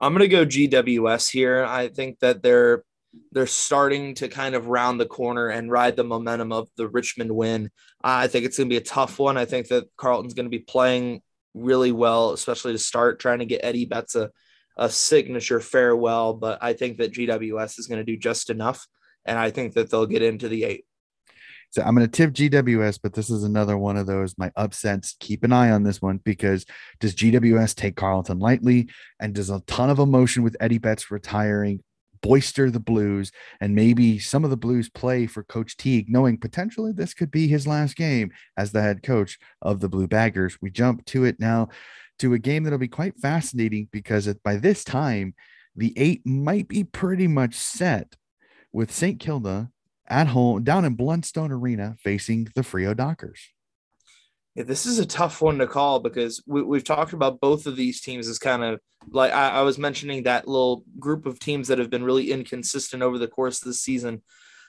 I'm 0.00 0.18
to 0.18 0.26
go 0.26 0.44
GWS 0.44 1.30
here. 1.30 1.64
I 1.64 1.86
think 1.86 2.18
that 2.18 2.42
they're 2.42 2.82
they're 3.30 3.46
starting 3.46 4.14
to 4.16 4.28
kind 4.28 4.56
of 4.56 4.66
round 4.66 5.00
the 5.00 5.06
corner 5.06 5.48
and 5.48 5.70
ride 5.70 5.94
the 5.94 6.04
momentum 6.04 6.50
of 6.50 6.68
the 6.76 6.88
Richmond 6.88 7.30
win. 7.30 7.66
Uh, 8.02 8.22
I 8.22 8.26
think 8.26 8.44
it's 8.44 8.56
going 8.56 8.68
to 8.68 8.72
be 8.72 8.76
a 8.76 8.80
tough 8.80 9.20
one. 9.20 9.36
I 9.36 9.44
think 9.44 9.68
that 9.68 9.88
Carlton's 9.96 10.34
going 10.34 10.46
to 10.46 10.50
be 10.50 10.60
playing 10.60 11.22
really 11.54 11.92
well, 11.92 12.32
especially 12.32 12.72
to 12.72 12.78
start 12.78 13.20
trying 13.20 13.40
to 13.40 13.46
get 13.46 13.64
Eddie 13.64 13.86
Betts 13.86 14.14
a, 14.14 14.30
a 14.76 14.88
signature 14.88 15.60
farewell. 15.60 16.34
But 16.34 16.58
I 16.62 16.72
think 16.72 16.98
that 16.98 17.12
GWS 17.12 17.78
is 17.78 17.86
going 17.86 17.98
to 17.98 18.04
do 18.04 18.16
just 18.16 18.50
enough. 18.50 18.86
And 19.24 19.38
I 19.38 19.50
think 19.50 19.74
that 19.74 19.90
they'll 19.90 20.06
get 20.06 20.22
into 20.22 20.48
the 20.48 20.64
eight. 20.64 20.84
So 21.70 21.82
I'm 21.82 21.94
going 21.94 22.08
to 22.08 22.10
tip 22.10 22.32
GWS, 22.32 22.98
but 23.00 23.12
this 23.12 23.30
is 23.30 23.44
another 23.44 23.78
one 23.78 23.96
of 23.96 24.06
those 24.06 24.36
my 24.36 24.50
upsets. 24.56 25.14
Keep 25.20 25.44
an 25.44 25.52
eye 25.52 25.70
on 25.70 25.84
this 25.84 26.02
one 26.02 26.18
because 26.18 26.66
does 26.98 27.14
GWS 27.14 27.76
take 27.76 27.94
Carlton 27.94 28.40
lightly? 28.40 28.90
And 29.20 29.34
does 29.34 29.50
a 29.50 29.60
ton 29.60 29.88
of 29.88 30.00
emotion 30.00 30.42
with 30.42 30.56
Eddie 30.58 30.78
Betts 30.78 31.12
retiring 31.12 31.84
boister 32.22 32.70
the 32.70 32.80
Blues, 32.80 33.32
and 33.60 33.74
maybe 33.74 34.18
some 34.18 34.44
of 34.44 34.50
the 34.50 34.56
Blues 34.56 34.88
play 34.88 35.26
for 35.26 35.42
Coach 35.42 35.76
Teague, 35.76 36.08
knowing 36.08 36.38
potentially 36.38 36.92
this 36.92 37.14
could 37.14 37.30
be 37.30 37.48
his 37.48 37.66
last 37.66 37.96
game 37.96 38.30
as 38.56 38.72
the 38.72 38.82
head 38.82 39.02
coach 39.02 39.38
of 39.62 39.80
the 39.80 39.88
Blue 39.88 40.06
Baggers. 40.06 40.58
We 40.60 40.70
jump 40.70 41.04
to 41.06 41.24
it 41.24 41.40
now 41.40 41.68
to 42.18 42.34
a 42.34 42.38
game 42.38 42.64
that'll 42.64 42.78
be 42.78 42.88
quite 42.88 43.18
fascinating 43.18 43.88
because 43.90 44.32
by 44.44 44.56
this 44.56 44.84
time, 44.84 45.34
the 45.74 45.92
eight 45.96 46.26
might 46.26 46.68
be 46.68 46.84
pretty 46.84 47.26
much 47.26 47.54
set 47.54 48.16
with 48.72 48.92
St. 48.92 49.18
Kilda 49.18 49.70
at 50.06 50.28
home 50.28 50.64
down 50.64 50.84
in 50.84 50.96
Blundstone 50.96 51.50
Arena 51.50 51.96
facing 52.02 52.48
the 52.54 52.62
Freo 52.62 52.96
Dockers. 52.96 53.50
Yeah, 54.60 54.66
this 54.66 54.84
is 54.84 54.98
a 54.98 55.06
tough 55.06 55.40
one 55.40 55.56
to 55.56 55.66
call 55.66 56.00
because 56.00 56.42
we, 56.46 56.76
have 56.76 56.84
talked 56.84 57.14
about 57.14 57.40
both 57.40 57.66
of 57.66 57.76
these 57.76 58.02
teams 58.02 58.28
as 58.28 58.38
kind 58.38 58.62
of 58.62 58.78
like 59.10 59.32
I, 59.32 59.48
I, 59.48 59.62
was 59.62 59.78
mentioning 59.78 60.24
that 60.24 60.46
little 60.46 60.84
group 60.98 61.24
of 61.24 61.38
teams 61.38 61.68
that 61.68 61.78
have 61.78 61.88
been 61.88 62.04
really 62.04 62.30
inconsistent 62.30 63.02
over 63.02 63.16
the 63.16 63.26
course 63.26 63.62
of 63.62 63.68
the 63.68 63.72
season. 63.72 64.20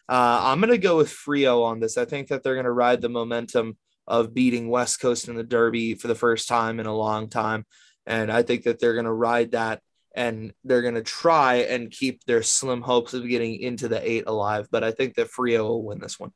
Uh, 0.08 0.40
I'm 0.44 0.62
going 0.62 0.72
to 0.72 0.78
go 0.78 0.96
with 0.96 1.10
Freo 1.10 1.66
on 1.66 1.82
this. 1.82 1.98
I 1.98 2.06
think 2.06 2.30
that 2.30 2.42
they're 2.42 2.56
going 2.56 2.64
to 2.64 2.72
ride 2.72 3.02
the 3.02 3.10
momentum 3.10 3.76
of 4.08 4.34
beating 4.34 4.70
West 4.70 5.02
Coast 5.02 5.28
in 5.28 5.36
the 5.36 5.44
Derby 5.44 5.96
for 5.96 6.08
the 6.08 6.16
first 6.16 6.48
time 6.48 6.80
in 6.80 6.86
a 6.86 6.96
long 6.96 7.28
time. 7.28 7.66
And 8.06 8.32
I 8.32 8.44
think 8.44 8.64
that 8.64 8.80
they're 8.80 8.94
going 8.94 9.04
to 9.04 9.12
ride 9.12 9.52
that 9.52 9.82
and 10.16 10.54
they're 10.64 10.84
going 10.84 10.96
to 10.96 11.04
try 11.04 11.56
and 11.56 11.92
keep 11.92 12.24
their 12.24 12.44
slim 12.44 12.82
hopes 12.82 13.14
of 13.14 13.28
getting 13.28 13.60
into 13.60 13.90
the 13.90 14.10
eight 14.10 14.24
alive. 14.26 14.70
But 14.72 14.86
I 14.86 14.92
think 14.92 15.16
that 15.16 15.32
Freo 15.32 15.64
will 15.64 15.84
win 15.84 16.00
this 16.00 16.18
one. 16.18 16.32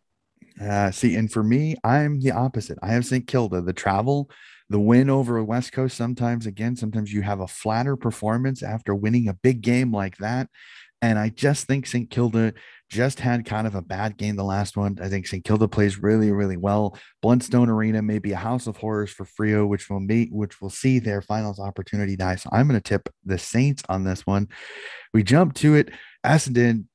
Uh, 0.61 0.91
see, 0.91 1.15
and 1.15 1.31
for 1.31 1.43
me, 1.43 1.75
I'm 1.83 2.19
the 2.19 2.31
opposite. 2.31 2.77
I 2.81 2.89
have 2.89 3.05
St. 3.05 3.27
Kilda. 3.27 3.61
The 3.61 3.73
travel, 3.73 4.29
the 4.69 4.79
win 4.79 5.09
over 5.09 5.43
West 5.43 5.71
Coast. 5.71 5.97
Sometimes, 5.97 6.45
again, 6.45 6.75
sometimes 6.75 7.11
you 7.11 7.21
have 7.21 7.41
a 7.41 7.47
flatter 7.47 7.95
performance 7.95 8.63
after 8.63 8.95
winning 8.95 9.27
a 9.27 9.33
big 9.33 9.61
game 9.61 9.93
like 9.93 10.17
that. 10.17 10.49
And 11.01 11.19
I 11.19 11.29
just 11.29 11.67
think 11.67 11.85
St. 11.85 12.09
Kilda 12.09 12.53
just 12.89 13.19
had 13.19 13.45
kind 13.45 13.67
of 13.67 13.75
a 13.75 13.81
bad 13.81 14.17
game 14.17 14.35
the 14.35 14.43
last 14.43 14.77
one. 14.77 14.97
I 15.01 15.09
think 15.09 15.27
St. 15.27 15.43
Kilda 15.43 15.67
plays 15.67 16.01
really, 16.01 16.31
really 16.31 16.57
well. 16.57 16.97
Blundstone 17.23 17.67
Arena 17.67 18.01
may 18.01 18.19
be 18.19 18.31
a 18.31 18.37
house 18.37 18.67
of 18.67 18.77
horrors 18.77 19.11
for 19.11 19.25
Freo, 19.25 19.67
which 19.67 19.89
will 19.89 19.99
meet, 19.99 20.31
which 20.31 20.61
will 20.61 20.69
see 20.69 20.99
their 20.99 21.21
finals 21.21 21.59
opportunity 21.59 22.15
die. 22.15 22.35
So 22.35 22.49
I'm 22.51 22.67
going 22.67 22.79
to 22.79 22.89
tip 22.89 23.09
the 23.23 23.37
Saints 23.37 23.83
on 23.89 24.03
this 24.03 24.25
one. 24.25 24.47
We 25.13 25.23
jump 25.23 25.55
to 25.55 25.75
it. 25.75 25.89
Essendon, 26.25 26.85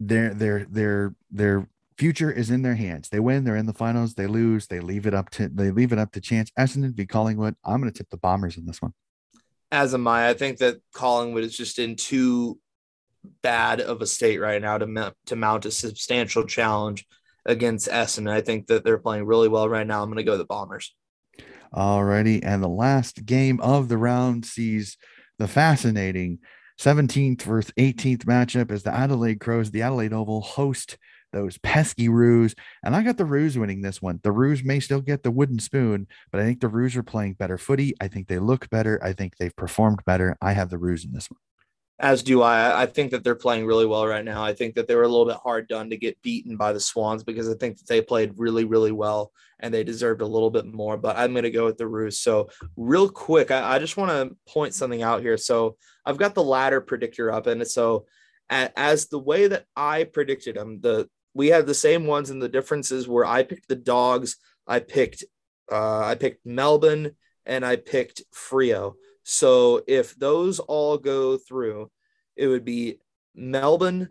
they're 0.00 0.34
they're 0.34 0.66
they're 0.70 1.14
they're 1.30 1.68
future 1.98 2.30
is 2.30 2.50
in 2.50 2.62
their 2.62 2.74
hands. 2.74 3.08
They 3.08 3.20
win, 3.20 3.44
they're 3.44 3.56
in 3.56 3.66
the 3.66 3.72
finals. 3.72 4.14
They 4.14 4.26
lose, 4.26 4.66
they 4.66 4.80
leave 4.80 5.06
it 5.06 5.14
up 5.14 5.30
to 5.30 5.48
they 5.48 5.70
leave 5.70 5.92
it 5.92 5.98
up 5.98 6.12
to 6.12 6.20
chance. 6.20 6.50
Essendon 6.58 6.94
v 6.94 7.06
Collingwood. 7.06 7.56
I'm 7.64 7.80
going 7.80 7.92
to 7.92 7.96
tip 7.96 8.10
the 8.10 8.16
Bombers 8.16 8.56
in 8.56 8.66
this 8.66 8.82
one. 8.82 8.92
As 9.70 9.94
am 9.94 10.06
I. 10.06 10.28
I 10.28 10.34
think 10.34 10.58
that 10.58 10.76
Collingwood 10.92 11.44
is 11.44 11.56
just 11.56 11.78
in 11.78 11.96
too 11.96 12.58
bad 13.42 13.80
of 13.80 14.02
a 14.02 14.06
state 14.06 14.38
right 14.38 14.60
now 14.60 14.78
to 14.78 15.14
to 15.26 15.36
mount 15.36 15.66
a 15.66 15.70
substantial 15.70 16.44
challenge 16.44 17.06
against 17.46 17.88
Essendon. 17.88 18.30
I 18.30 18.40
think 18.40 18.66
that 18.68 18.84
they're 18.84 18.98
playing 18.98 19.26
really 19.26 19.48
well 19.48 19.68
right 19.68 19.86
now. 19.86 20.02
I'm 20.02 20.08
going 20.08 20.16
to 20.18 20.24
go 20.24 20.36
the 20.36 20.44
Bombers. 20.44 20.94
Alrighty, 21.74 22.40
and 22.44 22.62
the 22.62 22.68
last 22.68 23.26
game 23.26 23.60
of 23.60 23.88
the 23.88 23.98
round 23.98 24.46
sees 24.46 24.96
the 25.38 25.48
fascinating 25.48 26.38
17th 26.80 27.42
versus 27.42 27.72
18th 27.76 28.24
matchup 28.24 28.70
as 28.70 28.84
the 28.84 28.94
Adelaide 28.94 29.40
Crows, 29.40 29.72
the 29.72 29.82
Adelaide 29.82 30.12
Oval, 30.12 30.40
host 30.40 30.98
those 31.34 31.58
pesky 31.58 32.08
Roos. 32.08 32.54
And 32.82 32.96
I 32.96 33.02
got 33.02 33.18
the 33.18 33.26
Roos 33.26 33.58
winning 33.58 33.82
this 33.82 34.00
one. 34.00 34.20
The 34.22 34.32
Roos 34.32 34.64
may 34.64 34.80
still 34.80 35.02
get 35.02 35.22
the 35.22 35.30
wooden 35.30 35.58
spoon, 35.58 36.06
but 36.32 36.40
I 36.40 36.44
think 36.44 36.60
the 36.60 36.68
Roos 36.68 36.96
are 36.96 37.02
playing 37.02 37.34
better 37.34 37.58
footy. 37.58 37.94
I 38.00 38.08
think 38.08 38.28
they 38.28 38.38
look 38.38 38.70
better. 38.70 38.98
I 39.02 39.12
think 39.12 39.36
they've 39.36 39.54
performed 39.54 40.00
better. 40.06 40.36
I 40.40 40.52
have 40.52 40.70
the 40.70 40.78
Roos 40.78 41.04
in 41.04 41.12
this 41.12 41.30
one. 41.30 41.38
As 42.00 42.24
do 42.24 42.42
I. 42.42 42.82
I 42.82 42.86
think 42.86 43.12
that 43.12 43.22
they're 43.22 43.36
playing 43.36 43.66
really 43.66 43.86
well 43.86 44.06
right 44.06 44.24
now. 44.24 44.42
I 44.42 44.52
think 44.52 44.74
that 44.74 44.88
they 44.88 44.96
were 44.96 45.04
a 45.04 45.08
little 45.08 45.26
bit 45.26 45.36
hard 45.36 45.68
done 45.68 45.90
to 45.90 45.96
get 45.96 46.20
beaten 46.22 46.56
by 46.56 46.72
the 46.72 46.80
Swans 46.80 47.22
because 47.22 47.48
I 47.48 47.54
think 47.54 47.78
that 47.78 47.86
they 47.86 48.00
played 48.00 48.32
really, 48.36 48.64
really 48.64 48.90
well 48.90 49.30
and 49.60 49.72
they 49.72 49.84
deserved 49.84 50.20
a 50.20 50.26
little 50.26 50.50
bit 50.50 50.66
more. 50.66 50.96
But 50.96 51.16
I'm 51.16 51.32
going 51.32 51.44
to 51.44 51.52
go 51.52 51.66
with 51.66 51.78
the 51.78 51.86
Roos. 51.86 52.18
So, 52.18 52.50
real 52.76 53.08
quick, 53.08 53.52
I, 53.52 53.76
I 53.76 53.78
just 53.78 53.96
want 53.96 54.10
to 54.10 54.36
point 54.52 54.74
something 54.74 55.02
out 55.02 55.22
here. 55.22 55.36
So, 55.36 55.76
I've 56.04 56.18
got 56.18 56.34
the 56.34 56.42
ladder 56.42 56.80
predictor 56.80 57.30
up, 57.30 57.46
and 57.46 57.64
so 57.66 58.06
as 58.50 59.06
the 59.06 59.18
way 59.18 59.48
that 59.48 59.64
I 59.76 60.04
predicted 60.04 60.56
them, 60.56 60.80
the 60.80 61.08
we 61.34 61.48
had 61.48 61.66
the 61.66 61.74
same 61.74 62.06
ones, 62.06 62.30
and 62.30 62.40
the 62.40 62.48
differences 62.48 63.08
were 63.08 63.26
I 63.26 63.42
picked 63.42 63.68
the 63.68 63.76
dogs, 63.76 64.36
I 64.66 64.80
picked 64.80 65.24
uh, 65.70 66.00
I 66.00 66.14
picked 66.14 66.46
Melbourne, 66.46 67.12
and 67.46 67.64
I 67.64 67.76
picked 67.76 68.22
Freo. 68.34 68.94
So 69.22 69.82
if 69.86 70.14
those 70.16 70.58
all 70.58 70.98
go 70.98 71.38
through, 71.38 71.90
it 72.36 72.46
would 72.46 72.64
be 72.64 72.98
Melbourne, 73.34 74.10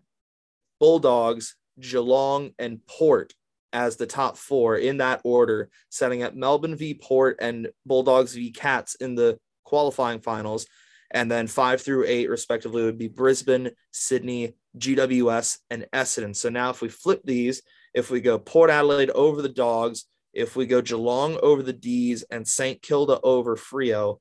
Bulldogs, 0.80 1.56
Geelong, 1.80 2.52
and 2.58 2.86
Port 2.88 3.34
as 3.72 3.96
the 3.96 4.06
top 4.06 4.38
four 4.38 4.78
in 4.78 4.98
that 4.98 5.22
order, 5.24 5.70
setting 5.90 6.24
up 6.24 6.36
Melbourne 6.36 6.76
v 6.76 6.94
Port 6.94 7.38
and 7.42 7.70
Bulldogs 7.86 8.36
v 8.36 8.52
Cats 8.52 8.96
in 8.96 9.16
the 9.16 9.38
qualifying 9.64 10.20
finals. 10.20 10.68
And 11.10 11.30
then 11.30 11.48
five 11.48 11.82
through 11.82 12.06
eight, 12.06 12.30
respectively, 12.30 12.84
would 12.84 12.98
be 12.98 13.08
Brisbane, 13.08 13.72
Sydney, 13.92 14.56
GWS, 14.78 15.60
and 15.70 15.86
Essendon. 15.94 16.36
So 16.36 16.50
now 16.50 16.70
if 16.70 16.82
we 16.82 16.90
flip 16.90 17.22
these, 17.24 17.62
if 17.94 18.10
we 18.10 18.22
go 18.22 18.40
Port 18.40 18.70
Adelaide 18.70 19.12
over 19.12 19.42
the 19.42 19.50
Dogs, 19.50 20.06
if 20.34 20.56
we 20.56 20.66
go 20.66 20.82
Geelong 20.82 21.38
over 21.44 21.62
the 21.62 21.74
D's 21.74 22.24
and 22.24 22.48
St. 22.48 22.82
Kilda 22.82 23.20
over 23.22 23.56
Freo, 23.56 24.18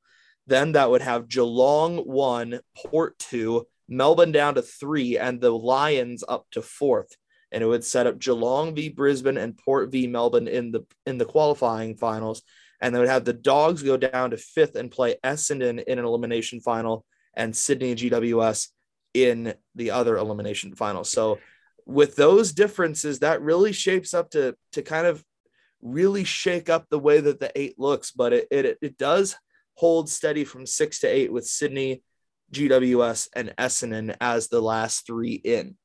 then 0.46 0.72
that 0.72 0.90
would 0.90 1.02
have 1.02 1.28
Geelong 1.28 1.98
one, 1.98 2.60
Port 2.76 3.18
two, 3.18 3.66
Melbourne 3.88 4.32
down 4.32 4.54
to 4.56 4.62
three, 4.62 5.16
and 5.16 5.40
the 5.40 5.50
Lions 5.50 6.22
up 6.26 6.46
to 6.52 6.62
fourth. 6.62 7.16
And 7.50 7.62
it 7.62 7.66
would 7.66 7.84
set 7.84 8.06
up 8.06 8.18
Geelong 8.18 8.74
v 8.74 8.88
Brisbane 8.88 9.36
and 9.36 9.56
Port 9.56 9.90
v 9.90 10.06
Melbourne 10.06 10.48
in 10.48 10.72
the 10.72 10.84
in 11.06 11.18
the 11.18 11.24
qualifying 11.24 11.96
finals. 11.96 12.42
And 12.80 12.94
they 12.94 12.98
would 12.98 13.08
have 13.08 13.24
the 13.24 13.32
Dogs 13.32 13.82
go 13.82 13.96
down 13.96 14.30
to 14.30 14.36
fifth 14.36 14.74
and 14.74 14.90
play 14.90 15.16
Essendon 15.22 15.82
in 15.84 15.98
an 15.98 16.04
elimination 16.04 16.60
final, 16.60 17.04
and 17.34 17.56
Sydney 17.56 17.94
GWS 17.94 18.68
in 19.14 19.54
the 19.74 19.90
other 19.90 20.16
elimination 20.16 20.74
final. 20.74 21.04
So 21.04 21.38
with 21.86 22.16
those 22.16 22.52
differences, 22.52 23.20
that 23.20 23.42
really 23.42 23.72
shapes 23.72 24.14
up 24.14 24.30
to 24.30 24.56
to 24.72 24.82
kind 24.82 25.06
of 25.06 25.24
really 25.80 26.24
shake 26.24 26.70
up 26.70 26.86
the 26.88 26.98
way 26.98 27.20
that 27.20 27.40
the 27.40 27.50
eight 27.58 27.78
looks, 27.78 28.12
but 28.12 28.32
it 28.32 28.48
it, 28.50 28.78
it 28.80 28.98
does 28.98 29.36
hold 29.74 30.08
steady 30.08 30.44
from 30.44 30.66
six 30.66 31.00
to 31.00 31.08
eight 31.08 31.32
with 31.32 31.46
Sydney, 31.46 32.02
GWS, 32.52 33.28
and 33.34 33.54
Essendon 33.58 34.16
as 34.20 34.48
the 34.48 34.60
last 34.60 35.06
three 35.06 35.34
in 35.34 35.76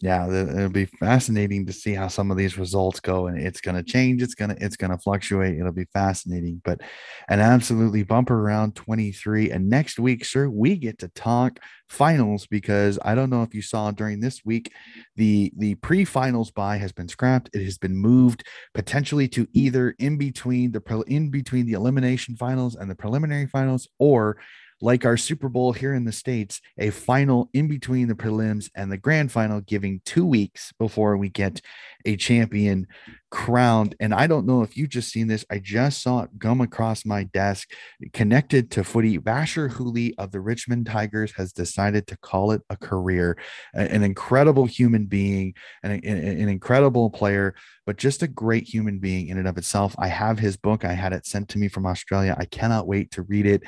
yeah 0.00 0.26
it'll 0.28 0.68
be 0.68 0.84
fascinating 0.84 1.66
to 1.66 1.72
see 1.72 1.94
how 1.94 2.08
some 2.08 2.30
of 2.30 2.36
these 2.36 2.58
results 2.58 3.00
go 3.00 3.26
and 3.26 3.38
it's 3.38 3.60
going 3.60 3.76
to 3.76 3.82
change 3.82 4.22
it's 4.22 4.34
going 4.34 4.54
to 4.54 4.64
it's 4.64 4.76
going 4.76 4.90
to 4.90 4.98
fluctuate 4.98 5.58
it'll 5.58 5.72
be 5.72 5.86
fascinating 5.92 6.60
but 6.64 6.80
an 7.28 7.40
absolutely 7.40 8.02
bumper 8.02 8.40
round 8.40 8.74
23 8.74 9.50
and 9.50 9.68
next 9.68 9.98
week 9.98 10.24
sir 10.24 10.48
we 10.48 10.76
get 10.76 10.98
to 10.98 11.08
talk 11.08 11.60
finals 11.88 12.46
because 12.46 12.98
i 13.04 13.14
don't 13.14 13.30
know 13.30 13.42
if 13.42 13.54
you 13.54 13.62
saw 13.62 13.90
during 13.90 14.20
this 14.20 14.44
week 14.44 14.72
the 15.16 15.52
the 15.56 15.74
pre-finals 15.76 16.50
buy 16.50 16.76
has 16.76 16.92
been 16.92 17.08
scrapped 17.08 17.50
it 17.52 17.64
has 17.64 17.78
been 17.78 17.96
moved 17.96 18.44
potentially 18.74 19.28
to 19.28 19.46
either 19.52 19.94
in 19.98 20.16
between 20.16 20.72
the 20.72 21.04
in 21.06 21.30
between 21.30 21.66
the 21.66 21.74
elimination 21.74 22.36
finals 22.36 22.74
and 22.74 22.90
the 22.90 22.94
preliminary 22.94 23.46
finals 23.46 23.88
or 23.98 24.36
like 24.84 25.06
our 25.06 25.16
Super 25.16 25.48
Bowl 25.48 25.72
here 25.72 25.94
in 25.94 26.04
the 26.04 26.12
States, 26.12 26.60
a 26.76 26.90
final 26.90 27.48
in 27.54 27.68
between 27.68 28.06
the 28.06 28.14
prelims 28.14 28.68
and 28.76 28.92
the 28.92 28.98
grand 28.98 29.32
final, 29.32 29.62
giving 29.62 30.02
two 30.04 30.26
weeks 30.26 30.74
before 30.78 31.16
we 31.16 31.30
get 31.30 31.62
a 32.04 32.16
champion 32.16 32.86
crowned. 33.30 33.96
And 33.98 34.12
I 34.12 34.26
don't 34.26 34.44
know 34.44 34.60
if 34.60 34.76
you 34.76 34.86
just 34.86 35.10
seen 35.10 35.26
this. 35.26 35.42
I 35.50 35.58
just 35.58 36.02
saw 36.02 36.20
it 36.20 36.30
come 36.38 36.60
across 36.60 37.06
my 37.06 37.24
desk 37.24 37.70
connected 38.12 38.70
to 38.72 38.84
footy. 38.84 39.18
Bachar 39.18 39.70
Houli 39.70 40.12
of 40.18 40.32
the 40.32 40.40
Richmond 40.40 40.84
Tigers 40.84 41.32
has 41.32 41.54
decided 41.54 42.06
to 42.08 42.18
call 42.18 42.50
it 42.50 42.60
a 42.68 42.76
career. 42.76 43.38
An 43.72 44.02
incredible 44.02 44.66
human 44.66 45.06
being, 45.06 45.54
an, 45.82 45.92
an 45.92 46.48
incredible 46.50 47.08
player, 47.08 47.54
but 47.86 47.96
just 47.96 48.22
a 48.22 48.28
great 48.28 48.68
human 48.68 48.98
being 48.98 49.28
in 49.28 49.38
and 49.38 49.48
of 49.48 49.56
itself. 49.56 49.94
I 49.98 50.08
have 50.08 50.38
his 50.38 50.58
book. 50.58 50.84
I 50.84 50.92
had 50.92 51.14
it 51.14 51.24
sent 51.24 51.48
to 51.50 51.58
me 51.58 51.68
from 51.68 51.86
Australia. 51.86 52.36
I 52.38 52.44
cannot 52.44 52.86
wait 52.86 53.12
to 53.12 53.22
read 53.22 53.46
it. 53.46 53.62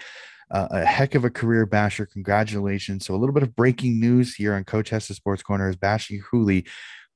Uh, 0.50 0.68
a 0.70 0.84
heck 0.84 1.14
of 1.14 1.24
a 1.24 1.30
career, 1.30 1.66
Bachar. 1.66 2.10
Congratulations. 2.10 3.04
So, 3.04 3.14
a 3.14 3.16
little 3.16 3.34
bit 3.34 3.42
of 3.42 3.56
breaking 3.56 3.98
news 3.98 4.34
here 4.34 4.54
on 4.54 4.64
Coach 4.64 4.90
Hess's 4.90 5.16
Sports 5.16 5.42
Corner 5.42 5.68
is 5.68 5.76
Bachar 5.76 6.20
Houli 6.30 6.66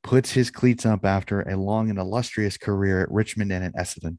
puts 0.02 0.32
his 0.32 0.50
cleats 0.50 0.86
up 0.86 1.04
after 1.04 1.42
a 1.42 1.56
long 1.56 1.90
and 1.90 1.98
illustrious 1.98 2.56
career 2.56 3.02
at 3.02 3.10
Richmond 3.10 3.52
and 3.52 3.64
at 3.64 3.74
Essendon. 3.74 4.18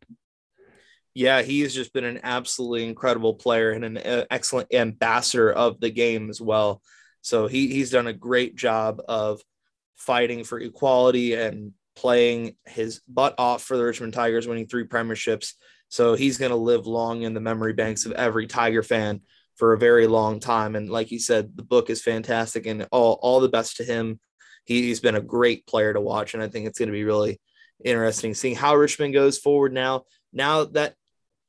Yeah, 1.13 1.41
he's 1.41 1.73
just 1.73 1.91
been 1.91 2.05
an 2.05 2.21
absolutely 2.23 2.87
incredible 2.87 3.33
player 3.33 3.71
and 3.71 3.83
an 3.83 3.97
uh, 3.97 4.25
excellent 4.29 4.73
ambassador 4.73 5.51
of 5.51 5.79
the 5.79 5.89
game 5.89 6.29
as 6.29 6.39
well. 6.39 6.81
So 7.21 7.47
he, 7.47 7.67
he's 7.67 7.91
done 7.91 8.07
a 8.07 8.13
great 8.13 8.55
job 8.55 9.01
of 9.07 9.41
fighting 9.95 10.43
for 10.43 10.59
equality 10.59 11.33
and 11.33 11.73
playing 11.95 12.55
his 12.65 13.01
butt 13.07 13.35
off 13.37 13.61
for 13.63 13.75
the 13.75 13.83
Richmond 13.83 14.13
Tigers, 14.13 14.47
winning 14.47 14.67
three 14.67 14.85
premierships. 14.85 15.53
So 15.91 16.15
he's 16.15 16.39
going 16.39 16.51
to 16.51 16.57
live 16.57 16.87
long 16.87 17.21
in 17.21 17.35
the 17.35 17.39
memory 17.39 17.73
banks 17.73 18.05
of 18.05 18.13
every 18.13 18.47
Tiger 18.47 18.81
fan 18.81 19.21
for 19.57 19.73
a 19.73 19.77
very 19.77 20.07
long 20.07 20.39
time. 20.39 20.75
And 20.75 20.89
like 20.89 21.11
you 21.11 21.19
said, 21.19 21.55
the 21.55 21.63
book 21.63 21.91
is 21.91 22.01
fantastic 22.01 22.65
and 22.65 22.87
all, 22.91 23.19
all 23.21 23.39
the 23.39 23.49
best 23.49 23.77
to 23.77 23.83
him 23.83 24.19
he, 24.65 24.89
has 24.89 24.99
been 24.99 25.15
a 25.15 25.21
great 25.21 25.65
player 25.67 25.93
to 25.93 26.01
watch, 26.01 26.33
and 26.33 26.41
I 26.41 26.47
think 26.47 26.67
it's 26.67 26.79
going 26.79 26.87
to 26.87 26.93
be 26.93 27.03
really 27.03 27.39
interesting 27.83 28.33
seeing 28.33 28.55
how 28.55 28.75
Richmond 28.75 29.13
goes 29.13 29.37
forward 29.37 29.73
now. 29.73 30.03
Now 30.31 30.65
that 30.65 30.95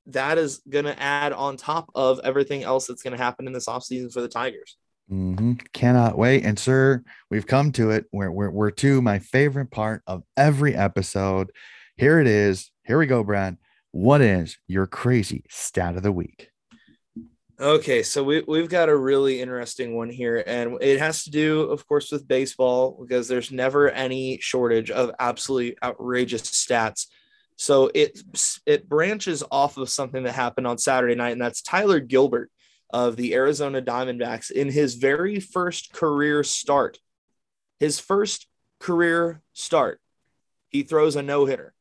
that 0.07 0.39
is 0.39 0.63
going 0.69 0.87
to 0.87 1.01
add 1.01 1.33
on 1.33 1.57
top 1.57 1.91
of 1.95 2.21
everything 2.25 2.65
else 2.65 2.87
that's 2.87 3.03
going 3.03 3.17
to 3.17 3.23
happen 3.23 3.47
in 3.47 3.53
this 3.53 3.67
offseason 3.67 4.13
for 4.13 4.21
the 4.21 4.29
Tigers. 4.29 4.77
Mm-hmm. 5.11 5.53
Cannot 5.73 6.19
wait. 6.19 6.45
And, 6.45 6.59
sir, 6.59 7.05
we've 7.31 7.47
come 7.47 7.71
to 7.73 7.91
it. 7.91 8.07
We're, 8.11 8.31
we're, 8.31 8.51
we're 8.51 8.71
to 8.73 9.01
my 9.03 9.21
favorite 9.21 9.71
part 9.71 10.03
of 10.07 10.25
every 10.37 10.75
episode. 10.75 11.53
Here 11.97 12.19
it 12.19 12.27
is. 12.27 12.73
Here 12.85 12.99
we 12.99 13.07
go, 13.07 13.23
Brad. 13.23 13.59
What 13.93 14.23
is 14.23 14.57
your 14.67 14.87
crazy 14.87 15.45
stat 15.51 15.97
of 15.97 16.03
the 16.03 16.13
week? 16.13 16.51
Okay, 17.61 18.03
so 18.03 18.25
we, 18.25 18.43
we've 18.49 18.69
got 18.69 18.89
a 18.89 18.97
really 18.97 19.41
interesting 19.41 19.95
one 19.95 20.09
here, 20.09 20.43
and 20.47 20.79
it 20.81 20.99
has 20.99 21.25
to 21.25 21.31
do, 21.31 21.61
of 21.71 21.87
course, 21.87 22.11
with 22.11 22.27
baseball 22.27 22.99
because 23.01 23.29
there's 23.29 23.53
never 23.53 23.91
any 23.91 24.39
shortage 24.41 24.91
of 24.91 25.13
absolutely 25.21 25.77
outrageous 25.85 26.43
stats. 26.43 27.07
So 27.57 27.91
it 27.95 28.19
it 28.67 28.89
branches 28.89 29.45
off 29.51 29.77
of 29.77 29.91
something 29.91 30.25
that 30.25 30.33
happened 30.33 30.67
on 30.67 30.79
Saturday 30.79 31.15
night, 31.15 31.33
and 31.33 31.41
that's 31.41 31.63
Tyler 31.63 32.01
Gilbert 32.01 32.51
of 32.91 33.17
the 33.17 33.35
Arizona 33.35 33.83
Diamondbacks 33.83 34.51
in 34.51 34.71
his 34.71 34.95
very 34.95 35.39
first 35.39 35.93
career 35.93 36.43
start. 36.43 36.99
His 37.79 38.01
first 38.01 38.49
career 38.81 39.43
start, 39.53 40.01
he 40.71 40.83
throws 40.83 41.15
a 41.15 41.23
no 41.23 41.45
hitter, 41.45 41.75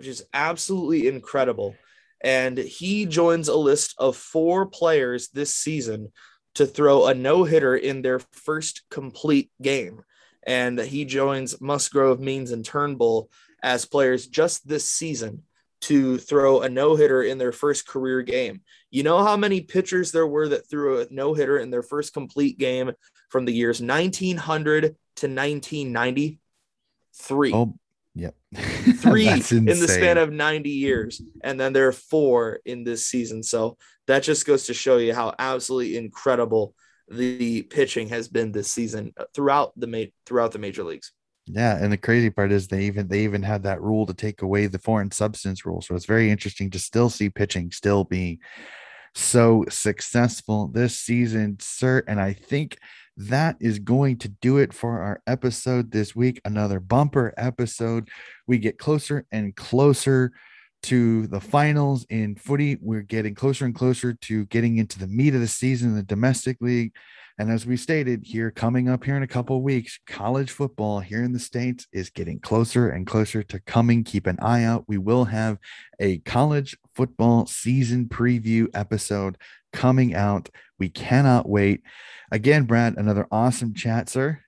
which 0.00 0.08
is 0.08 0.24
absolutely 0.32 1.08
incredible 1.08 1.76
and 2.20 2.58
he 2.58 3.06
joins 3.06 3.48
a 3.48 3.56
list 3.56 3.94
of 3.98 4.16
four 4.16 4.66
players 4.66 5.28
this 5.28 5.54
season 5.54 6.12
to 6.54 6.66
throw 6.66 7.06
a 7.06 7.14
no 7.14 7.44
hitter 7.44 7.76
in 7.76 8.02
their 8.02 8.18
first 8.18 8.82
complete 8.90 9.50
game. 9.62 10.02
And 10.46 10.78
he 10.78 11.04
joins 11.04 11.60
Musgrove, 11.60 12.20
Means, 12.20 12.50
and 12.50 12.64
Turnbull 12.64 13.30
as 13.62 13.84
players 13.84 14.26
just 14.26 14.66
this 14.66 14.90
season 14.90 15.44
to 15.82 16.18
throw 16.18 16.60
a 16.60 16.68
no 16.68 16.94
hitter 16.94 17.22
in 17.22 17.38
their 17.38 17.52
first 17.52 17.86
career 17.86 18.20
game. 18.20 18.60
You 18.90 19.02
know 19.02 19.22
how 19.22 19.36
many 19.36 19.62
pitchers 19.62 20.12
there 20.12 20.26
were 20.26 20.48
that 20.48 20.68
threw 20.68 21.00
a 21.00 21.06
no 21.10 21.32
hitter 21.32 21.58
in 21.58 21.70
their 21.70 21.82
first 21.82 22.12
complete 22.12 22.58
game 22.58 22.92
from 23.30 23.46
the 23.46 23.52
years 23.52 23.80
1900 23.80 24.82
to 24.82 25.26
1990? 25.26 26.38
Three. 27.14 27.52
Oh, 27.54 27.78
Yep. 28.20 28.34
Three 28.98 29.28
in 29.28 29.40
the 29.64 29.88
span 29.88 30.18
of 30.18 30.30
90 30.30 30.68
years. 30.68 31.22
And 31.42 31.58
then 31.58 31.72
there 31.72 31.88
are 31.88 31.92
four 31.92 32.60
in 32.66 32.84
this 32.84 33.06
season. 33.06 33.42
So 33.42 33.78
that 34.06 34.22
just 34.22 34.46
goes 34.46 34.66
to 34.66 34.74
show 34.74 34.98
you 34.98 35.14
how 35.14 35.34
absolutely 35.38 35.96
incredible 35.96 36.74
the 37.08 37.62
pitching 37.62 38.08
has 38.10 38.28
been 38.28 38.52
this 38.52 38.70
season 38.70 39.12
uh, 39.16 39.24
throughout 39.34 39.72
the 39.76 39.86
ma- 39.86 40.12
throughout 40.26 40.52
the 40.52 40.58
major 40.58 40.84
leagues. 40.84 41.12
Yeah, 41.46 41.76
and 41.82 41.92
the 41.92 41.96
crazy 41.96 42.30
part 42.30 42.52
is 42.52 42.68
they 42.68 42.84
even 42.84 43.08
they 43.08 43.20
even 43.24 43.42
had 43.42 43.64
that 43.64 43.80
rule 43.80 44.06
to 44.06 44.14
take 44.14 44.42
away 44.42 44.66
the 44.66 44.78
foreign 44.78 45.10
substance 45.10 45.64
rule. 45.64 45.80
So 45.80 45.96
it's 45.96 46.04
very 46.04 46.30
interesting 46.30 46.70
to 46.70 46.78
still 46.78 47.10
see 47.10 47.30
pitching 47.30 47.72
still 47.72 48.04
being 48.04 48.38
so 49.14 49.64
successful 49.68 50.68
this 50.68 50.98
season, 50.98 51.56
sir. 51.58 52.04
And 52.06 52.20
I 52.20 52.34
think 52.34 52.78
that 53.16 53.56
is 53.60 53.78
going 53.78 54.18
to 54.18 54.28
do 54.28 54.58
it 54.58 54.72
for 54.72 55.00
our 55.00 55.22
episode 55.26 55.92
this 55.92 56.16
week. 56.16 56.40
Another 56.44 56.80
bumper 56.80 57.34
episode. 57.36 58.08
We 58.46 58.58
get 58.58 58.78
closer 58.78 59.26
and 59.30 59.54
closer 59.54 60.32
to 60.84 61.26
the 61.26 61.40
finals 61.40 62.06
in 62.08 62.36
footy. 62.36 62.78
We're 62.80 63.02
getting 63.02 63.34
closer 63.34 63.64
and 63.64 63.74
closer 63.74 64.14
to 64.14 64.46
getting 64.46 64.78
into 64.78 64.98
the 64.98 65.06
meat 65.06 65.34
of 65.34 65.40
the 65.40 65.48
season 65.48 65.94
the 65.94 66.02
domestic 66.02 66.56
league. 66.60 66.92
And 67.40 67.50
as 67.50 67.64
we 67.64 67.78
stated 67.78 68.22
here, 68.22 68.50
coming 68.50 68.90
up 68.90 69.02
here 69.02 69.16
in 69.16 69.22
a 69.22 69.26
couple 69.26 69.56
of 69.56 69.62
weeks, 69.62 69.98
college 70.06 70.50
football 70.50 71.00
here 71.00 71.24
in 71.24 71.32
the 71.32 71.38
States 71.38 71.86
is 71.90 72.10
getting 72.10 72.38
closer 72.38 72.90
and 72.90 73.06
closer 73.06 73.42
to 73.44 73.58
coming. 73.60 74.04
Keep 74.04 74.26
an 74.26 74.36
eye 74.42 74.62
out. 74.62 74.84
We 74.86 74.98
will 74.98 75.24
have 75.24 75.56
a 75.98 76.18
college 76.18 76.76
football 76.94 77.46
season 77.46 78.10
preview 78.10 78.68
episode 78.74 79.38
coming 79.72 80.14
out. 80.14 80.50
We 80.78 80.90
cannot 80.90 81.48
wait. 81.48 81.80
Again, 82.30 82.64
Brad, 82.64 82.98
another 82.98 83.26
awesome 83.32 83.72
chat, 83.72 84.10
sir. 84.10 84.40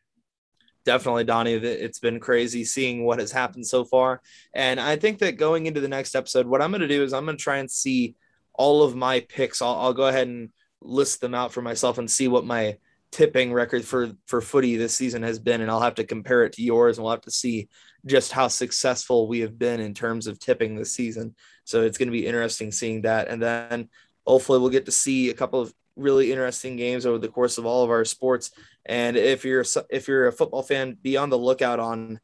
Definitely, 0.85 1.25
Donnie. 1.25 1.55
It's 1.55 1.99
been 1.99 2.21
crazy 2.21 2.63
seeing 2.63 3.07
what 3.07 3.21
has 3.21 3.33
happened 3.33 3.67
so 3.67 3.87
far. 3.87 4.21
And 4.53 4.79
I 4.79 4.97
think 4.97 5.21
that 5.21 5.39
going 5.39 5.65
into 5.65 5.81
the 5.81 5.89
next 5.89 6.15
episode, 6.15 6.47
what 6.47 6.61
I'm 6.61 6.71
going 6.71 6.83
to 6.83 6.89
do 6.89 7.03
is 7.03 7.15
I'm 7.15 7.25
going 7.25 7.39
to 7.39 7.43
try 7.43 7.57
and 7.57 7.71
see 7.71 8.17
all 8.53 8.83
of 8.83 8.95
my 8.95 9.21
picks. 9.21 9.63
I'll, 9.63 9.77
I'll 9.77 9.95
go 9.95 10.09
ahead 10.09 10.29
and 10.29 10.51
list 10.85 11.21
them 11.21 11.35
out 11.35 11.53
for 11.53 11.63
myself 11.63 11.99
and 11.99 12.11
see 12.11 12.29
what 12.29 12.45
my 12.45 12.77
tipping 13.11 13.53
record 13.53 13.85
for 13.85 14.11
for 14.27 14.41
footy 14.41 14.77
this 14.77 14.95
season 14.95 15.23
has 15.23 15.39
been 15.39 15.61
and 15.61 15.71
I'll 15.71 15.83
have 15.83 15.97
to 15.97 16.05
compare 16.05 16.45
it 16.45 16.55
to 16.55 16.63
yours 16.63 16.97
and 16.97 17.05
we'll 17.05 17.13
have 17.13 17.21
to 17.23 17.31
see 17.31 17.69
just 18.07 18.33
how 18.33 18.49
successful 18.49 19.29
we 19.29 19.41
have 19.41 19.59
been 19.59 19.81
in 19.81 19.93
terms 19.93 20.27
of 20.27 20.39
tipping 20.39 20.75
this 20.75 20.93
season. 20.93 21.35
So 21.65 21.83
it's 21.83 21.99
going 21.99 22.09
to 22.09 22.13
be 22.13 22.27
interesting 22.27 22.73
seeing 22.73 23.03
that 23.03 23.29
and 23.29 23.41
then 23.41 23.91
hopefully 24.27 24.59
we'll 24.59 24.71
get 24.71 24.87
to 24.87 24.93
see 24.93 25.29
a 25.29 25.35
couple 25.35 25.61
of 25.61 25.75
really 25.95 26.33
interesting 26.33 26.77
games 26.77 27.05
over 27.05 27.19
the 27.19 27.29
course 27.29 27.59
of 27.59 27.67
all 27.67 27.85
of 27.85 27.91
our 27.91 28.05
sports. 28.05 28.51
And 28.87 29.17
if 29.17 29.45
you're 29.45 29.65
if 29.91 30.09
you're 30.09 30.29
a 30.29 30.33
football 30.33 30.63
fan 30.63 30.97
be 31.01 31.19
on 31.19 31.29
the 31.29 31.39
lookout 31.39 31.81
on 31.81 32.19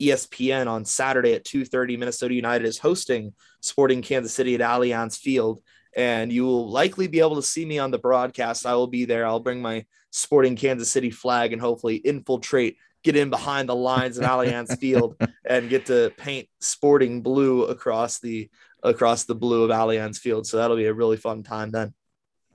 ESPN 0.00 0.68
on 0.68 0.84
Saturday 0.84 1.32
at 1.32 1.44
2:30 1.44 1.98
Minnesota 1.98 2.34
United 2.34 2.66
is 2.66 2.78
hosting 2.78 3.32
Sporting 3.60 4.02
Kansas 4.02 4.34
City 4.34 4.54
at 4.54 4.60
Allianz 4.60 5.18
Field 5.18 5.62
and 5.98 6.32
you 6.32 6.44
will 6.44 6.70
likely 6.70 7.08
be 7.08 7.18
able 7.18 7.34
to 7.34 7.42
see 7.42 7.66
me 7.66 7.80
on 7.80 7.90
the 7.90 7.98
broadcast. 7.98 8.64
I 8.64 8.76
will 8.76 8.86
be 8.86 9.04
there. 9.04 9.26
I'll 9.26 9.40
bring 9.40 9.60
my 9.60 9.84
sporting 10.10 10.54
Kansas 10.54 10.88
City 10.88 11.10
flag 11.10 11.52
and 11.52 11.60
hopefully 11.60 11.96
infiltrate, 11.96 12.76
get 13.02 13.16
in 13.16 13.30
behind 13.30 13.68
the 13.68 13.74
lines 13.74 14.16
at 14.16 14.30
Allianz 14.30 14.78
Field 14.80 15.16
and 15.44 15.68
get 15.68 15.86
to 15.86 16.12
paint 16.16 16.48
sporting 16.60 17.20
blue 17.20 17.64
across 17.64 18.20
the 18.20 18.48
across 18.84 19.24
the 19.24 19.34
blue 19.34 19.64
of 19.64 19.70
Allianz 19.70 20.18
Field. 20.18 20.46
So 20.46 20.58
that'll 20.58 20.76
be 20.76 20.86
a 20.86 20.94
really 20.94 21.16
fun 21.16 21.42
time 21.42 21.72
then. 21.72 21.92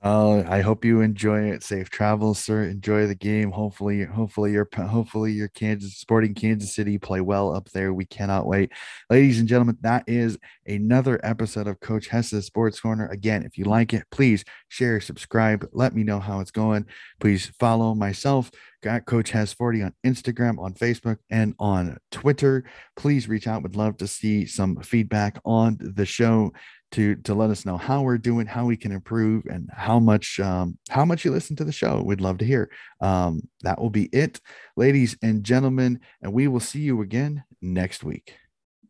Oh, 0.06 0.44
I 0.46 0.60
hope 0.60 0.84
you 0.84 1.00
enjoy 1.00 1.44
it. 1.44 1.62
Safe 1.62 1.88
travels, 1.88 2.38
sir. 2.38 2.64
Enjoy 2.64 3.06
the 3.06 3.14
game. 3.14 3.50
Hopefully, 3.50 4.04
hopefully 4.04 4.52
your 4.52 4.68
hopefully 4.76 5.32
your 5.32 5.48
Kansas 5.48 5.96
Sporting 5.96 6.34
Kansas 6.34 6.74
City 6.74 6.98
play 6.98 7.22
well 7.22 7.56
up 7.56 7.70
there. 7.70 7.94
We 7.94 8.04
cannot 8.04 8.46
wait, 8.46 8.70
ladies 9.08 9.40
and 9.40 9.48
gentlemen. 9.48 9.78
That 9.80 10.04
is 10.06 10.36
another 10.66 11.18
episode 11.24 11.66
of 11.68 11.80
Coach 11.80 12.08
Hess's 12.08 12.44
Sports 12.44 12.80
Corner. 12.80 13.06
Again, 13.06 13.44
if 13.44 13.56
you 13.56 13.64
like 13.64 13.94
it, 13.94 14.04
please 14.10 14.44
share, 14.68 15.00
subscribe. 15.00 15.66
Let 15.72 15.94
me 15.94 16.04
know 16.04 16.20
how 16.20 16.40
it's 16.40 16.50
going. 16.50 16.84
Please 17.18 17.46
follow 17.58 17.94
myself, 17.94 18.50
got 18.82 19.06
Coach 19.06 19.30
Hess 19.30 19.54
40 19.54 19.84
on 19.84 19.94
Instagram, 20.04 20.58
on 20.58 20.74
Facebook, 20.74 21.16
and 21.30 21.54
on 21.58 21.96
Twitter. 22.10 22.64
Please 22.94 23.26
reach 23.26 23.46
out. 23.46 23.62
Would 23.62 23.74
love 23.74 23.96
to 23.96 24.06
see 24.06 24.44
some 24.44 24.82
feedback 24.82 25.38
on 25.46 25.78
the 25.80 26.04
show 26.04 26.52
to 26.92 27.16
to 27.16 27.34
let 27.34 27.50
us 27.50 27.66
know 27.66 27.76
how 27.76 28.02
we're 28.02 28.18
doing, 28.18 28.46
how 28.46 28.66
we 28.66 28.76
can 28.76 28.92
improve, 28.92 29.44
and 29.46 29.68
how 29.72 29.98
much 29.98 30.38
um, 30.40 30.78
how 30.88 31.04
much 31.04 31.24
you 31.24 31.30
listen 31.30 31.56
to 31.56 31.64
the 31.64 31.72
show. 31.72 32.02
We'd 32.04 32.20
love 32.20 32.38
to 32.38 32.44
hear. 32.44 32.70
Um, 33.00 33.48
that 33.62 33.80
will 33.80 33.90
be 33.90 34.04
it, 34.12 34.40
ladies 34.76 35.16
and 35.22 35.44
gentlemen, 35.44 36.00
and 36.22 36.32
we 36.32 36.48
will 36.48 36.60
see 36.60 36.80
you 36.80 37.02
again 37.02 37.44
next 37.60 38.04
week. 38.04 38.36